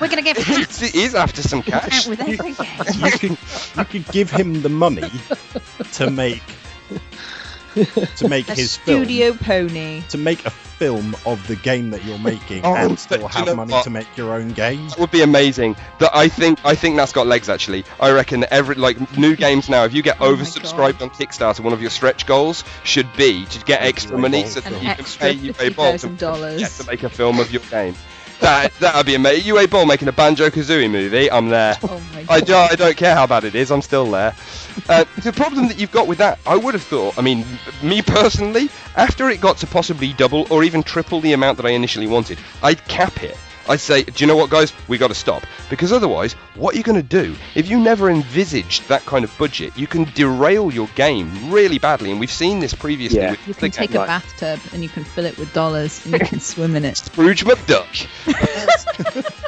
[0.00, 2.06] We're gonna give It's, it is after some cash.
[2.06, 3.02] with every game.
[3.04, 3.38] You could
[3.76, 5.10] you could give him the money
[5.94, 6.42] to make
[7.84, 9.04] to make A his film.
[9.04, 10.02] studio pony.
[10.10, 13.28] To make a film of the game that you're making Oh, and still do you
[13.30, 13.84] have know money what?
[13.84, 14.88] to make your own game.
[14.90, 15.74] That would be amazing.
[15.98, 17.84] That I think I think that's got legs actually.
[18.00, 21.10] I reckon that every like new games now, if you get Oh my oversubscribed on
[21.10, 24.78] Kickstarter, one of your stretch goals should be to get extra money so that you
[24.78, 27.94] can extra pay Uwe Boll to, yeah, to make a film of your game.
[28.40, 29.52] That that'd be amazing.
[29.52, 31.30] Uwe Boll making a Banjo Kazooie movie.
[31.30, 31.76] I'm there.
[31.82, 34.34] Oh I, I don't care how bad it is, I'm still there.
[34.88, 37.44] Uh, the problem that you've got with that, I would have thought, I mean,
[37.82, 41.70] me personally, after it got to possibly double or even triple the amount that I
[41.70, 43.36] initially wanted, I'd cap it.
[43.68, 44.72] I'd say, do you know what, guys?
[44.88, 45.44] We got to stop.
[45.70, 47.36] Because otherwise, what are you going to do?
[47.54, 52.10] If you never envisaged that kind of budget, you can derail your game really badly.
[52.10, 53.32] And we've seen this previously Yeah.
[53.32, 56.14] with You can take a like bathtub and you can fill it with dollars and
[56.14, 56.96] you can swim in it.
[56.96, 58.06] Scrooge McDuck.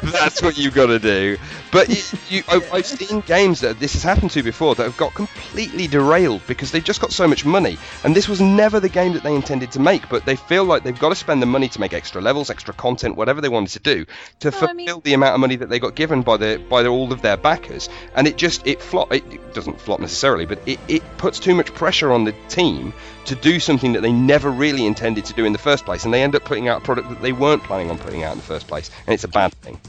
[0.11, 1.37] That's what you've got to do.
[1.71, 4.97] But it, you, I, I've seen games that this has happened to before that have
[4.97, 7.77] got completely derailed because they've just got so much money.
[8.03, 10.83] And this was never the game that they intended to make, but they feel like
[10.83, 13.71] they've got to spend the money to make extra levels, extra content, whatever they wanted
[13.71, 14.05] to do,
[14.41, 16.61] to Well, I fulfill mean- the amount of money that they got given by the
[16.69, 17.87] by the, all of their backers.
[18.15, 19.13] And it just it flop.
[19.13, 22.93] It, it doesn't flop necessarily, but it, it puts too much pressure on the team
[23.25, 26.13] to do something that they never really intended to do in the first place, and
[26.13, 28.39] they end up putting out a product that they weren't planning on putting out in
[28.39, 29.79] the first place, and it's a bad thing.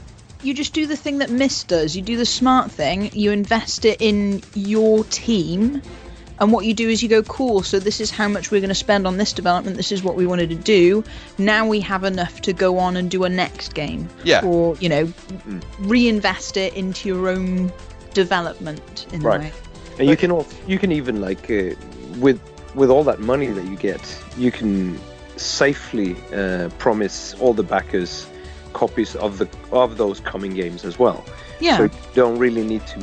[0.43, 1.95] You just do the thing that Mist does.
[1.95, 3.09] You do the smart thing.
[3.13, 5.81] You invest it in your team.
[6.39, 8.69] And what you do is you go, cool, so this is how much we're going
[8.69, 9.77] to spend on this development.
[9.77, 11.03] This is what we wanted to do.
[11.37, 14.09] Now we have enough to go on and do a next game.
[14.23, 14.43] Yeah.
[14.43, 15.13] Or, you know,
[15.79, 17.71] reinvest it into your own
[18.13, 19.39] development in Right.
[19.39, 19.51] a way.
[19.99, 21.75] And you can also, you can even like uh,
[22.17, 22.41] with
[22.73, 24.01] with all that money that you get,
[24.35, 24.99] you can
[25.37, 28.25] safely uh, promise all the backers
[28.73, 31.23] copies of the of those coming games as well.
[31.59, 31.77] Yeah.
[31.77, 32.99] So you don't really need to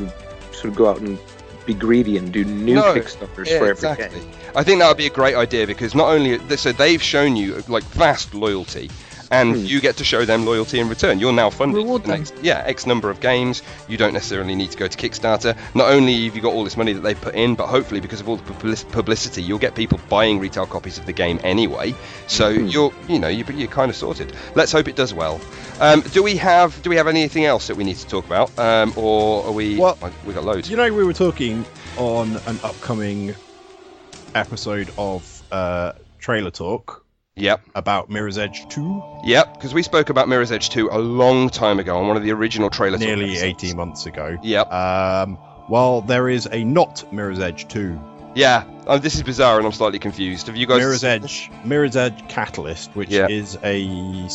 [0.52, 1.18] sort of go out and
[1.66, 4.20] be greedy and do new No, Kickstarters Yeah, for every exactly.
[4.20, 4.30] game.
[4.54, 7.62] I think that would be a great idea because not only so they've shown you
[7.68, 8.90] like vast loyalty,
[9.30, 9.64] and Hmm.
[9.64, 11.18] you get to show them loyalty in return.
[11.20, 13.62] You're now funded Reward for the next, yeah, X number of games.
[13.88, 15.56] You don't necessarily need to go to Kickstarter.
[15.74, 18.20] Not only have you got all this money that they've put in, but hopefully because
[18.20, 21.94] of all the publicity, you'll get people buying retail copies of the game anyway.
[22.26, 22.66] So Hmm.
[22.66, 24.32] you're, you know, you're, you're kind of sorted.
[24.54, 25.40] Let's hope it does well.
[25.78, 28.58] Um, do we have do we have anything else that we need to talk about,
[28.58, 29.78] um, or are we?
[29.78, 29.96] Well,
[30.26, 30.68] we got loads.
[30.68, 31.64] You know, we were talking
[31.96, 33.34] on an upcoming
[34.34, 36.99] episode of uh, Trailer Talk
[37.40, 37.60] Yep.
[37.74, 41.78] about Mirror's Edge 2 Yep, because we spoke about Mirror's Edge 2 a long time
[41.78, 43.00] ago on one of the original trailers.
[43.00, 44.38] nearly 18 months ago.
[44.42, 44.72] Yep.
[44.72, 45.38] Um,
[45.68, 48.00] well, there is a not Mirror's Edge 2.
[48.34, 48.64] Yeah.
[48.86, 50.46] Oh, this is bizarre, and I'm slightly confused.
[50.46, 50.78] Have you guys?
[50.78, 53.26] Mirror's Edge, Mirror's Edge Catalyst, which Yeah.
[53.28, 54.28] is a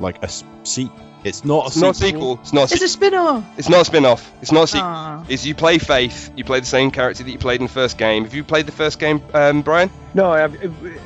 [0.00, 0.90] like a s- se-
[1.24, 2.38] It's not a It's not a sequel.
[2.42, 2.70] It's not.
[2.70, 3.44] A It's a spin-off.
[3.56, 4.32] it's not a spin-off.
[4.42, 4.88] It's not a sequel.
[4.88, 5.24] Ah.
[5.28, 6.30] Is you play Faith.
[6.36, 8.24] You play the same character that you played in the first game.
[8.24, 9.90] Have you played the first game, um, Brian?
[10.14, 10.56] No, I've,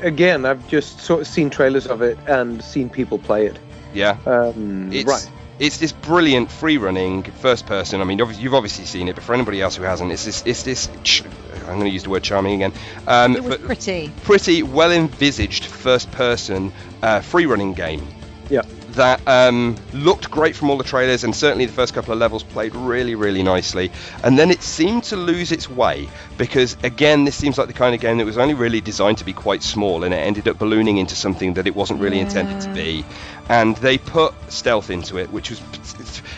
[0.03, 3.59] again, I've just sort of seen trailers of it and seen people play it.
[3.93, 4.17] Yeah.
[4.27, 5.31] Um, It's, right.
[5.59, 8.01] It's this brilliant free-running first-person.
[8.01, 10.43] I mean, you've obviously seen it, but for anybody else who hasn't, it's this.
[10.47, 10.89] It's this.
[11.03, 11.23] Ch-
[11.61, 12.73] I'm going to use the word charming again.
[13.07, 14.13] Um, It was pretty.
[14.25, 16.73] pretty well envisaged first-person
[17.03, 18.07] uh, free-running game.
[18.51, 18.63] Yeah.
[18.97, 22.43] That um, looked great from all the trailers, and certainly the first couple of levels
[22.43, 23.91] played really, really nicely.
[24.23, 27.95] And then it seemed to lose its way because, again, this seems like the kind
[27.95, 30.59] of game that was only really designed to be quite small, and it ended up
[30.59, 33.05] ballooning into something that it wasn't really intended to be.
[33.49, 35.61] And they put stealth into it, which was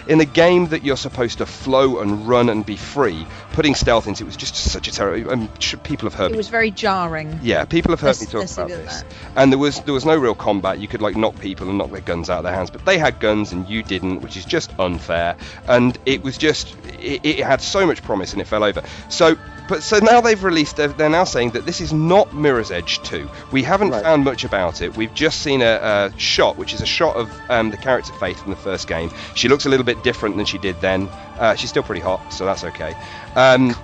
[0.09, 3.27] in a game that you're supposed to flow and run and be free.
[3.53, 5.31] Putting stealth into it was just such a terrible.
[5.31, 5.49] Um,
[5.83, 7.39] people have heard It me was very jarring.
[7.43, 9.05] yeah, people have heard Let's- me talk let's about leave it at this,
[9.37, 10.79] and there was there was no real combat.
[10.79, 12.99] You could like knock people and knock their guns out of their hands, but they
[12.99, 15.37] had guns and you didn't, which is just unfair.
[15.67, 18.83] And it was just it, it had so much promise and it fell over.
[19.09, 19.37] So.
[19.69, 20.77] But so now they've released.
[20.77, 23.29] They're, they're now saying that this is not Mirror's Edge 2.
[23.53, 24.03] We haven't Right.
[24.03, 24.97] found much about it.
[24.97, 28.41] We've just seen a, a shot, which is a shot of um, the character Faith
[28.41, 29.11] from the first game.
[29.35, 31.09] She looks a little bit different than she did then.
[31.39, 32.95] Uh, she's still pretty hot, so that's okay.
[33.37, 33.75] Um,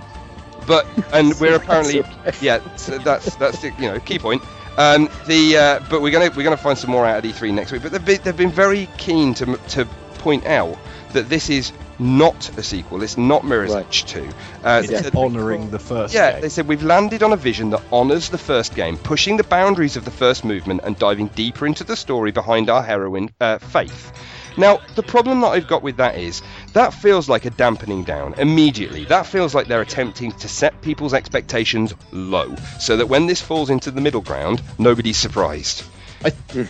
[0.67, 2.03] but and we're apparently
[2.41, 4.43] yeah, so that's that's the, you know key point.
[4.79, 7.71] Um, the uh, but we're gonna we're gonna find some more out at E3 next
[7.73, 7.83] week.
[7.83, 9.85] But they've been, they've been very keen to to
[10.19, 10.79] point out
[11.13, 13.03] that this is not a sequel.
[13.03, 13.87] It's not Mirror's Right.
[13.87, 14.29] Edge 2.
[14.65, 16.41] Uh, It's said- honouring the first yeah, game.
[16.43, 19.97] they said we've landed on a vision that honours the first game, pushing the boundaries
[19.97, 24.13] of the first movement and diving deeper into the story behind our heroine, uh, Faith.
[24.57, 26.41] Now, the problem that I've got with that is
[26.75, 29.05] that feels like a dampening down immediately.
[29.07, 33.69] That feels like they're attempting to set people's expectations low, so that when this falls
[33.71, 35.83] into the middle ground, nobody's surprised.
[36.25, 36.69] I, the,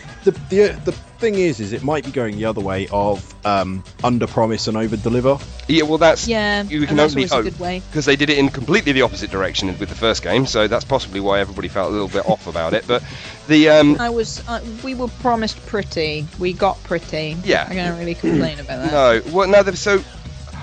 [0.50, 4.26] the the thing is, is it might be going the other way of um, under
[4.26, 5.38] promise and over deliver.
[5.68, 7.82] Yeah, well, that's Yeah, you and can that's only always hope good way.
[7.88, 10.84] because they did it in completely the opposite direction with the first game, so that's
[10.84, 12.84] possibly why everybody felt a little bit off about it.
[12.86, 13.02] But
[13.46, 14.46] the um, I was.
[14.48, 16.26] Uh, we were promised pretty.
[16.38, 17.36] We got pretty.
[17.44, 17.66] Yeah.
[17.68, 18.92] I'm gonna really complain about that.
[18.92, 20.02] no, well, no, they've- so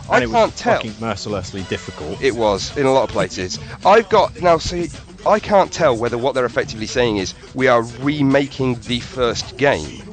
[0.10, 0.76] I And it was can't tell.
[0.78, 2.22] fucking mercilessly difficult.
[2.22, 3.58] It was in a lot of places.
[3.86, 4.58] I've got now.
[4.58, 4.90] See,
[5.26, 10.04] I can't tell whether what they're effectively saying is we are remaking the first game,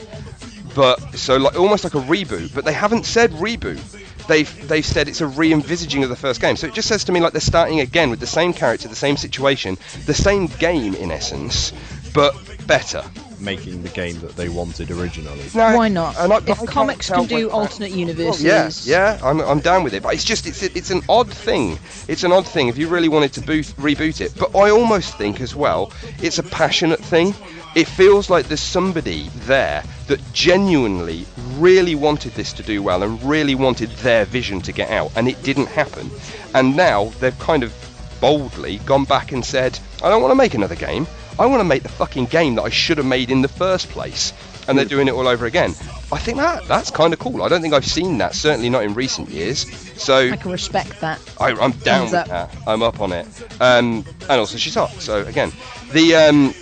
[0.74, 2.54] but so like almost like a reboot.
[2.54, 3.80] But they haven't said reboot.
[4.26, 6.56] They've they've said it's a re-envisaging of the first game.
[6.56, 8.94] So it just says to me like they're starting again with the same character, the
[8.94, 11.72] same situation, the same game in essence,
[12.12, 12.36] but
[12.66, 13.02] better.
[13.40, 15.44] Making the game that they wanted originally.
[15.54, 16.16] No, Why not?
[16.18, 19.40] and I- I if can't comics can do whether- alternate Well, universes, yeah, yeah, I'm,
[19.40, 20.02] I'm down with it.
[20.02, 21.78] But it's just it's it's an odd thing.
[22.08, 24.32] It's an odd thing if you really wanted to boot, reboot it.
[24.38, 25.92] But I almost think as well,
[26.22, 27.34] it's a passionate thing.
[27.74, 31.26] It feels like there's somebody there that genuinely
[31.58, 35.28] really wanted this to do well and really wanted their vision to get out, and
[35.28, 36.10] it didn't happen.
[36.54, 37.72] And now they've kind of
[38.20, 41.06] boldly gone back and said, I don't want to make another game.
[41.38, 43.88] I want to make the fucking game that I should have made in the first
[43.90, 44.32] place.
[44.66, 45.70] And they're doing it all over again.
[46.12, 47.42] I think that that's kind of cool.
[47.42, 49.66] I don't think I've seen that, certainly not in recent years.
[50.02, 51.18] So I can respect that.
[51.40, 52.54] I, I'm down with that.
[52.66, 53.26] I'm up on it.
[53.60, 54.90] Um, and also she's hot.
[54.90, 55.52] So again,
[55.92, 56.54] the um,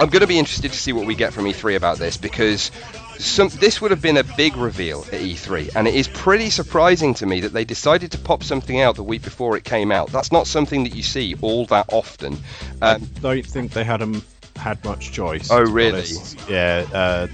[0.00, 2.70] I'm going to be interested to see what we get from E3 about this because
[3.18, 7.14] some, this would have been a big reveal at E3, and it is pretty surprising
[7.14, 10.10] to me that they decided to pop something out the week before it came out.
[10.10, 12.34] That's not something that you see all that often.
[12.80, 14.22] Um, I don't think they had 'em-
[14.56, 15.50] had much choice.
[15.50, 16.04] Oh, really?
[16.48, 16.86] Yeah.
[16.92, 17.26] Uh,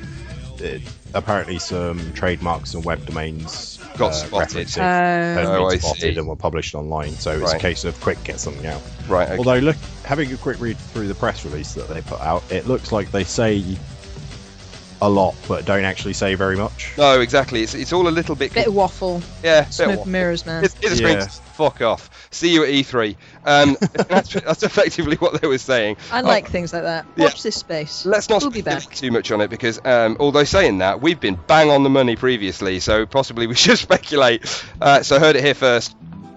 [0.59, 0.83] it,
[1.15, 4.67] apparently, some trademarks and web domains Got uh, spotted.
[4.67, 6.17] referencing had Oh, I spotted see.
[6.19, 7.13] and were published online.
[7.13, 7.55] So it's Right.
[7.57, 8.81] a case of quick get something out.
[9.09, 9.29] right.
[9.29, 9.39] Okay.
[9.39, 12.67] Although, look, having a quick read through the press release that they put out, it
[12.67, 13.63] looks like they say
[15.07, 16.93] a lot but don't actually say very much.
[16.97, 17.63] No, exactly.
[17.63, 18.53] It's, it's all a little bit.
[18.55, 19.23] Bit of waffle.
[19.43, 20.07] yeah, bit of Smoke waffle.
[20.13, 20.65] mirrors, man.
[20.65, 21.27] It's, it's Yeah.
[21.27, 22.29] fuck off.
[22.31, 23.17] See you at E3.
[23.45, 23.77] Um,
[24.09, 25.97] that's, that's effectively what they were saying.
[26.11, 27.07] I like things like that.
[27.17, 27.25] Yeah.
[27.25, 28.05] Watch this space.
[28.05, 28.83] Let's not We'll be back.
[28.85, 32.17] too much on it because, um, although saying that, we've been bang on the money
[32.17, 34.45] previously, so possibly we should speculate.
[34.81, 35.95] Uh, so heard it here first.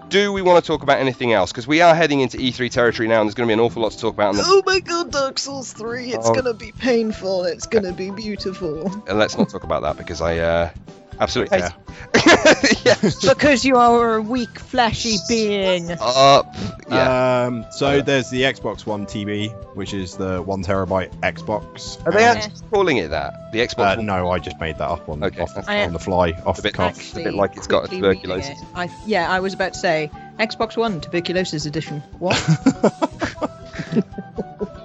[0.08, 1.52] Do we want to talk about anything else?
[1.52, 3.82] Because we are heading into E3 territory now, and there's going to be an awful
[3.82, 4.34] lot to talk about.
[4.34, 6.34] The, Oh my god, Dark Souls 3, it's Oh.
[6.34, 8.90] gonna be painful, it's gonna be beautiful.
[9.06, 10.70] and let's not talk about that because I uh,
[11.20, 11.70] absolutely Yeah.
[12.84, 12.94] yeah.
[13.28, 15.90] because you are a weak, fleshy being.
[16.00, 16.54] Up.
[16.88, 17.44] Yeah.
[17.46, 22.04] Um, so there's the Xbox One TV, which is the one terabyte Xbox.
[22.06, 23.52] Are they and- actually calling it that?
[23.52, 23.94] The Xbox.
[23.94, 24.06] Uh, One?
[24.06, 26.70] no, I just made that up on, Okay, off, that's on the fly, off the
[26.70, 26.98] cuff.
[26.98, 28.60] It's a bit like it's got quickly tuberculosis.
[28.60, 28.66] it.
[28.74, 32.00] I, yeah, I was about to say Xbox One tuberculosis edition.
[32.18, 32.36] What?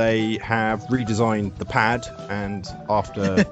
[0.00, 3.44] They have redesigned the pad, and after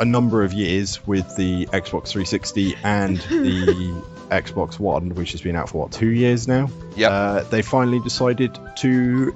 [0.00, 5.54] a number of years with the Xbox 360 and the Xbox One, which has been
[5.54, 7.10] out for what two years now, Yep.
[7.12, 9.32] uh, they finally decided to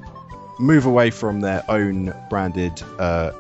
[0.59, 3.31] move away from their own branded uh,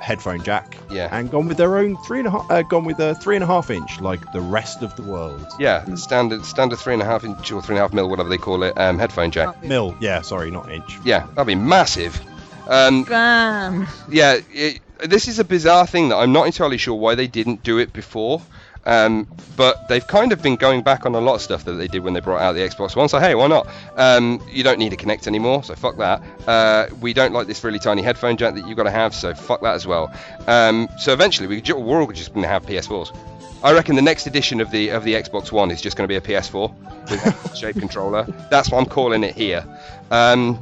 [0.00, 1.08] headphone jack Yeah.
[1.12, 3.44] and gone with their own three and a half, uh, gone with a three and
[3.44, 5.46] a half inch like the rest of the world.
[5.58, 8.28] Yeah, standard standard three and a half inch or three and a half mil, whatever
[8.28, 9.62] they call it, um, headphone jack.
[9.64, 10.98] Mil, yeah, sorry, not inch.
[11.04, 12.20] Yeah, that'd be massive.
[12.68, 13.86] Um, Bam!
[14.08, 17.62] yeah, it, this is a bizarre thing that I'm not entirely sure why they didn't
[17.62, 18.42] do it before.
[18.86, 21.86] Um, but they've kind of been going back on a lot of stuff that they
[21.86, 23.08] did when they brought out the Xbox One.
[23.08, 23.68] So hey, why not?
[23.96, 26.22] Um, you don't need a Kinect anymore, so fuck that.
[26.48, 29.34] Uh, we don't like this really tiny headphone jack that you've got to have, so
[29.34, 30.12] fuck that as well.
[30.46, 33.16] Um, so eventually, we, ju- we're all just going to have PS4s.
[33.62, 36.08] I reckon the next edition of the of the Xbox One is just going to
[36.08, 38.24] be a PS4 with a shaped controller.
[38.50, 39.64] That's what I'm calling it here.
[40.10, 40.58] Um,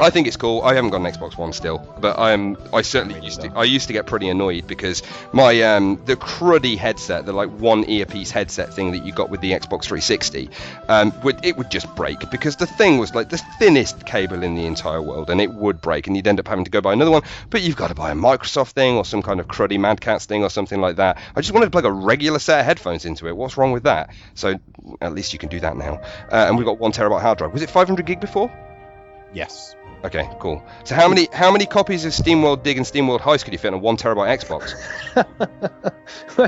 [0.00, 0.62] I think it's cool.
[0.62, 3.52] I haven't got an Xbox One still, but I'm I certainly used to.
[3.54, 5.02] I used to get pretty annoyed because
[5.32, 9.42] my um the cruddy headset, the like one earpiece headset thing that you got with
[9.42, 10.48] the Xbox 360,
[10.88, 14.54] um would it would just break because the thing was like the thinnest cable in
[14.54, 16.94] the entire world, and it would break, and you'd end up having to go buy
[16.94, 17.22] another one.
[17.50, 20.24] But you've got to buy a Microsoft thing or some kind of cruddy Mad Catz
[20.24, 21.18] thing or something like that.
[21.36, 23.36] I just wanted to plug a regular set of headphones into it.
[23.36, 24.14] What's wrong with that?
[24.34, 24.58] So
[25.02, 26.00] at least you can do that now.
[26.32, 27.52] Uh, and we've got one terabyte hard drive.
[27.52, 28.50] Was it 500 gig before?
[29.32, 29.76] Yes.
[30.02, 30.62] Okay, cool.
[30.84, 33.68] So how many how many copies of SteamWorld Dig and SteamWorld Heist could you fit
[33.68, 34.74] on a one terabyte Xbox?
[36.38, 36.42] a,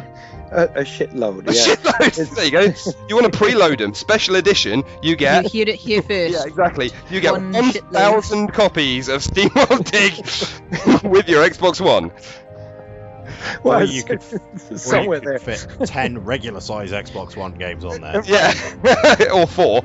[0.53, 1.49] a shitload.
[1.49, 1.75] A Yeah.
[1.75, 2.35] shitload.
[2.35, 2.93] there you go.
[3.09, 3.93] You want to preload them?
[3.95, 4.85] Special edition.
[5.03, 5.45] You get.
[5.45, 5.59] You get.
[5.59, 6.33] heard it here first.
[6.35, 6.91] Yeah, exactly.
[7.11, 12.11] You get One one thousand copies of SteamWorld Dig with your Xbox One.
[13.63, 14.23] Well, Or you could,
[14.71, 15.57] or somewhere you could there.
[15.57, 18.23] fit ten regular size Xbox One games on there.
[18.25, 18.55] Yeah,
[19.33, 19.83] or four.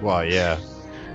[0.00, 0.58] Well, yeah.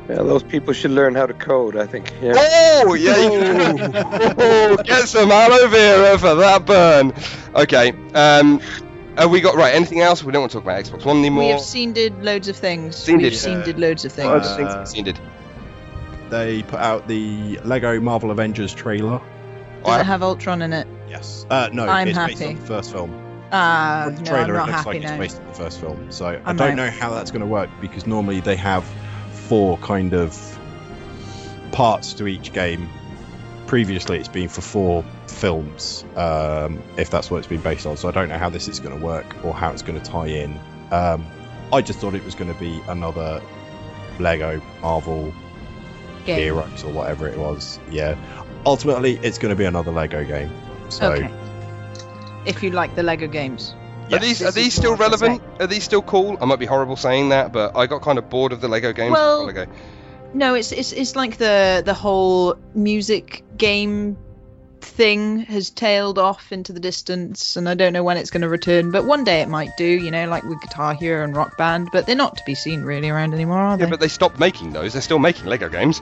[0.09, 1.75] Yeah, those people should learn how to code.
[1.75, 2.13] I think.
[2.21, 2.33] Yeah.
[2.37, 3.17] Oh, yeah.
[3.17, 7.13] You oh, get some aloe vera for that burn.
[7.55, 7.91] Okay.
[8.13, 8.59] Um,
[9.17, 9.73] have we got right?
[9.75, 10.23] Anything else?
[10.23, 11.43] We don't want to talk about Xbox One anymore.
[11.43, 12.95] We have seen did loads of things.
[12.95, 13.37] Seen We've did.
[13.37, 14.27] seen Uh, did loads of things.
[14.29, 15.19] Other Uh, things we've seen did.
[16.29, 19.19] They put out the Lego Marvel Avengers trailer.
[19.83, 20.87] Does I- it have Ultron in it?
[21.09, 21.45] Yes.
[21.49, 22.53] Uh, no, I'm it's based happy.
[22.55, 23.23] on the first film.
[23.51, 25.09] Ah, From the no, trailer, I'm not it looks happy like now.
[25.13, 26.11] it's based on the first film.
[26.11, 26.75] So I I'm don't out.
[26.75, 28.85] know how that's going to work because normally they have
[29.47, 30.59] four kind of
[31.71, 32.89] parts to each game.
[33.65, 37.97] Previously, it's been for four films, um, if that's what it's been based on.
[37.97, 40.05] So I don't know how this is going to work or how it's going to
[40.09, 40.59] tie in.
[40.91, 41.25] Um,
[41.73, 43.41] I just thought it was going to be another
[44.19, 45.33] Lego Marvel
[46.25, 46.39] Game.
[46.39, 47.79] Heroes or whatever it was.
[47.89, 48.17] Yeah.
[48.65, 50.51] Ultimately, it's going to be another Lego game.
[50.89, 51.31] So Okay.
[52.45, 53.75] If you like the Lego games.
[54.11, 55.41] Are these are these still what I relevant?
[55.59, 56.37] Are these still cool?
[56.39, 58.93] I might be horrible saying that, but I got kind of bored of the Lego
[58.93, 59.13] games.
[59.13, 59.65] Well- a while ago.
[60.33, 64.17] No, it's it's it's like the the whole music game
[64.81, 68.49] thing has tailed off into the distance and I don't know when it's going to
[68.49, 71.57] return, but one day it might do, you know, like with Guitar Hero and Rock
[71.57, 73.85] Band, but they're not to be seen really around anymore, are they?
[73.85, 74.93] Yeah, but they stopped making those.
[74.93, 76.01] They're still making Lego games.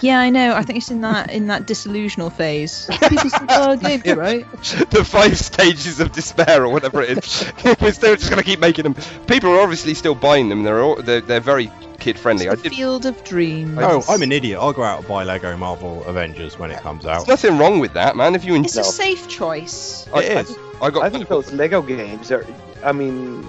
[0.00, 0.54] Yeah, I know.
[0.54, 2.86] I think it's in that in that disillusional phase.
[3.08, 4.14] People still are games, Yeah.
[4.14, 4.46] right?
[4.90, 7.52] the five stages of despair or whatever it is.
[7.80, 8.94] We're still just going to keep making them.
[9.26, 10.62] People are obviously still buying them.
[10.62, 12.46] They're all, they're, they're very kid friendly.
[12.46, 12.76] It's the did.
[12.76, 13.78] field of dreams.
[13.80, 14.58] Oh, I'm an idiot.
[14.60, 17.26] I'll go out and buy Lego Marvel Avengers when it comes out.
[17.26, 18.34] There's nothing wrong with that, man.
[18.34, 20.06] If you It's a safe choice.
[20.12, 21.04] I, It I- I got.
[21.04, 22.44] I think those Lego games are.
[22.84, 23.46] I mean,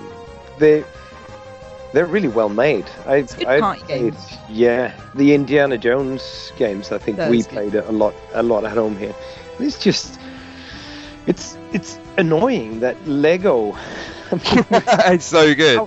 [0.59, 0.85] they
[1.95, 2.85] they're really well made.
[3.07, 4.37] I good I party played, games.
[4.49, 6.91] yeah, the Indiana Jones games.
[6.91, 7.49] I think Those we good.
[7.49, 9.15] played it a lot a lot at home here.
[9.59, 10.19] It's just
[11.25, 13.77] it's it's annoying that Lego.
[14.31, 15.77] it's so good.
[15.77, 15.85] how,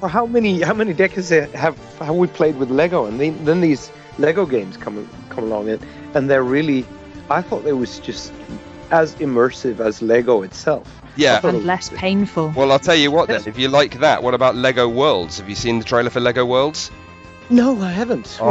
[0.00, 3.60] for how many how many decades have have we played with Lego, and then, then
[3.60, 5.84] these Lego games come come along, and,
[6.14, 6.86] and they're really
[7.28, 8.32] I thought it was just
[8.90, 10.99] as immersive as Lego itself.
[11.16, 11.40] Yeah.
[11.44, 12.50] and less painful.
[12.56, 13.42] Well, I'll tell you what then.
[13.46, 15.38] If you like that, what about Lego Worlds?
[15.38, 16.90] Have you seen the trailer for Lego Worlds?
[17.52, 18.38] No, I haven't.
[18.40, 18.46] Oh,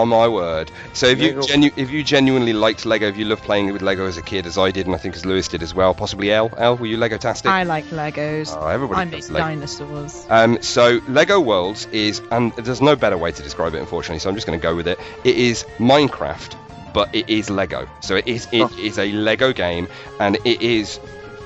[0.00, 0.70] oh my word!
[0.94, 4.06] So if you genu- if you genuinely liked Lego, if you loved playing with Lego
[4.06, 6.32] as a kid, as I did, and I think as Lewis did as well, possibly
[6.32, 6.50] Elle.
[6.56, 7.50] Elle, were you Lego tastic?
[7.50, 8.56] I like Legos.
[8.58, 9.46] Oh, everybody I make Lego.
[9.46, 10.26] dinosaurs.
[10.30, 14.20] Um, so Lego Worlds is, and there's no better way to describe it, unfortunately.
[14.20, 14.98] So I'm just going to go with it.
[15.24, 16.56] It is Minecraft,
[16.94, 17.86] but it is Lego.
[18.00, 19.86] So it is it is a Lego game,
[20.18, 20.98] and it is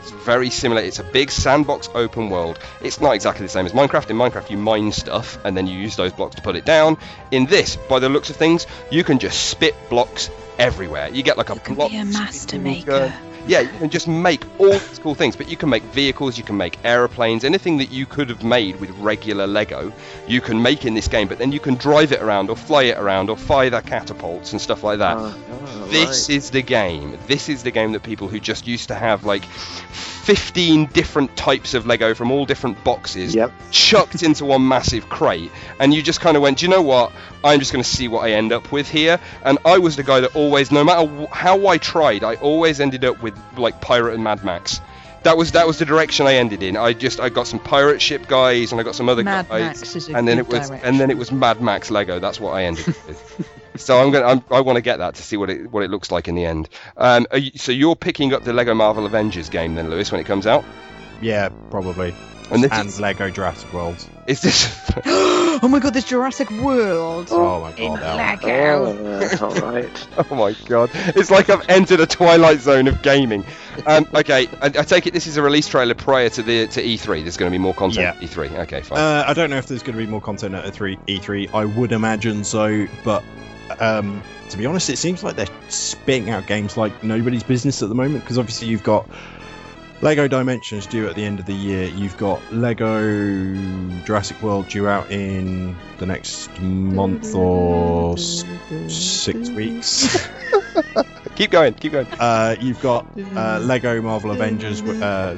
[0.08, 0.80] very similar.
[0.80, 2.58] It's a big sandbox open world.
[2.80, 4.10] It's not exactly the same as Minecraft.
[4.10, 6.96] In Minecraft, you mine stuff and then you use those blocks to put it down.
[7.30, 11.08] In this, by the looks of things, you can just spit blocks everywhere.
[11.08, 13.12] You get like a can block be a master maker.
[13.50, 16.44] Yeah, you can just make all these cool things, but you can make vehicles, you
[16.44, 19.92] can make aeroplanes, anything that you could have made with regular Lego,
[20.28, 22.84] you can make in this game, but then you can drive it around or fly
[22.84, 25.16] it around or fire the catapults and stuff like that.
[25.16, 26.36] Ah, ah, This right.
[26.36, 27.18] is the game.
[27.26, 29.42] This is the game that people who just used to have like
[30.30, 33.52] 15 different types of Lego from all different boxes Yep.
[33.72, 35.50] chucked into one massive crate,
[35.80, 37.10] and you just kind of went, Do you know what?
[37.42, 39.18] I'm just going to see what I end up with here.
[39.44, 42.78] And I was the guy that always, no matter wh- how I tried, I always
[42.80, 44.80] ended up with like Pirate and Mad Max.
[45.24, 46.76] That was that was the direction I ended in.
[46.76, 49.80] I just I got some pirate ship guys and I got some other Mad guys,
[49.80, 50.88] Max is a and then good it was direction.
[50.88, 52.20] and then it was Mad Max Lego.
[52.20, 53.48] That's what I ended with.
[53.76, 55.90] So I'm gonna I'm, I want to get that to see what it what it
[55.90, 56.68] looks like in the end.
[56.96, 60.20] Um, are you, so you're picking up the Lego Marvel Avengers game then, Lewis, when
[60.20, 60.64] it comes out.
[61.20, 62.14] Yeah, probably.
[62.50, 64.04] And this And is, Lego Jurassic World.
[64.26, 64.66] is this
[65.06, 67.28] oh my god, this Jurassic World.
[67.30, 68.02] Oh, my in god.
[68.42, 68.82] Al.
[68.82, 69.38] Lego.
[69.40, 70.06] Oh, all right.
[70.30, 70.90] Oh my god!
[70.94, 73.44] It's like I've entered a twilight zone of gaming.
[73.86, 76.82] Um, okay, I, I take it this is a release trailer prior to the to
[76.82, 77.22] E3.
[77.22, 78.02] There's going to be more content.
[78.02, 78.10] Yeah.
[78.10, 78.58] at E3.
[78.62, 78.98] Okay, fine.
[78.98, 80.98] Uh, I don't know if there's going to be more content at E3.
[81.06, 81.54] E3.
[81.54, 83.22] I would imagine so, but
[83.78, 87.88] um, to be honest, it seems like they're spitting out games like nobody's business at
[87.88, 88.24] the moment.
[88.24, 89.06] Because obviously you've got
[90.02, 91.84] Lego Dimensions due at the end of the year.
[91.88, 93.54] You've got Lego
[94.04, 98.44] Jurassic World due out in the next month or s-
[98.88, 100.28] six weeks.
[101.36, 102.06] keep going, keep going.
[102.18, 103.06] Uh, you've got
[103.36, 105.36] uh, Lego Marvel Avengers, uh,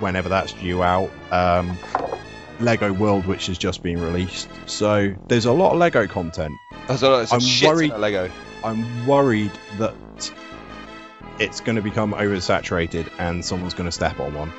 [0.00, 1.10] whenever that's due out.
[1.30, 1.78] Um,
[2.60, 4.48] Lego World, which has just been released.
[4.66, 6.54] So there's a lot of Lego content.
[6.88, 8.30] That's a, it's a I'm shit worried- Lego.
[8.64, 9.94] I'm worried that
[11.38, 14.52] it's going to become oversaturated and someone's going to step on one.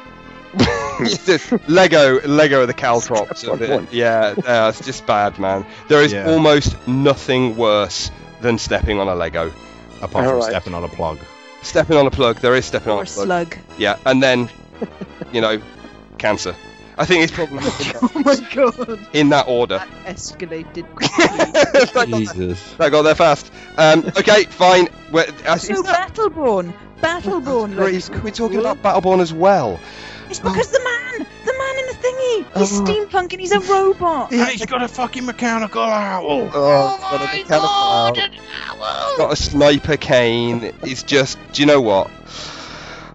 [1.68, 3.92] Lego, Lego are the caltrops of it.
[3.92, 5.66] Yeah, yeah, it's just bad, man.
[5.88, 6.28] There is Yeah.
[6.30, 8.12] almost nothing worse
[8.42, 9.52] than stepping on a Lego.
[10.02, 10.50] Apart from Alright.
[10.52, 11.20] stepping on a plug.
[11.64, 13.26] Stepping on a plug, there is stepping on a plug.
[13.26, 13.58] slug.
[13.78, 14.50] Yeah, and then,
[15.34, 15.62] you know,
[16.18, 16.56] cancer.
[17.00, 19.08] I think it's probably oh my god.
[19.14, 19.78] in that order.
[19.78, 20.86] That escalated.
[21.00, 22.74] that, got, Jesus.
[22.74, 23.52] that got there fast.
[23.78, 24.88] Um, okay, fine.
[25.12, 26.74] We're, uh, so is that- Battleborn.
[27.02, 29.80] Battleborn Great, looks We're talking about Battleborn as well.
[30.30, 32.84] It's because the man, the man in the thingy, he's Oh.
[32.84, 34.32] steampunk and he's a robot.
[34.34, 36.50] And he's got a fucking mechanical owl.
[36.54, 39.18] Oh, got a mechanical owl.
[39.18, 40.74] Got a sniper cane.
[40.82, 42.10] It's just, do you know what?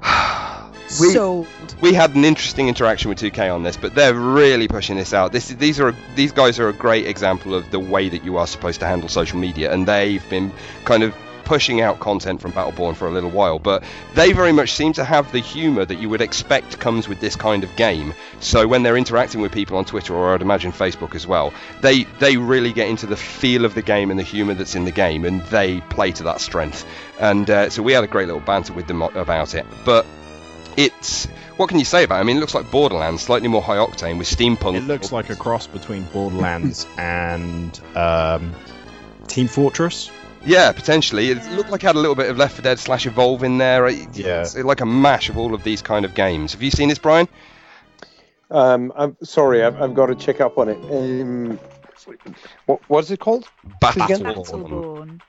[1.01, 1.47] We- Sold.
[1.81, 5.33] we had an interesting interaction with 2K on this, but they're really pushing this out.
[5.33, 8.47] This, these are these guys are a great example of the way that you are
[8.47, 10.53] supposed to handle social media, and they've been
[10.85, 11.15] kind of
[11.45, 13.59] pushing out content from Battleborn for a little while.
[13.59, 13.83] But
[14.15, 17.35] they very much seem to have the humour that you would expect comes with this
[17.35, 18.15] kind of game.
[18.39, 22.05] So when they're interacting with people on Twitter or I'd imagine Facebook as well, they
[22.21, 24.93] they really get into the feel of the game and the humour that's in the
[24.93, 26.87] game, and they play to that strength.
[27.19, 30.07] And uh, so we had a great little banter with them about it, but
[30.77, 31.27] it's
[31.57, 32.21] what can you say about it?
[32.21, 34.77] I mean, it looks like Borderlands, slightly more high octane with steampunk.
[34.77, 38.55] It looks like a cross between Borderlands and um,
[39.29, 40.11] Team Fortress.
[40.45, 41.31] yeah, potentially.
[41.31, 43.59] It looked like it had a little bit of Left 4 Dead slash Evolve in
[43.59, 43.87] there.
[43.87, 44.41] It- Yeah.
[44.41, 46.53] it's like a mash of all of these kind of games.
[46.53, 47.29] Have you seen this, Brian?
[48.51, 50.77] Um, I'm sorry, I've, I've got to check up on it.
[50.91, 51.59] Um,
[52.67, 53.49] what, what's it called?
[53.83, 54.21] Again?
[54.21, 55.21] Battleborn.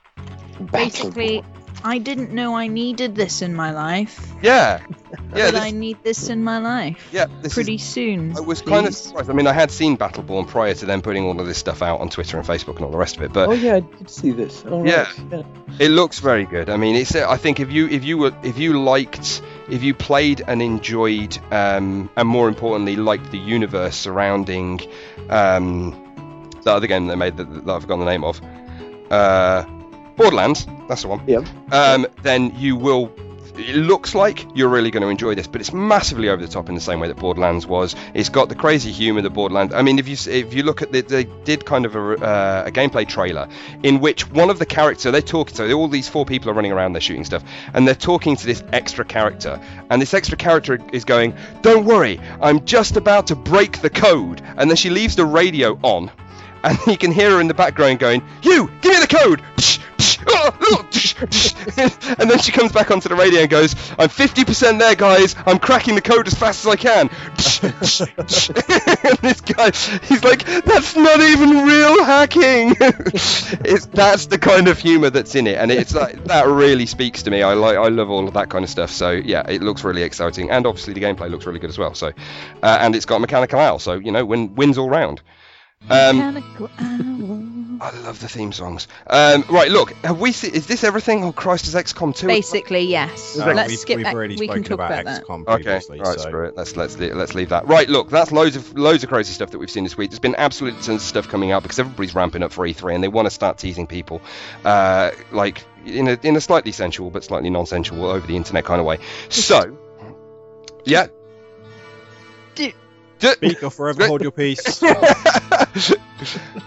[0.72, 1.42] Basically,
[1.86, 5.98] I didn't know I needed this in my life, Yeah, yeah, but this- I need
[6.02, 7.26] this in my life yeah.
[7.42, 8.34] This is- pretty soon.
[8.36, 9.28] I was kind of surprised.
[9.28, 12.00] I mean, I had seen Battleborn prior to them putting all of this stuff out
[12.00, 14.08] on Twitter and Facebook and all the rest of it, but Oh yeah, I did
[14.08, 14.64] see this.
[14.64, 15.02] All Yeah.
[15.02, 15.42] right, yeah.
[15.78, 16.70] It looks very good.
[16.70, 17.14] I mean, it's.
[17.14, 21.36] I think if you if you were if you liked if you played and enjoyed
[21.52, 24.80] um, and more importantly liked the universe surrounding
[25.30, 28.40] um, the other game they made that, that I've forgotten the name of,
[29.10, 29.64] uh,
[30.16, 30.66] Borderlands.
[30.88, 31.22] That's the one.
[31.26, 31.46] Yep.
[31.72, 33.12] Um, then you will
[33.56, 36.68] it looks like you're really going to enjoy this, but it's massively over the top
[36.68, 37.94] in the same way that Borderlands was.
[38.12, 39.72] It's got the crazy humor that Borderlands.
[39.72, 42.64] I mean, if you if you look at the, they did kind of a, uh,
[42.66, 43.48] a gameplay trailer
[43.82, 46.72] in which one of the characters they're talking so all these four people are running
[46.72, 49.60] around, they're shooting stuff, and they're talking to this extra character,
[49.90, 54.42] and this extra character is going, "Don't worry, I'm just about to break the code,"
[54.56, 56.10] and then she leaves the radio on
[56.64, 59.42] and you can hear her in the background going, "You, give me the code!"
[62.18, 65.34] and then she comes back onto the radio and goes, "I'm 50% there, guys.
[65.46, 67.08] I'm cracking the code as fast as I can."
[67.64, 69.70] and this guy,
[70.06, 75.46] he's like, "That's not even real hacking." it's that's the kind of humor that's in
[75.46, 77.42] it, and it's like that really speaks to me.
[77.42, 78.90] I like, I love all of that kind of stuff.
[78.90, 81.94] So yeah, it looks really exciting, and obviously the gameplay looks really good as well.
[81.94, 82.08] So,
[82.62, 85.20] uh, and it's got mechanical owl, so you know, win, wins all round.
[85.90, 88.88] Um, I love the theme songs.
[89.06, 90.32] Um, right, look, have we?
[90.32, 91.24] Se- is this everything?
[91.24, 92.26] Oh, Christ, is XCOM 2?
[92.26, 93.36] Basically, yes.
[93.36, 95.24] No, Let's we've, skip we've already We can spoken talk about, about that.
[95.24, 96.22] XCOM Okay, right, so.
[96.28, 96.56] screw it.
[96.56, 97.66] Let's let's le- let's leave that.
[97.66, 100.10] Right, look, that's loads of loads of crazy stuff that we've seen this week.
[100.10, 103.04] There's been absolutely tons of stuff coming out because everybody's ramping up for E3 and
[103.04, 104.22] they want to start teasing people,
[104.64, 108.80] uh, like in a in a slightly sensual but slightly non-sensual over the internet kind
[108.80, 108.98] of way.
[109.28, 109.76] So,
[110.84, 111.08] yeah.
[113.24, 114.82] Do- D- Speak or forever hold your peace.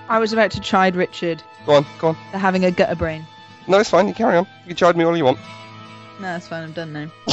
[0.10, 2.16] I was about to chide Richard go on, go on.
[2.32, 3.26] for having a gutter brain.
[3.68, 4.08] No, it's fine.
[4.08, 4.46] You carry on.
[4.64, 5.40] You can charge me all you want.
[6.20, 6.64] No, that's fine.
[6.64, 7.12] I'm done now.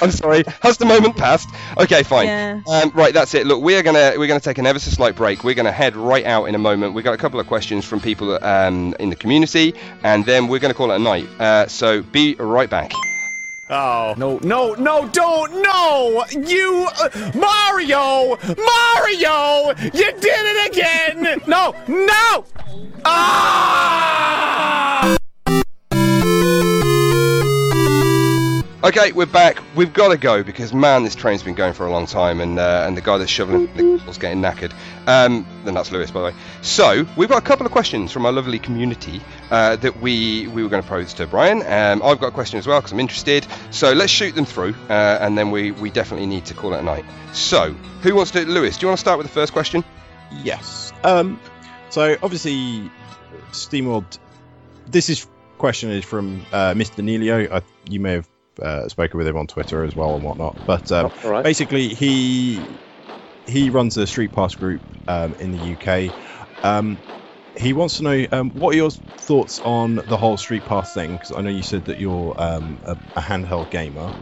[0.00, 0.44] I'm sorry.
[0.60, 1.48] Has the moment passed?
[1.76, 2.28] Okay, fine.
[2.28, 2.60] Yeah.
[2.68, 3.44] Um, right, that's it.
[3.46, 5.42] Look, we're gonna we're gonna take an ever so slight break.
[5.42, 6.94] We're gonna head right out in a moment.
[6.94, 9.74] We've got a couple of questions from people um, in the community,
[10.04, 11.28] and then we're gonna call it a night.
[11.40, 12.92] Uh, so be right back.
[13.70, 14.14] Oh.
[14.16, 16.24] No, no, no, don't, no!
[16.30, 18.38] You, uh, Mario!
[18.56, 19.74] Mario!
[19.92, 21.42] You did it again!
[21.46, 22.46] No, no!
[23.04, 23.98] Ah!
[28.84, 29.60] Okay, we're back.
[29.74, 32.60] We've got to go because man, this train's been going for a long time, and
[32.60, 34.70] uh, and the guy that's shoveling the was getting knackered.
[35.08, 36.34] Um, then that's Lewis, by the way.
[36.62, 40.62] So we've got a couple of questions from our lovely community uh, that we we
[40.62, 41.62] were going to pose to Brian.
[41.62, 43.44] Um, I've got a question as well because I'm interested.
[43.72, 46.78] So let's shoot them through, uh, and then we we definitely need to call it
[46.78, 47.04] a night.
[47.32, 47.72] So
[48.02, 48.46] who wants to?
[48.46, 49.82] Lewis, do you want to start with the first question?
[50.30, 50.92] Yes.
[51.02, 51.40] Um,
[51.90, 52.92] so obviously,
[53.50, 54.20] SteamWorld.
[54.86, 55.26] This is
[55.58, 57.02] question is from uh, Mr.
[57.02, 57.50] Nelio.
[57.50, 58.28] I, you may have
[58.60, 60.56] uh, spoken with him on Twitter as well and whatnot.
[60.66, 61.44] But um, right.
[61.44, 62.66] basically, he
[63.46, 66.12] he runs a Street Pass group um, in the UK.
[66.62, 67.02] Um,
[67.56, 71.16] he wants to know um, what are your thoughts on the whole Street Pass thing?
[71.16, 74.12] Because I know you said that you're um, a, a handheld gamer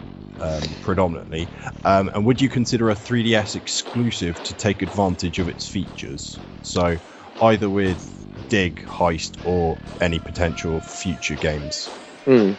[0.40, 1.48] um, predominantly,
[1.84, 6.38] um, and would you consider a 3DS exclusive to take advantage of its features?
[6.62, 6.96] So
[7.40, 11.90] either with Dig, Heist, or any potential future games.
[12.24, 12.52] Hmm.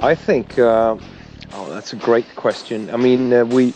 [0.00, 0.58] I think.
[0.58, 0.96] Uh,
[1.52, 2.90] oh, that's a great question.
[2.90, 3.74] I mean, uh, we.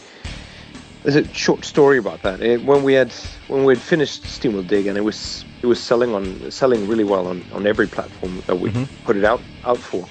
[1.05, 2.43] There's a short story about that.
[2.43, 3.15] Uh, when we had
[3.49, 7.05] when we had finished SteamWorld Dig and it was it was selling on selling really
[7.05, 8.89] well on, on every platform that we Mhm.
[9.05, 10.09] put it out out for.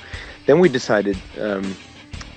[0.47, 1.77] Then we decided, um,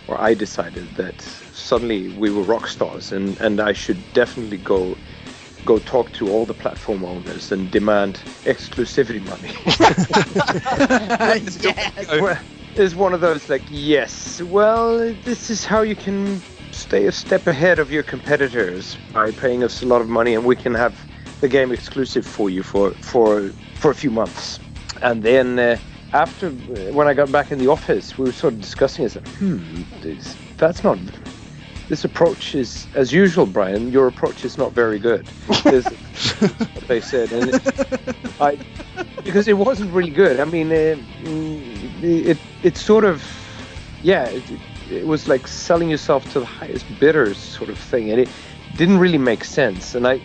[0.09, 1.23] or I decided that
[1.53, 4.99] suddenly we were rock stars and and I should definitely go
[5.65, 9.51] go talk to all the platform owners and demand exclusivity money.
[12.21, 12.39] Well,
[12.79, 16.43] It's one of those like, yes, well, this is how you can
[16.73, 20.45] stay a step ahead of your competitors by paying us a lot of money, and
[20.45, 20.95] we can have
[21.41, 24.61] the game exclusive for you for for for a few months.
[25.01, 25.79] And then uh,
[26.13, 26.51] after, uh,
[26.93, 29.15] when I got back in the office, we were sort of discussing it.
[29.17, 30.99] Like, hmm, this, that's not.
[31.89, 33.91] This approach is, as usual, Brian.
[33.91, 35.27] Your approach is not very good.
[35.65, 35.87] This-
[36.41, 37.63] what they said, and it,
[38.41, 38.59] I
[39.25, 40.41] because it wasn't really good.
[40.41, 43.23] I mean, uh, mm, it it sort of
[44.03, 44.43] yeah, it,
[44.91, 48.29] it was like selling yourself to the highest bidders sort of thing, and it
[48.77, 49.95] didn't really make sense.
[49.95, 50.21] And I,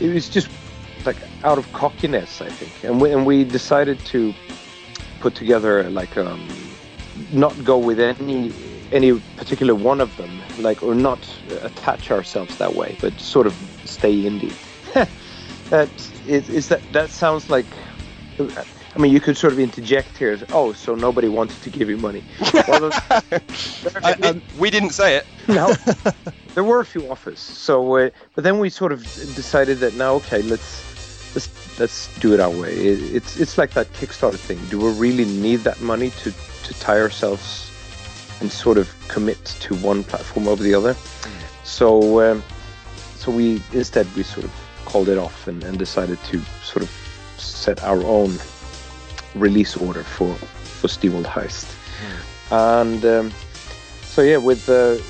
[0.00, 0.48] it was just
[1.04, 2.84] like out of cockiness, I think.
[2.84, 4.34] And we and we decided to
[5.20, 6.46] put together like um,
[7.32, 8.52] not go with any
[8.92, 11.20] any particular one of them, like or not
[11.62, 14.54] attach ourselves that way, but sort of stay indie.
[15.70, 15.88] that
[16.26, 17.66] is, is that that sounds like
[18.96, 20.32] I mean, you could sort of interject here.
[20.32, 22.22] as, Oh, so nobody wanted to give you money.
[22.68, 22.90] Well,
[23.30, 23.40] there-
[24.02, 25.26] I- I- we didn't say it.
[25.48, 25.72] no,
[26.54, 27.38] there were a few offers.
[27.38, 29.02] So, uh, but then we sort of
[29.34, 30.82] decided that now, okay, let's
[31.34, 32.72] let's let's do it our way.
[32.74, 34.58] It, it's it's like that Kickstarter thing.
[34.70, 36.32] Do we really need that money to
[36.64, 37.70] to tie ourselves
[38.40, 40.94] and sort of commit to one platform over the other?
[41.64, 42.42] So, um,
[43.16, 44.52] so we instead we sort of
[44.86, 46.90] called it off and, and decided to sort of
[47.40, 48.38] set our own
[49.34, 51.74] release order for for SteamWorld Heist.
[52.50, 53.32] And um,
[54.02, 55.02] so yeah, with the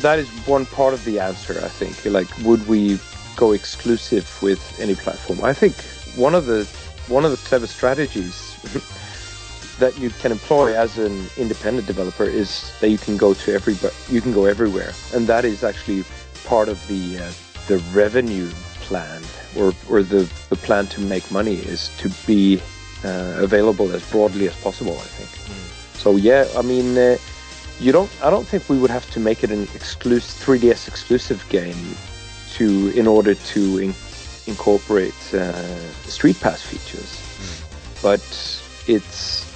[0.00, 1.54] that is one part of the answer.
[1.62, 2.04] I think.
[2.04, 2.98] Like, would we
[3.36, 5.44] go exclusive with any platform?
[5.44, 5.74] I think
[6.16, 6.64] one of the
[7.08, 8.56] one of the clever strategies
[9.78, 13.76] that you can employ as an independent developer is that you can go to every
[14.08, 16.04] you can go everywhere, and that is actually
[16.44, 17.32] part of the uh,
[17.66, 18.48] the revenue
[18.80, 19.22] plan
[19.56, 22.60] or or the the plan to make money is to be
[23.04, 24.96] uh, available as broadly as possible.
[24.98, 25.30] I think.
[25.94, 27.16] So yeah, I mean, uh,
[27.80, 28.10] you don't.
[28.22, 31.96] I don't think we would have to make it an exclusive 3DS exclusive game
[32.54, 33.94] to in order to in,
[34.46, 37.22] incorporate uh, Street Pass features.
[38.02, 38.22] But
[38.86, 39.46] it's.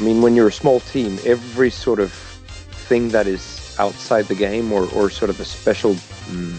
[0.00, 2.12] I mean, when you're a small team, every sort of
[2.88, 6.50] thing that is outside the game or, or sort of a special mm,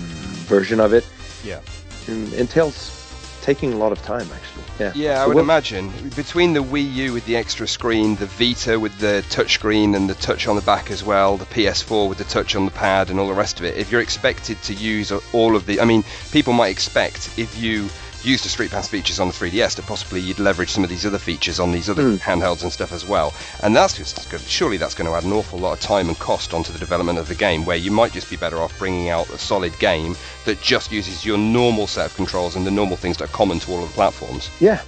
[0.48, 1.06] version of it
[1.44, 1.60] Yeah.
[2.08, 3.00] Um, entails
[3.42, 4.64] taking a lot of time actually.
[4.80, 4.92] Yeah.
[4.96, 8.80] Yeah, I would we'll- imagine between the Wii U with the extra screen, the Vita
[8.80, 12.18] with the touch screen and the touch on the back as well, the PS4 with
[12.18, 13.78] the touch on the pad and all the rest of it.
[13.78, 17.90] If you're expected to use all of the, I mean, people might expect if you
[18.24, 21.06] used the Street Pass features on the 3DS to possibly you'd leverage some of these
[21.06, 22.20] other features on these other Mm.
[22.20, 23.34] handhelds and stuff as well.
[23.62, 24.42] And that's just good.
[24.42, 27.20] Surely that's going to add an awful lot of time and cost onto the development
[27.20, 30.16] of the game, where you might just be better off bringing out a solid game
[30.46, 33.60] that just uses your normal set of controls and the normal things that are common
[33.60, 34.50] to all of the platforms.
[34.60, 34.82] Yeah,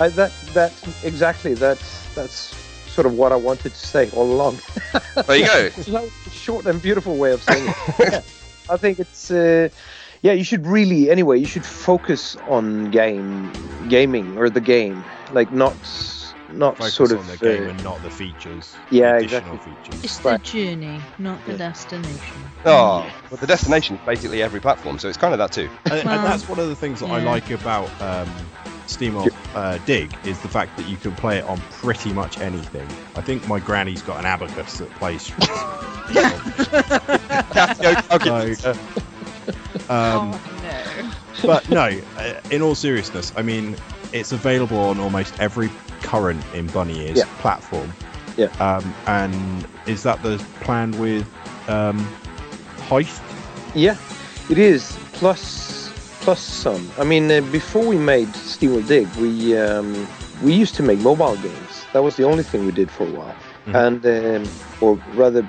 [0.00, 0.72] I, that that
[1.04, 2.54] exactly that's that's
[2.92, 4.58] sort of what I wanted to say all along.
[5.26, 6.08] There you go.
[6.30, 7.76] Short and beautiful way of saying it.
[8.12, 8.20] Yeah.
[8.70, 9.68] I think it's uh,
[10.22, 10.32] yeah.
[10.32, 11.38] You should really anyway.
[11.38, 13.52] You should focus on game
[13.88, 15.74] gaming or the game, like not
[16.52, 18.74] not Focus sort of the game uh, and not the features.
[18.90, 19.58] yeah, the exactly.
[19.58, 20.04] features.
[20.04, 20.42] It's Right.
[20.42, 22.36] the journey, not the destination.
[22.64, 25.68] Oh, well, the destination is basically every platform, so it's kind of that too.
[25.86, 28.28] and, and Well, that's one of the things that I like about um,
[28.86, 29.16] Steam
[29.54, 32.86] uh, Dig is the fact that you can play it on pretty much anything.
[33.16, 35.32] I think my granny's got an abacus that plays.
[36.12, 38.04] Yeah.
[38.10, 38.54] Okay.
[38.54, 38.76] so,
[39.88, 41.10] um, oh no.
[41.46, 43.76] but no, uh, in all seriousness, I mean,
[44.12, 45.70] it's available on almost every
[46.02, 47.24] current in Bunny Ears Yeah.
[47.40, 47.92] platform.
[48.36, 48.46] Yeah.
[48.60, 51.26] Um, and is that the plan with
[51.68, 51.98] um,
[52.88, 53.20] Heist?
[53.74, 53.96] Yeah,
[54.50, 54.96] it is.
[55.12, 55.90] Plus,
[56.20, 56.90] plus some.
[56.98, 60.06] I mean, uh, before we made SteamWorld Dig, we um,
[60.42, 61.86] we used to make mobile games.
[61.92, 63.34] That was the only thing we did for a while.
[63.66, 63.86] Mhm.
[63.86, 64.06] And,
[64.46, 65.48] um, or rather,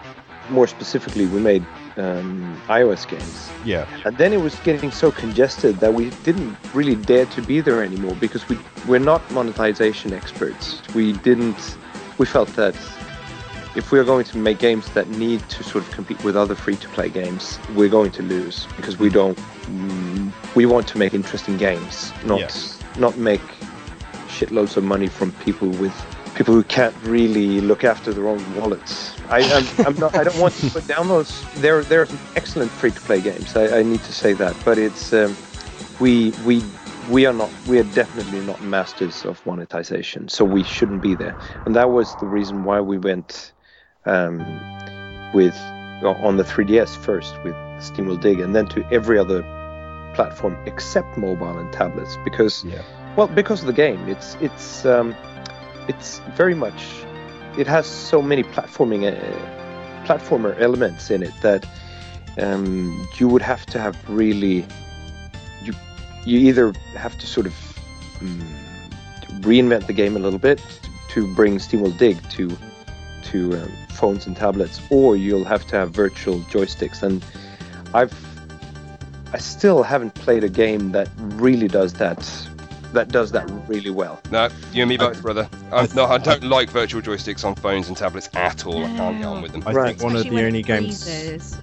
[0.50, 1.66] more specifically, we made
[1.98, 3.52] um, iOS games.
[3.66, 3.88] Yeah.
[4.06, 7.84] And then it was getting so congested that we didn't really dare to be there
[7.84, 8.58] anymore because we
[8.88, 10.82] we're not monetization experts.
[10.94, 11.78] We didn't.
[12.18, 12.76] We felt that
[13.76, 17.10] if we're going to make games that need to sort of compete with other free-to-play
[17.10, 19.38] games, we're going to lose because we don't.
[19.38, 22.40] Mm, we want to make interesting games, not
[22.98, 23.42] not make
[24.28, 25.94] shitloads of money from people with
[26.36, 29.16] people who can't really look after their own wallets.
[29.34, 30.16] I, I'm, I'm not.
[30.16, 31.44] I don't want to put down those.
[31.56, 33.56] There, there are some excellent free-to-play games.
[33.56, 35.36] I, I need to say that, but it's um,
[36.00, 36.62] we we
[37.10, 37.52] we are not.
[37.68, 41.36] We are definitely not masters of monetization, so we shouldn't be there.
[41.66, 43.54] And that was the reason why we went
[44.06, 44.40] um,
[45.34, 45.56] with
[46.04, 49.42] on the 3DS first with Steam SteamWorld Dig, and then to every other
[50.14, 52.84] platform except mobile and tablets because Yeah.
[53.18, 55.16] well because of the game it's it's um,
[55.88, 57.04] it's very much
[57.58, 61.66] it has so many platforming uh, platformer elements in it that
[62.38, 64.66] um, you would have to have really
[65.64, 65.74] you
[66.26, 67.54] you either have to sort of
[68.20, 68.42] mm,
[69.42, 70.62] reinvent the game a little bit
[71.10, 72.50] to bring SteamWorld Dig to
[73.26, 77.04] to um, phones and tablets, or you'll have to have virtual joysticks.
[77.04, 77.24] And
[77.94, 78.14] I've
[79.32, 82.20] I still haven't played a game that really does that
[82.94, 84.22] that does that really well.
[84.32, 85.50] No, you and me both, brother.
[85.72, 88.84] I, no, I don't like virtual joysticks on phones and tablets at all.
[88.84, 89.64] I can't get on with them.
[89.66, 89.88] I Right.
[89.90, 91.58] think one of the only games freezes.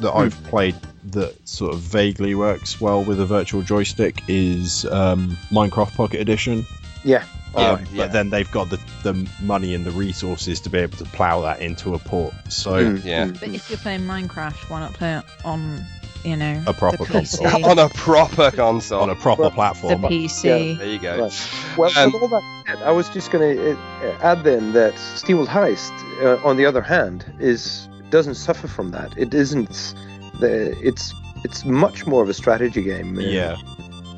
[0.00, 0.76] that I've played
[1.12, 6.64] that sort of vaguely works well with a virtual joystick is um, Minecraft Pocket Edition.
[7.04, 7.24] Yeah.
[7.56, 8.04] Yeah, Um, yeah.
[8.04, 11.40] But then they've got the, the money and the resources to be able to plow
[11.40, 12.32] that into a port.
[12.48, 13.24] So Mm, Yeah.
[13.26, 15.84] But if you're playing Minecraft, why not play it on,
[16.24, 17.46] you know, A proper console.
[17.70, 19.00] On a proper console.
[19.02, 20.02] on a proper Well, the platform.
[20.02, 20.76] PC.
[20.78, 21.22] there you go.
[21.22, 21.50] Right.
[21.78, 25.46] Well, Um, all that said, I was just going to uh, add then that SteamWorld
[25.48, 25.92] Heist,
[26.22, 29.16] uh, on the other hand, is doesn't suffer from that.
[29.16, 29.94] It isn't.
[30.40, 31.14] The, it's
[31.44, 33.16] it's much more of a strategy game.
[33.18, 33.56] uh, Yeah.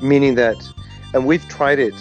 [0.01, 0.57] Meaning that,
[1.13, 1.93] and we've tried it.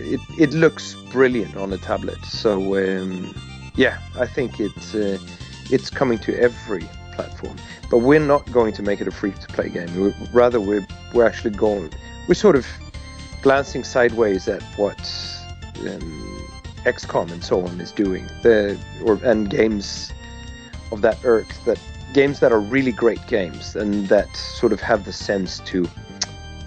[0.00, 2.18] It it looks brilliant on a tablet.
[2.24, 3.34] So um,
[3.76, 5.18] yeah, I think it's uh,
[5.70, 6.86] it's coming to every
[7.20, 7.56] platform.
[7.90, 10.00] But we're not going to make it a free-to-play game.
[10.00, 11.92] we rather, we're we're actually going.
[12.28, 12.66] We're sort of
[13.42, 15.00] glancing sideways at what
[15.80, 16.50] um,
[16.84, 18.26] XCOM and so on is doing.
[18.42, 20.12] The or and games
[20.92, 21.78] of that irk that
[22.14, 25.88] games that are really great games and that sort of have the sense to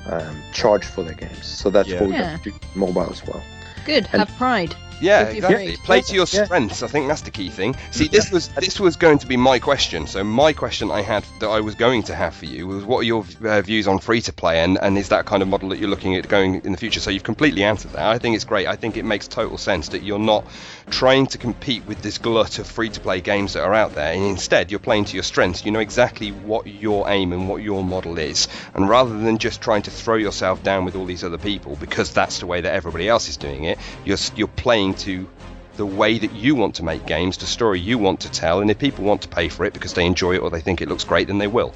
[0.07, 1.45] um, charge for their games.
[1.45, 1.99] So that's Yeah.
[2.01, 2.35] what we Yeah.
[2.35, 3.43] got to do mobile as well.
[3.85, 4.07] Good.
[4.13, 4.73] And- Have pride.
[5.03, 5.77] Yeah, exactly.
[5.77, 6.81] Play to your strengths.
[6.81, 7.75] I think that's the key thing.
[7.91, 10.07] See, this was this was going to be my question.
[10.07, 12.99] So my question I had that I was going to have for you was, what
[12.99, 15.69] are your uh, views on free to play, and and is that kind of model
[15.69, 17.01] that you're looking at going in the future?
[17.01, 18.05] So you've completely answered that.
[18.05, 18.67] I think it's great.
[18.67, 20.45] I think it makes total sense that you're not
[20.89, 24.13] trying to compete with this glut of free to play games that are out there,
[24.13, 25.65] and instead you're playing to your strengths.
[25.65, 29.59] You know exactly what your aim and what your model is, and rather than just
[29.59, 32.73] trying to throw yourself down with all these other people because that's the way that
[32.73, 35.27] everybody else is doing it, you're you're playing to
[35.75, 38.69] the way that you want to make games, the story you want to tell, and
[38.69, 40.87] if people want to pay for it because they enjoy it or they think it
[40.87, 41.73] looks great, then they will.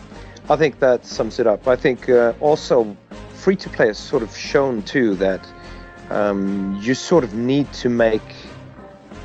[0.50, 1.68] I think that sums it up.
[1.68, 2.96] I think uh, also
[3.34, 5.46] free to play has sort of shown too that
[6.10, 8.22] um, you sort of need to make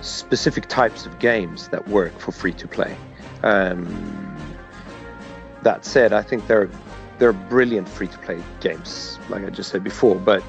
[0.01, 2.97] specific types of games that work for free to play.
[3.43, 4.37] Um,
[5.63, 6.71] that said, I think there are,
[7.19, 10.43] there are brilliant free to play games, like I just said before, but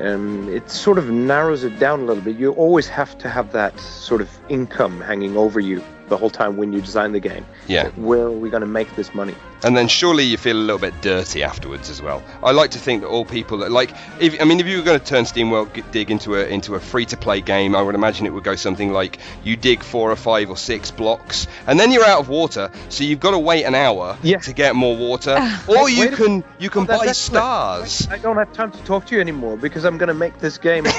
[0.00, 2.36] um, it sort of narrows it down a little bit.
[2.36, 6.58] You always have to have that sort of income hanging over you the whole time
[6.58, 7.46] when you design the game.
[7.66, 7.88] Yeah.
[7.96, 9.34] Where are we going to make this money?
[9.62, 12.22] And then surely you feel a little bit dirty afterwards as well.
[12.42, 14.82] I like to think that all people that like, if I mean, if you were
[14.82, 17.82] going to turn SteamWorld g- dig into a into a free to play game, I
[17.82, 21.46] would imagine it would go something like you dig four or five or six blocks,
[21.66, 24.38] and then you're out of water, so you've got to wait an hour Yeah.
[24.38, 25.36] to get more water,
[25.68, 28.08] or you wait a- can you can That- buy that's- stars.
[28.10, 30.56] I don't have time to talk to you anymore because I'm going to make this
[30.58, 30.84] game.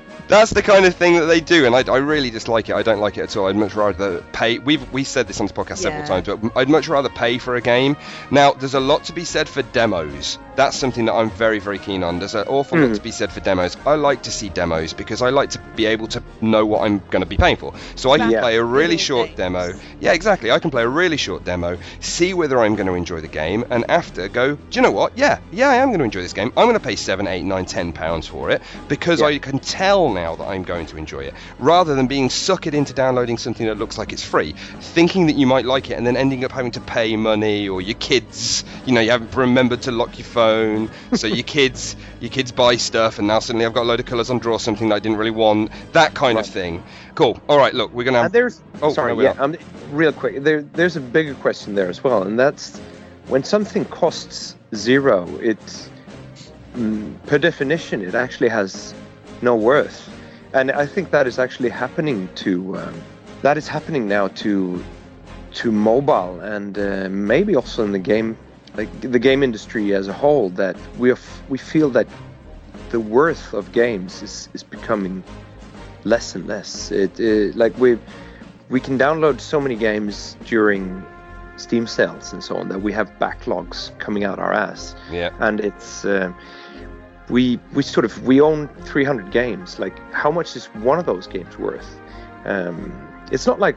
[0.30, 2.76] That's the kind of thing that they do, and I, I really dislike it.
[2.76, 3.48] I don't like it at all.
[3.48, 4.58] I'd much rather pay.
[4.58, 7.56] We've we said this on this podcast several times, but I'd much rather pay for
[7.56, 7.96] a game.
[8.30, 10.38] Now, there's a lot to be said for demos.
[10.60, 12.18] That's something that I'm very very keen on.
[12.18, 13.02] There's an awful lot to hmm.
[13.02, 13.78] be said for demos.
[13.86, 16.98] I like to see demos because I like to be able to know what I'm
[16.98, 17.72] going to be paying for.
[17.96, 18.42] So I can Yeah.
[18.42, 19.38] play a really short games.
[19.38, 19.72] demo.
[20.00, 20.50] Yeah, exactly.
[20.50, 23.64] I can play a really short demo, see whether I'm going to enjoy the game,
[23.70, 25.16] and after go, do you know what?
[25.16, 26.52] Yeah, yeah, I am going to enjoy this game.
[26.58, 29.28] I'm going to pay seven, eight, nine, ten pounds for it because Yeah.
[29.28, 32.92] I can tell now that I'm going to enjoy it, rather than being suckered into
[32.92, 36.18] downloading something that looks like it's free, thinking that you might like it, and then
[36.18, 38.62] ending up having to pay money or your kids.
[38.84, 40.49] You know, you haven't remembered to lock your phone,
[41.14, 44.06] so your kids, your kids buy stuff, and now suddenly I've got a load of
[44.06, 45.70] colours on draw something that I didn't really want.
[45.92, 46.82] That kind of thing.
[47.14, 47.40] Cool.
[47.48, 48.22] All right, look, we're gonna.
[48.22, 49.56] And there's Oh, sorry, no, yeah, um,
[49.90, 50.42] real quick.
[50.42, 52.78] There, there's a bigger question there as well, and that's
[53.28, 55.28] when something costs zero.
[55.40, 55.58] It,
[56.74, 58.94] mm, per definition, it actually has
[59.42, 60.08] no worth,
[60.54, 63.02] and I think that is actually happening to um,
[63.42, 64.82] that is happening now to
[65.52, 68.36] to mobile and uh, maybe also in the game,
[68.76, 70.50] like the game industry as a whole.
[70.50, 72.06] That we f- we feel that
[72.90, 75.22] the worth of games is is becoming
[76.04, 76.90] less and less.
[76.90, 77.98] It, it like we
[78.68, 81.02] we can download so many games during
[81.56, 85.30] Steam sales and so on that we have backlogs coming out our ass, Yeah.
[85.40, 86.32] and it's uh,
[87.28, 89.78] we we sort of we own 300 games.
[89.78, 92.00] Like how much is one of those games worth?
[92.46, 92.92] Um,
[93.30, 93.76] it's not like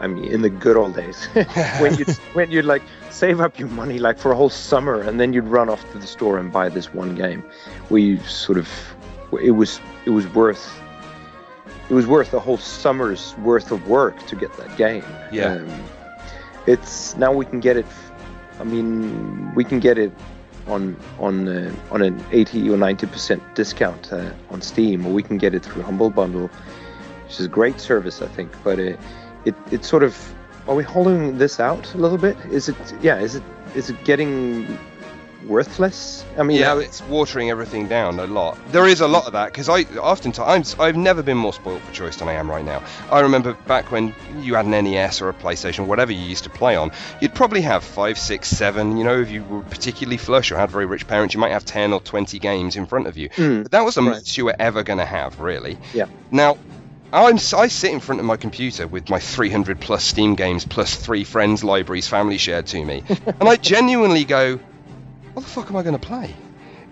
[0.00, 1.26] I mean in the good old days
[1.80, 5.20] when you when you'd like save up your money like for a whole summer and
[5.20, 7.42] then you'd run off to the store and buy this one game.
[7.90, 8.68] We sort of
[9.40, 10.82] it was it was worth
[11.88, 15.04] it was worth a whole summer's worth of work to get that game.
[15.30, 15.54] Yeah.
[15.54, 15.84] Um,
[16.66, 17.86] it's now we can get it.
[18.60, 20.12] I mean, we can get it
[20.66, 25.22] on on uh, on an 80 or 90 percent discount uh, on Steam, or we
[25.22, 26.48] can get it through Humble Bundle,
[27.24, 28.50] which is a great service, I think.
[28.62, 28.78] But
[29.44, 30.16] it it it's sort of
[30.68, 32.36] are we holding this out a little bit?
[32.50, 33.18] Is it yeah?
[33.18, 33.42] Is it
[33.74, 34.78] is it getting
[35.46, 36.24] worthless?
[36.38, 38.56] I mean, Yeah, it's watering everything down a lot.
[38.70, 41.92] There is a lot of that because I oftentimes I've never been more spoiled for
[41.92, 42.82] choice than I am right now.
[43.10, 46.50] I remember back when you had an NES or a PlayStation, whatever you used to
[46.50, 48.96] play on, you'd probably have five, six, seven.
[48.96, 51.64] You know, if you were particularly flush or had very rich parents, you might have
[51.64, 53.28] ten or twenty games in front of you.
[53.30, 54.10] Mm, But that was the right.
[54.10, 55.76] most you were ever going to have, really.
[55.92, 56.06] Yeah.
[56.30, 56.56] Now.
[57.12, 60.94] I'm, I sit in front of my computer with my 300 plus Steam games plus
[60.96, 64.58] three friends' libraries family shared to me, and I genuinely go,
[65.34, 66.34] what the fuck am I going to play?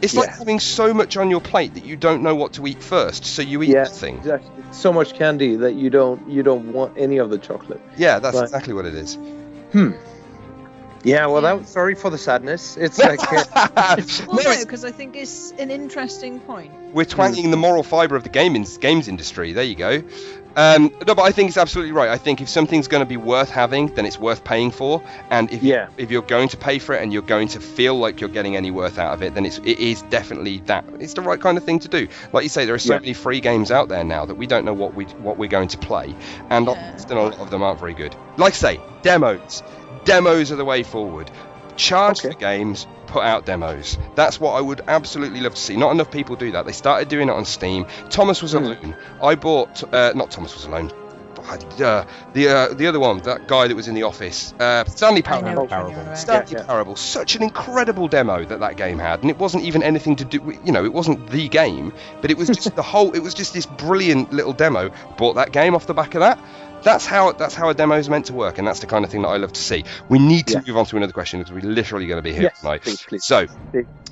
[0.02, 2.82] It's like having so much on your plate that you don't know what to eat
[2.82, 4.16] first, so you eat yeah, nothing.
[4.16, 4.50] exactly.
[4.72, 7.80] So much candy that you don't you don't want any of the chocolate.
[7.98, 8.44] Yeah, that's Right.
[8.44, 9.18] exactly what it is.
[9.72, 9.90] Hmm.
[11.02, 12.76] Yeah, well, that sorry for the sadness.
[12.76, 13.44] It's like uh,
[14.28, 16.72] Well, No, no, because I think it's an interesting point.
[16.92, 19.52] we're twanging the moral fibre of the gaming, games industry.
[19.52, 20.02] There you go.
[20.56, 22.08] Um, no, but I think it's absolutely right.
[22.10, 25.00] I think if something's going to be worth having, then it's worth paying for.
[25.30, 25.86] And if Yeah.
[25.96, 28.56] if you're going to pay for it and you're going to feel like you're getting
[28.56, 30.84] any worth out of it, then it's it is definitely that.
[30.98, 32.08] It's the right kind of thing to do.
[32.32, 32.98] Like you say, there are so Yeah.
[33.00, 35.68] many free games out there now that we don't know what we what we're going
[35.68, 36.14] to play,
[36.50, 38.14] and often a lot of them aren't very good.
[38.36, 39.62] Like I say, demos.
[40.04, 41.30] Demos are the way forward.
[41.76, 42.32] Charge Okay.
[42.34, 43.96] for games, put out demos.
[44.14, 45.76] That's what I would absolutely love to see.
[45.76, 46.66] Not enough people do that.
[46.66, 47.86] They started doing it on Steam.
[48.10, 48.58] Thomas was Hmm.
[48.64, 48.96] alone.
[49.22, 50.90] I bought, uh, not Thomas was alone.
[51.82, 52.04] Uh,
[52.34, 55.40] the uh, the other one, that guy that was in the office, uh, Stanley I
[55.40, 55.62] know Parable.
[55.62, 56.18] which one you're right.
[56.18, 56.66] Stanley Yeah, yeah.
[56.66, 60.24] Parable, such an incredible demo that that game had, and it wasn't even anything to
[60.26, 60.40] do.
[60.42, 63.12] with- You know, it wasn't the game, but it was just the whole.
[63.12, 64.90] It was just this brilliant little demo.
[65.16, 66.38] Bought that game off the back of that.
[66.82, 69.10] That's how that's how a demo is meant to work, and that's the kind of
[69.10, 69.84] thing that I love to see.
[70.08, 70.62] We need to Yeah.
[70.66, 72.82] move on to another question because we're literally going to be here Yes, tonight.
[72.82, 73.24] please, please.
[73.24, 73.46] So,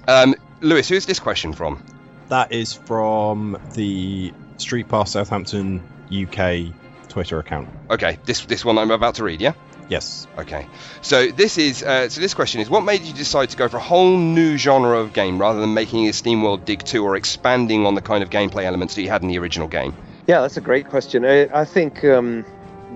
[0.07, 1.83] um, Lewis, who's this question from?
[2.29, 5.83] That is from the Street Pass Southampton
[6.13, 6.75] UK
[7.09, 7.69] Twitter account.
[7.91, 9.53] Okay, this this one I'm about to read, yeah.
[9.89, 10.27] Yes.
[10.37, 10.67] Okay,
[11.01, 13.79] so this is uh, so this question is what made you decide to go for
[13.79, 17.87] a whole new genre of game rather than making a SteamWorld Dig 2 or expanding
[17.87, 19.95] on the kind of gameplay elements that you had in the original game?
[20.27, 21.25] Yeah, that's a great question.
[21.25, 22.45] I, I think um,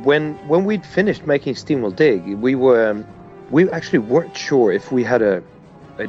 [0.05, 3.07] when when we'd finished making SteamWorld Dig, we were um,
[3.51, 5.43] we actually weren't sure if we had a,
[5.99, 6.09] a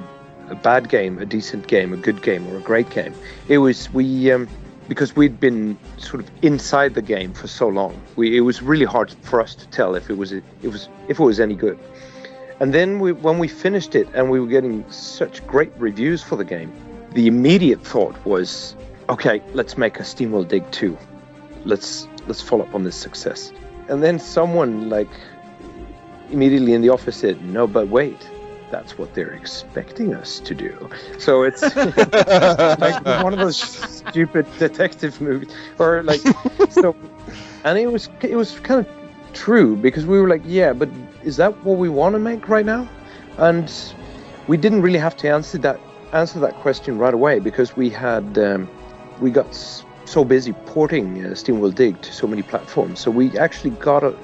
[0.49, 3.13] a bad game, a decent game, a good game, or a great game.
[3.47, 4.47] It was we um,
[4.87, 7.99] because we'd been sort of inside the game for so long.
[8.15, 11.19] We, it was really hard for us to tell if it was it was if
[11.19, 11.79] it was any good.
[12.59, 16.35] And then we, when we finished it and we were getting such great reviews for
[16.35, 16.71] the game,
[17.13, 18.75] the immediate thought was,
[19.09, 20.97] okay, let's make a SteamWorld Dig 2
[21.65, 23.51] let's let's follow up on this success.
[23.89, 25.09] And then someone like
[26.31, 28.29] immediately in the office said, "No, but wait,
[28.71, 30.89] that's what they're expecting us to do."
[31.19, 36.21] So it's like one of those stupid detective movies, or like
[36.69, 36.95] so.
[37.63, 38.87] And it was it was kind of
[39.33, 40.89] true because we were like, "Yeah, but
[41.23, 42.87] is that what we want to make right now?"
[43.37, 43.71] And
[44.47, 45.79] we didn't really have to answer that
[46.13, 48.69] answer that question right away because we had um,
[49.19, 49.53] we got
[50.13, 52.99] so busy porting uh, SteamWorld Dig to so many platforms.
[52.99, 54.15] So we actually got a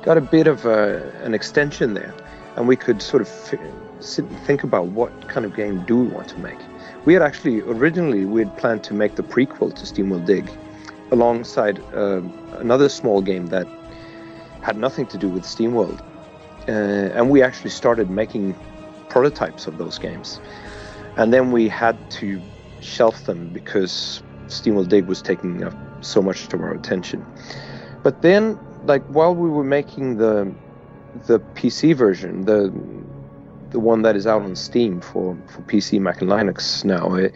[0.00, 2.14] got a bit of a, an extension there,
[2.56, 3.58] and we could sort of fi-
[4.00, 6.58] sit and think about what kind of game do we want to make.
[7.04, 10.50] We had actually originally we had planned to make the prequel to SteamWorld Dig,
[11.12, 13.68] alongside um another small game that
[14.62, 16.00] had nothing to do with SteamWorld,
[16.68, 18.56] uh, and we actually started making
[19.10, 20.40] prototypes of those games,
[21.18, 22.40] and then we had to
[22.80, 24.22] shelf them because
[24.62, 27.24] SteamWorld Dig was taking up so much of our attention.
[28.02, 30.54] But then, like while we were making the
[31.26, 32.72] the PC version, the
[33.70, 37.28] the one that is out on Steam for, for PC, Mac, and Linux now, uh,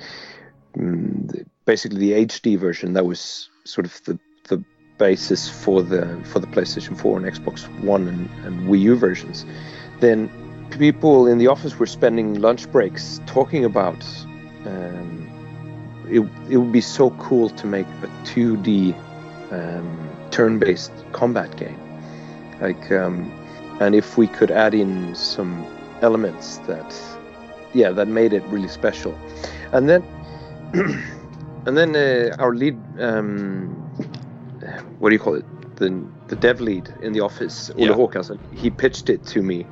[0.77, 4.63] mm, basically the HD version that was sort of the the
[4.99, 9.45] basis for the for the PlayStation 4 and Xbox One and, and Wii U versions.
[10.01, 10.31] Then
[10.71, 14.05] people in the office were spending lunch breaks talking about.
[14.65, 15.18] Um,
[16.11, 18.95] it, it would be so cool to make a 2D
[19.53, 21.79] um, turn-based combat game.
[22.61, 23.31] Like, um,
[23.81, 25.65] and if we could add in some
[26.03, 26.95] elements that,
[27.75, 29.17] yeah, that made it really special.
[29.73, 30.03] And then,
[31.67, 33.69] and then uh, our lead, um,
[34.99, 35.45] what do you call it?
[35.77, 37.93] The the dev lead in the office, Ole Yeah.
[37.93, 39.67] Håkansson, he pitched it to me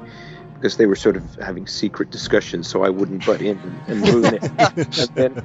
[0.55, 3.59] because they were sort of having secret discussions, so I wouldn't butt in
[3.89, 4.43] and ruin it.
[4.99, 5.45] and then,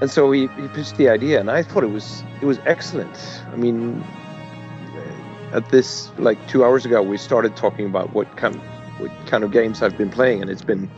[0.00, 3.42] and so he, he pitched the idea, and I thought it was it was excellent.
[3.52, 4.04] I mean,
[5.52, 8.54] at this like two hours ago, we started talking about what kind
[8.98, 10.90] what kind of games I've been playing, and it's been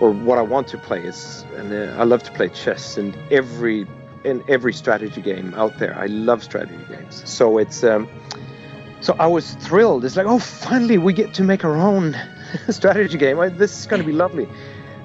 [0.00, 3.16] or what I want to play is, and uh, I love to play chess, and
[3.30, 3.86] every
[4.24, 7.22] in every strategy game out there, I love strategy games.
[7.28, 8.08] So it's um,
[9.00, 10.04] so I was thrilled.
[10.04, 12.16] It's like, oh, finally we get to make our own
[12.70, 13.38] strategy game.
[13.40, 14.48] I, this is going to be lovely.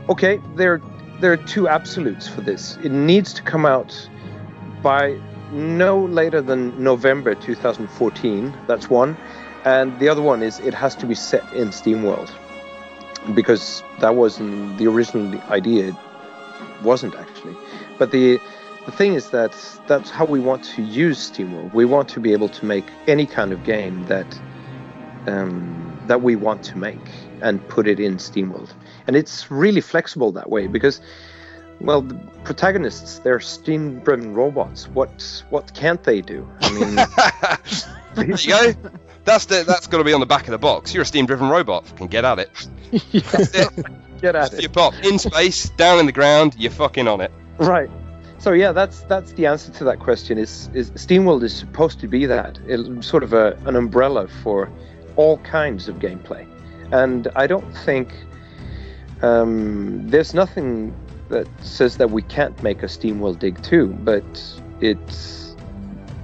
[0.07, 0.81] Okay, there
[1.19, 2.77] there are two absolutes for this.
[2.83, 4.09] It needs to come out
[4.81, 5.17] by
[5.51, 8.53] no later than November 2014.
[8.67, 9.17] That's one.
[9.65, 12.31] And the other one is it has to be set in SteamWorld
[13.33, 15.89] because that wasn't the original idea.
[15.89, 15.95] It
[16.83, 17.55] wasn't actually.
[17.97, 18.39] But the
[18.85, 19.53] the thing is that
[19.87, 21.73] that's how we want to use SteamWorld.
[21.73, 24.39] We want to be able to make any kind of game that
[25.25, 27.09] um, that we want to make
[27.41, 28.69] and put it in SteamWorld.
[29.07, 30.71] And it's really flexible that way mm.
[30.71, 31.01] because,
[31.79, 34.87] well, the protagonists they're steam-driven robots.
[34.89, 36.47] What what can't they do?
[36.61, 36.95] I mean,
[38.15, 38.89] there you go.
[39.23, 40.93] That's the, that's got to be on the back of the box.
[40.93, 41.85] You're a steam-driven robot.
[41.97, 42.67] Can get at it.
[42.91, 43.85] It.
[44.21, 44.73] get at You it.
[44.73, 46.55] pop in space, down in the ground.
[46.57, 47.31] You're fucking on it.
[47.57, 47.89] Right.
[48.39, 50.37] So yeah, that's that's the answer to that question.
[50.37, 54.71] Is is SteamWorld is supposed to be that it, sort of a, an umbrella for
[55.15, 56.47] all kinds of gameplay,
[56.91, 58.13] and I don't think
[59.21, 60.93] um, there's nothing
[61.29, 64.23] that says that we can't make a SteamWorld Dig 2, but
[64.81, 65.55] it's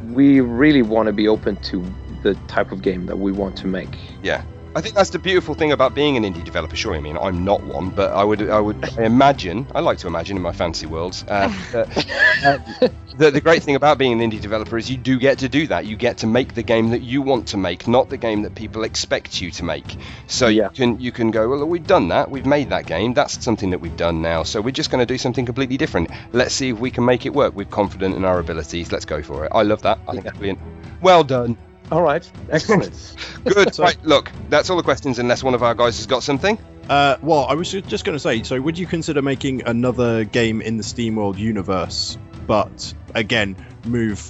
[0.10, 1.84] we really want to be open to
[2.22, 3.98] the type of game that we want to make.
[4.22, 4.44] Yeah.
[4.76, 6.76] I think that's the beautiful thing about being an indie developer.
[6.76, 10.08] Sure, I mean I'm not one, but I would I would imagine I like to
[10.08, 11.98] imagine in my fantasy worlds uh, that,
[12.82, 15.50] uh, the, the great thing about being an indie developer is you do get to
[15.50, 15.86] do that.
[15.86, 18.56] You get to make the game that you want to make, not the game that
[18.56, 19.96] people expect you to make.
[20.26, 20.64] So Yeah.
[20.64, 23.14] you can you can go well we've done that, we've made that game.
[23.14, 24.42] That's something that we've done now.
[24.42, 26.10] So we're just going to do something completely different.
[26.32, 27.54] Let's see if we can make it work.
[27.56, 28.92] We're confident in our abilities.
[28.92, 29.52] Let's go for it.
[29.54, 30.00] I love that.
[30.08, 30.60] I think that's brilliant.
[31.02, 31.58] Well done.
[31.94, 33.16] All right, excellent.
[33.46, 33.78] Good.
[33.80, 36.58] right, look, that's all the questions unless one of our guys has got something.
[36.90, 40.60] Uh, well, I was just going to say, so would you consider making another game
[40.64, 42.18] in the SteamWorld universe,
[42.48, 43.56] but again,
[43.86, 44.28] move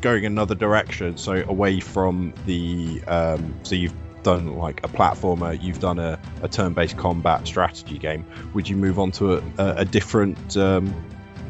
[0.00, 3.02] going another direction, so away from the.
[3.06, 8.24] Um, so you've done like a platformer, you've done a, a turn-based combat strategy game.
[8.54, 10.94] Would you move on to a, a, a different, um,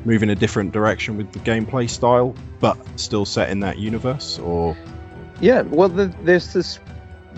[0.04, 4.40] move in a different direction with the gameplay style, but still set in that universe,
[4.40, 4.76] or?
[5.40, 6.78] Yeah, well, the, there's this.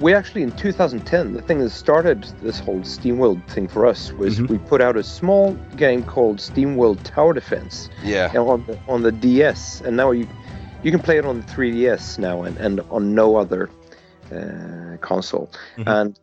[0.01, 4.39] We actually, in 2010, the thing that started this whole SteamWorld thing for us was
[4.39, 4.49] Mhm.
[4.49, 8.31] we put out a small game called SteamWorld Tower Defense Yeah.
[8.37, 10.29] on the, on the DS, and now you
[10.85, 13.69] you can play it on the 3DS now and, and on no other
[14.33, 15.51] uh, console.
[15.77, 15.85] Mhm.
[15.89, 16.21] And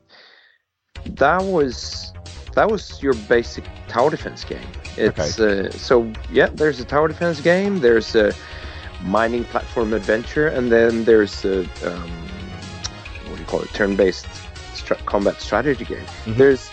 [1.18, 2.14] that was
[2.54, 4.66] that was your basic tower defense game.
[4.96, 6.48] It's uh, so yeah.
[6.54, 7.82] There's a tower defense game.
[7.82, 8.34] There's a
[9.06, 12.10] mining platform adventure, and then there's a um,
[13.27, 13.69] what do you call it?
[13.73, 14.27] Turn-based
[14.73, 16.06] stra- combat strategy game.
[16.26, 16.38] Mhm.
[16.38, 16.69] There's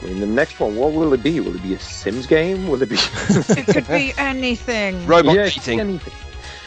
[0.00, 1.38] I mean, the next one, what will it be?
[1.40, 2.66] Will it be a Sims game?
[2.68, 2.96] Will it be
[3.56, 5.06] It could be anything.
[5.14, 5.80] Robot Yeah, dating.
[5.80, 6.12] anything.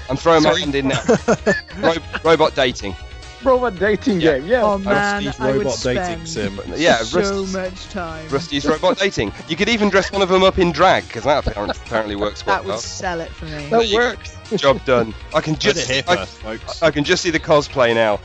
[0.09, 0.55] I'm throwing Sorry.
[0.55, 1.03] my hand in now.
[1.79, 1.93] Ro-
[2.23, 2.95] robot dating.
[3.43, 4.37] robot dating Yeah.
[4.39, 4.47] game?
[4.47, 4.63] Yeah.
[4.63, 6.73] Oh man, Rusty's I would robot dating spend sim.
[6.77, 8.27] Yeah, so Rusty's, much time.
[8.29, 9.33] Rusty's robot dating.
[9.49, 12.41] You could even dress one of them up in drag because that apparently, apparently works
[12.41, 12.77] quite that would well.
[12.79, 13.67] sell it for me.
[13.67, 14.36] There that works.
[14.55, 15.13] Job done.
[15.33, 16.81] I can just it here I, folks.
[16.81, 18.19] I can just see the cosplay now.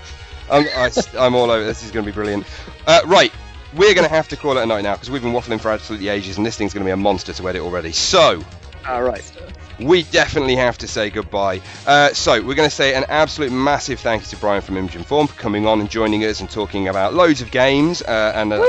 [0.51, 0.91] I'm, I,
[1.27, 1.65] am all over.
[1.65, 2.47] This is going to be brilliant.
[2.87, 3.33] Uh, right,
[3.75, 5.71] we're going to have to call it a night now because we've been waffling for
[5.71, 7.93] absolutely ages, and this thing's going to be a monster to edit already.
[7.93, 8.43] So
[8.87, 9.33] All right.
[9.81, 11.61] we definitely have to say goodbye.
[11.87, 14.97] Uh, so we're going to say an absolute massive thank you to Brian from Image
[14.97, 18.33] and Form for coming on and joining us and talking about loads of games uh,
[18.35, 18.63] and uh,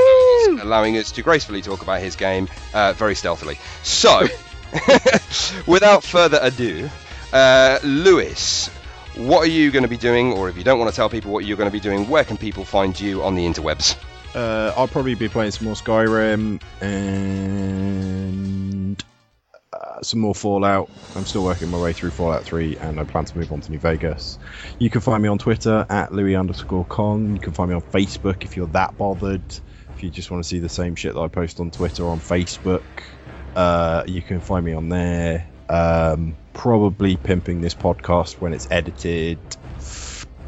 [0.62, 3.58] allowing us to gracefully talk about his game uh, very stealthily.
[3.82, 4.26] So,
[5.66, 6.88] without further ado,
[7.34, 8.68] uh, Lewis.
[9.16, 11.32] What are you going to be doing, or if you don't want to tell people
[11.32, 13.96] what you're going to be doing, where can people find you on the interwebs?
[14.34, 17.84] Uh, I'll probably be playing some more Skyrim and
[19.72, 20.90] uh, some more Fallout.
[21.14, 23.70] I'm still working my way through Fallout 3, and I plan to move on to
[23.70, 24.38] New Vegas.
[24.80, 27.34] You can find me on Twitter at Louis underscore Kong.
[27.34, 29.44] You can find me on Facebook if you're that bothered.
[29.96, 32.18] If you just want to see the same shit that I post on Twitter on
[32.18, 32.82] Facebook,
[33.54, 35.53] uh, you can find me on there.
[35.68, 39.38] Um, probably pimping this podcast when it's edited.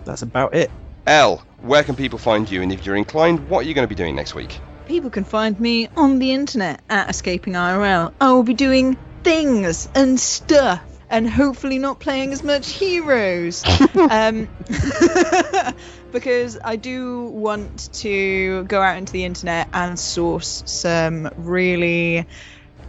[0.04, 0.70] That's about it.
[1.06, 2.62] L, where can people find you?
[2.62, 4.58] And if you're inclined, what are you going to be doing next week?
[4.86, 8.12] People can find me on the internet at Escaping IRL.
[8.20, 13.64] I will be doing things and stuff and hopefully not playing as much heroes.
[14.10, 14.48] um,
[16.12, 22.26] because I do want to go out into the internet and source some really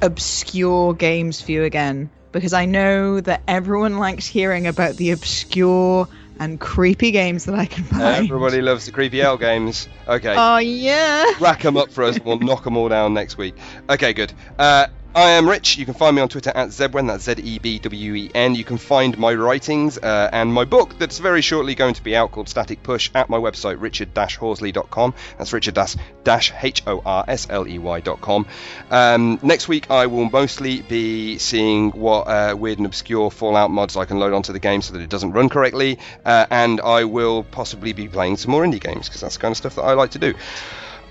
[0.01, 2.09] obscure games for you again.
[2.31, 6.07] Because I know that everyone likes hearing about the obscure
[6.39, 8.25] and creepy games that I can find.
[8.25, 9.87] Everybody loves the creepy L games.
[10.07, 10.35] Okay.
[10.37, 11.25] Oh, yeah.
[11.39, 12.19] rack them up for us.
[12.19, 13.55] We'll knock them all down next week.
[13.89, 14.33] Okay, good.
[14.59, 15.77] Uh, I am Rich.
[15.77, 17.07] You can find me on Twitter at Zebwen.
[17.07, 18.53] That's Z E B W E N.
[18.53, 22.15] You can find my writings uh, and my book that's very shortly going to be
[22.15, 25.13] out called Static Push at my website richard-horsley.com.
[25.39, 28.45] That's richard-h o r s l e y.com.
[28.91, 33.97] Um, next week I will mostly be seeing what uh, weird and obscure Fallout mods
[33.97, 37.05] I can load onto the game so that it doesn't run correctly, uh, and I
[37.05, 39.83] will possibly be playing some more indie games because that's the kind of stuff that
[39.83, 40.35] I like to do.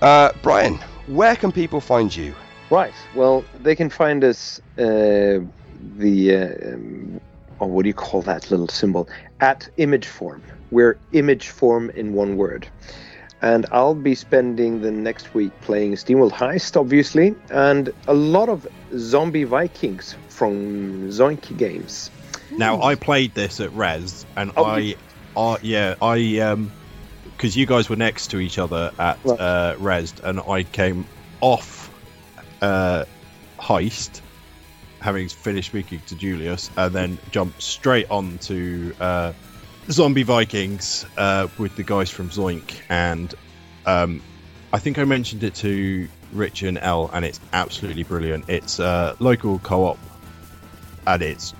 [0.01, 0.75] Uh, Brian,
[1.07, 2.33] where can people find you?
[2.69, 2.93] Right.
[3.15, 5.39] Well, they can find us uh,
[5.97, 7.21] the uh, um,
[7.59, 9.07] oh, what do you call that little symbol
[9.39, 10.43] at image form.
[10.71, 12.67] We're image form in one word.
[13.41, 18.67] And I'll be spending the next week playing SteamWorld Heist, obviously, and a lot of
[18.97, 22.09] Zombie Vikings from Zoinky Games.
[22.51, 24.95] Now I played this at Rezzed, and Oh, I,
[25.35, 26.71] I yeah, I um,
[27.25, 29.39] because you guys were next to each other at Right.
[29.39, 31.05] uh, Rezzed, and I came
[31.41, 31.76] off
[32.61, 33.05] uh,
[33.59, 34.21] heist
[34.99, 39.33] having finished speaking to Julius, and then jump straight on to uh,
[39.89, 42.81] Zombie Vikings uh, with the guys from Zoink.
[42.89, 43.33] And
[43.85, 44.21] um,
[44.73, 48.49] I think I mentioned it to Rich and L, and it's absolutely brilliant.
[48.49, 49.99] It's a local co op,
[51.05, 51.53] and it's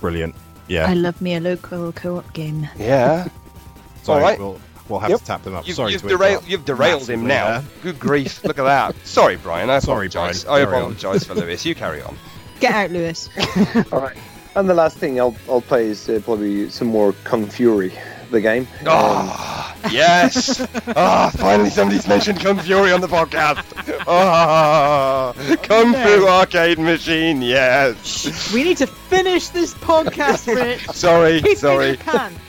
[0.00, 0.34] brilliant.
[0.70, 0.88] Yeah.
[0.88, 2.68] I love me a local co-op game.
[2.78, 3.26] Yeah.
[4.04, 4.38] Sorry, all right.
[4.38, 4.60] we'll,
[4.90, 5.20] we'll have Yep.
[5.20, 5.66] to tap them up.
[5.66, 7.46] You've, Sorry you've, to derailed, you've derailed him now.
[7.60, 7.62] there.
[7.82, 8.44] Good grief!
[8.44, 8.94] Look at that.
[9.06, 9.70] Sorry, Brian.
[9.70, 10.44] I Sorry, apologise.
[10.44, 10.66] Brian.
[10.66, 11.64] I apologise for Lewis.
[11.64, 12.16] You carry on.
[12.60, 13.30] Get out, Lewis.
[13.92, 14.16] All right.
[14.56, 17.92] And the last thing I'll I'll play is uh, probably some more Kung Fury,
[18.32, 18.66] the game.
[18.80, 20.60] Um, Ah, yes.
[20.88, 23.64] Ah, finally somebody's mentioned Kung Fury on the podcast.
[24.08, 27.42] Ah, Kung Fu arcade machine.
[27.42, 28.52] Yes.
[28.52, 30.90] we need to finish this podcast, Rich.
[30.90, 31.96] Sorry, Keep sorry.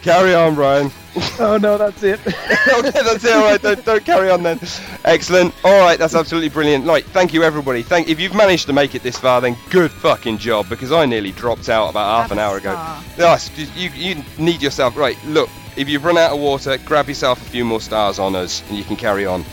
[0.01, 0.91] Carry on, Brian.
[1.39, 2.19] oh no, that's it.
[2.27, 3.33] okay, that's it.
[3.33, 4.59] All right, don't, don't carry on then.
[5.03, 5.53] Excellent.
[5.63, 6.85] All right, that's absolutely brilliant.
[6.85, 7.81] Like, thank you everybody.
[7.81, 11.05] Thank if you've managed to make it this far, then good fucking job because I
[11.05, 12.71] nearly dropped out about half an hour ago.
[13.17, 15.17] Yes, you you need yourself right.
[15.25, 18.63] Look, if you've run out of water, grab yourself a few more stars on us,
[18.69, 19.43] and you can carry on.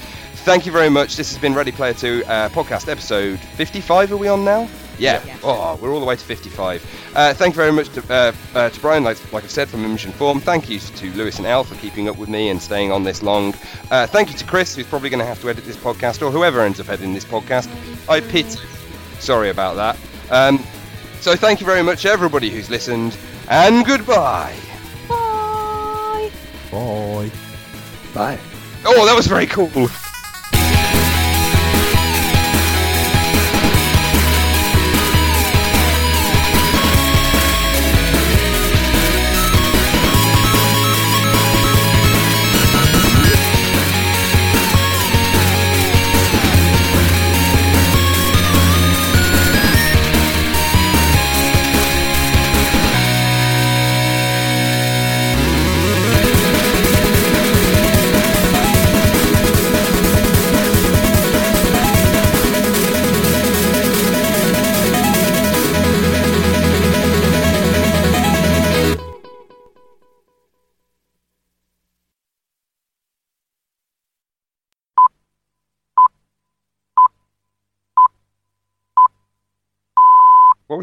[0.44, 1.16] Thank you very much.
[1.16, 4.12] This has been Ready Player Two uh, podcast episode 55.
[4.12, 4.68] Are we on now?
[4.98, 5.22] Yeah.
[5.42, 7.12] Oh, we're all the way to 55.
[7.14, 9.84] Uh, thank you very much to, uh, uh, to Brian, like, like I've said, from
[9.84, 10.40] Image and Form.
[10.40, 13.22] Thank you to Lewis and Al for keeping up with me and staying on this
[13.22, 13.54] long.
[13.90, 16.30] Uh, thank you to Chris, who's probably going to have to edit this podcast, or
[16.30, 17.68] whoever ends up editing this podcast.
[18.08, 18.58] I pity.
[19.20, 19.96] Sorry about that.
[20.30, 20.64] Um,
[21.20, 23.16] so thank you very much, everybody who's listened,
[23.48, 24.54] and goodbye.
[25.08, 26.30] Bye.
[26.70, 27.30] Bye.
[28.14, 28.38] Bye.
[28.84, 29.88] Oh, that was very cool.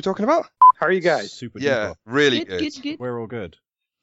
[0.05, 0.47] Talking about?
[0.77, 1.31] How are you guys?
[1.33, 1.95] Super Yeah, duper.
[2.05, 2.59] really Good, good.
[2.73, 2.99] good, good.
[2.99, 3.57] We're all good.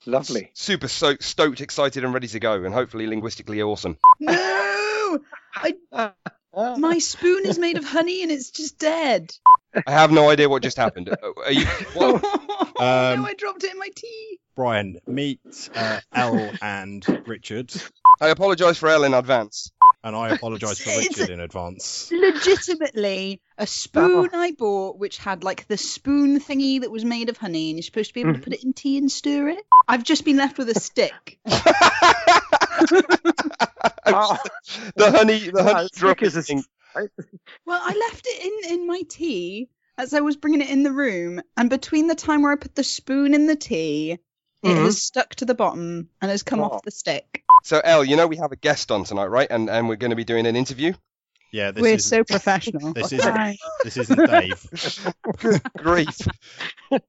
[0.05, 0.51] Lovely.
[0.55, 3.97] Super so- stoked, excited, and ready to go, and hopefully linguistically awesome.
[4.21, 5.21] No,
[5.55, 5.75] I,
[6.77, 9.33] my spoon is made of honey and it's just dead.
[9.87, 11.09] I have no idea what just happened.
[11.09, 11.17] Uh,
[11.47, 11.65] Are you?
[11.95, 12.25] What?
[12.81, 14.39] Um, no, I dropped it in my tea.
[14.57, 15.41] Brian, meet
[15.75, 17.73] uh, Elle and Richard,
[18.21, 19.71] I apologise for Elle in advance.
[20.05, 22.11] And I apologise for It's- Richard in advance.
[22.13, 27.37] Legitimately, a spoon I bought which had like the spoon thingy that was made of
[27.37, 29.65] honey, and you're supposed to be able to put it in tea and stir it.
[29.89, 31.39] I've just been left with a stick.
[34.05, 34.37] Oh,
[34.97, 36.63] the honey, the honey it's drop thick as a- thing.
[36.95, 40.93] Well, I left it in in my tea as I was bringing it in the
[40.93, 44.19] room, and between the time where I put the spoon in the tea,
[44.63, 44.85] it Mhm.
[44.85, 46.65] has stuck to the bottom and has come Oh.
[46.71, 47.43] off the stick.
[47.65, 49.49] So Elle, you know we have a guest on tonight, right?
[49.51, 50.93] And and we're going to be doing an interview.
[51.53, 52.93] Yeah, this We're is so professional.
[52.95, 55.15] this isn't this isn't Dave.
[55.39, 56.17] Good grief.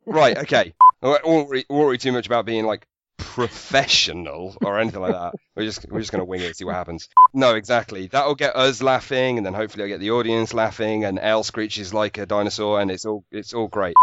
[0.06, 0.38] right.
[0.40, 0.74] Okay.
[1.02, 2.86] I won't worry, worry too much about being like
[3.18, 5.34] professional or anything like that.
[5.56, 7.10] We're just we're just gonna wing it, see what happens.
[7.34, 8.08] No, exactly.
[8.08, 11.94] That'll get us laughing, and then hopefully I'll get the audience laughing, and Elle screeches
[11.94, 13.96] like a dinosaur, and it's all it's all great.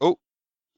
[0.00, 0.18] Oh,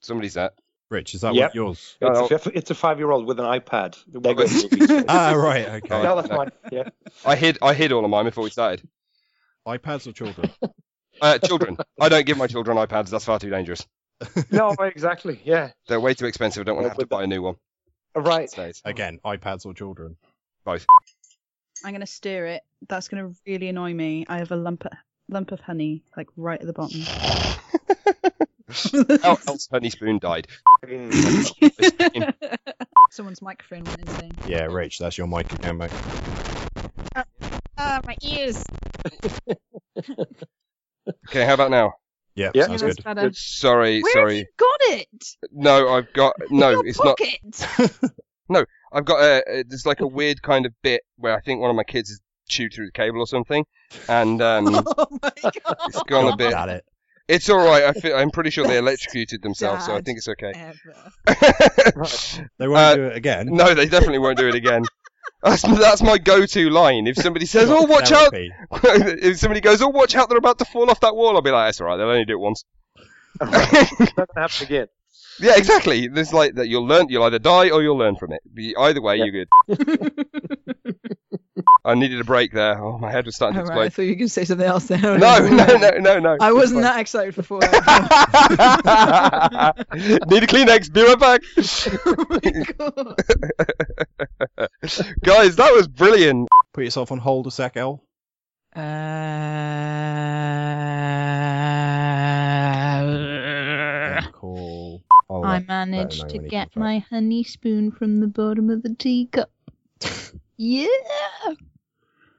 [0.01, 0.51] somebody's there.
[0.91, 1.49] Rich, is that Yep.
[1.49, 1.97] what yours?
[2.01, 3.97] it's, a, it's a five-year-old with an iPad.
[4.07, 5.67] They're going to be- Ah, right.
[5.85, 6.03] Okay.
[6.03, 6.51] No, that's fine.
[6.71, 6.89] Yeah.
[7.25, 8.89] I hid I hid all of mine before we started.
[9.67, 10.51] iPads or children?
[11.19, 11.79] Uh, children.
[11.99, 13.09] I don't give my children iPads.
[13.09, 13.87] That's far too dangerous.
[14.51, 15.41] No, exactly.
[15.45, 15.71] Yeah.
[15.89, 16.61] They're way too expensive.
[16.61, 17.55] I don't want to have to buy a new one.
[18.15, 18.51] Right.
[18.85, 20.19] Again, iPads or children?
[20.67, 20.85] Both.
[21.87, 22.63] I'm gonna stir it.
[22.87, 24.27] That's gonna really annoy me.
[24.29, 24.93] I have a lump of,
[25.31, 27.01] lump of honey like right at the bottom.
[29.23, 30.49] How else Honey Spoon died?
[33.11, 34.37] Someone's microphone went insane.
[34.47, 35.93] Yeah, Rich, that's your mic again, mate.
[37.79, 38.63] Ah, my ears.
[41.29, 41.93] Okay, how about now?
[42.35, 42.67] Yeah, Yeah.
[42.67, 43.05] sounds That's good.
[43.05, 43.31] better.
[43.33, 44.39] Sorry, Where sorry.
[44.39, 45.25] have you got it?
[45.53, 46.71] No, I've got no.
[46.71, 47.21] Your It's not.
[48.49, 49.45] no, I've got a.
[49.49, 52.11] a- There's like a weird kind of bit where I think one of my kids
[52.11, 53.65] has chewed through the cable or something,
[54.09, 54.67] and um,
[54.97, 55.77] oh my god.
[55.87, 56.53] it's gone a bit.
[57.29, 57.37] Got it.
[57.37, 57.85] It's all right.
[57.85, 60.53] I feel, I'm pretty sure they electrocuted themselves, so I think it's okay.
[62.59, 63.49] They won't Uh, do it again.
[63.51, 64.85] no, they definitely won't do it again.
[65.43, 67.07] That's, that's my go-to line.
[67.07, 68.53] If somebody says, "Oh, watch out!" Therapy.
[68.73, 70.29] if somebody goes, "Oh, watch out!
[70.29, 71.97] They're about to fall off that wall," I'll be like, "That's all right.
[71.97, 72.65] They'll only do it once."
[73.41, 74.87] It's not gonna happen again.
[75.39, 76.09] Yeah, exactly.
[76.09, 76.69] There's like that.
[76.69, 77.09] You'll learn.
[77.11, 78.41] You'll either die or you'll learn from it.
[78.53, 80.96] Be- Either way, you're good.
[81.87, 82.83] I needed a break there.
[82.83, 84.45] Oh, my head was starting to All right, I thought you were going to say
[84.45, 84.99] something else there.
[85.01, 86.37] No, no, no, no, no.
[86.41, 87.61] I wasn't It's that excited for four.
[87.63, 87.77] fine.
[90.29, 90.93] Need a Kleenex.
[90.93, 91.43] Be right back.
[95.23, 96.49] Guys, that was brilliant.
[96.73, 98.03] Put yourself on hold a sec, Elle.
[102.97, 105.03] Uh, Call.
[105.31, 108.83] I'll I let- let her managed to get my honey spoon from the bottom of
[108.83, 109.51] the teacup.
[110.57, 110.87] yeah.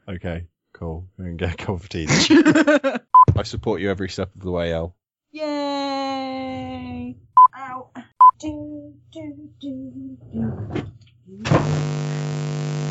[0.10, 1.08] Okay, cool.
[1.18, 2.08] Go and get a cup of tea.
[3.36, 4.96] I support you every step of the way, Elle.
[5.32, 7.18] Yay.
[7.58, 7.90] Ow.
[8.40, 11.44] Do, do, do, do.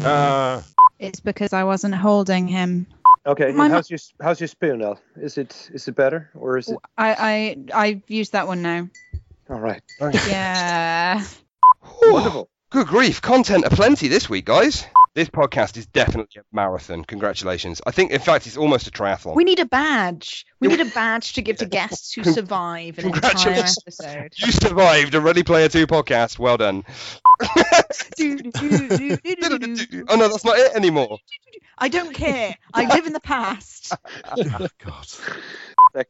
[0.05, 0.63] Uh,
[0.99, 2.87] It's because I wasn't holding him.
[3.27, 5.01] Okay, My- how's your how's your spoon, Elle?
[5.17, 8.89] Is it is it better or is it I I I've used that one now.
[9.51, 9.83] all right?
[10.01, 11.25] Yeah.
[12.03, 12.49] Wonderful.
[12.71, 14.85] Good grief, content aplenty this week, guys.
[15.17, 17.03] This podcast is definitely a marathon.
[17.03, 17.81] Congratulations.
[17.87, 19.35] I think, in fact, it's almost a triathlon.
[19.35, 20.45] We need a badge.
[20.61, 24.35] We need a badge to give to guests who survive an entire episode.
[24.37, 26.39] You survived a Ready Player 2 podcast.
[26.39, 26.85] Well done.
[27.41, 27.47] oh
[30.17, 31.19] no, that's not it anymore.
[31.79, 32.55] I don't care.
[32.73, 33.95] I live in the past.
[34.25, 35.07] oh, God.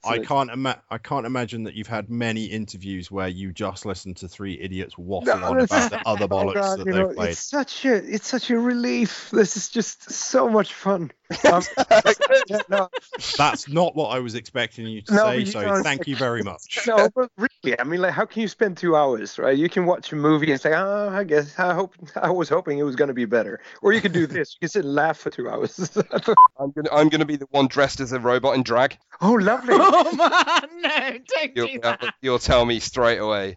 [0.05, 4.15] I can't ima- I can't imagine that you've had many interviews where you just listen
[4.15, 7.09] to three idiots waffle No, on about the other Oh, bollocks God, that they've know,
[7.15, 7.31] played.
[7.31, 8.96] It's such a it's such a relief.
[9.05, 11.11] This is just so much fun.
[11.53, 11.63] Um,
[12.69, 12.89] no,
[13.37, 16.17] That's not what I was expecting you to No, say, you so don't thank you
[16.17, 16.81] very much.
[16.87, 19.57] no, but really, I mean, like, how can you spend two hours, right?
[19.57, 22.79] You can watch a movie and say, "Oh, I guess I hope I was hoping
[22.79, 24.55] it was going to be better," or you can do this.
[24.55, 25.97] You can sit and laugh for two hours.
[26.59, 28.97] I'm gonna, I'm gonna be the one dressed as a robot in drag.
[29.21, 29.75] oh, lovely.
[29.77, 32.15] Oh man, no, don't You'll, do that.
[32.23, 33.57] you'll tell me straight away.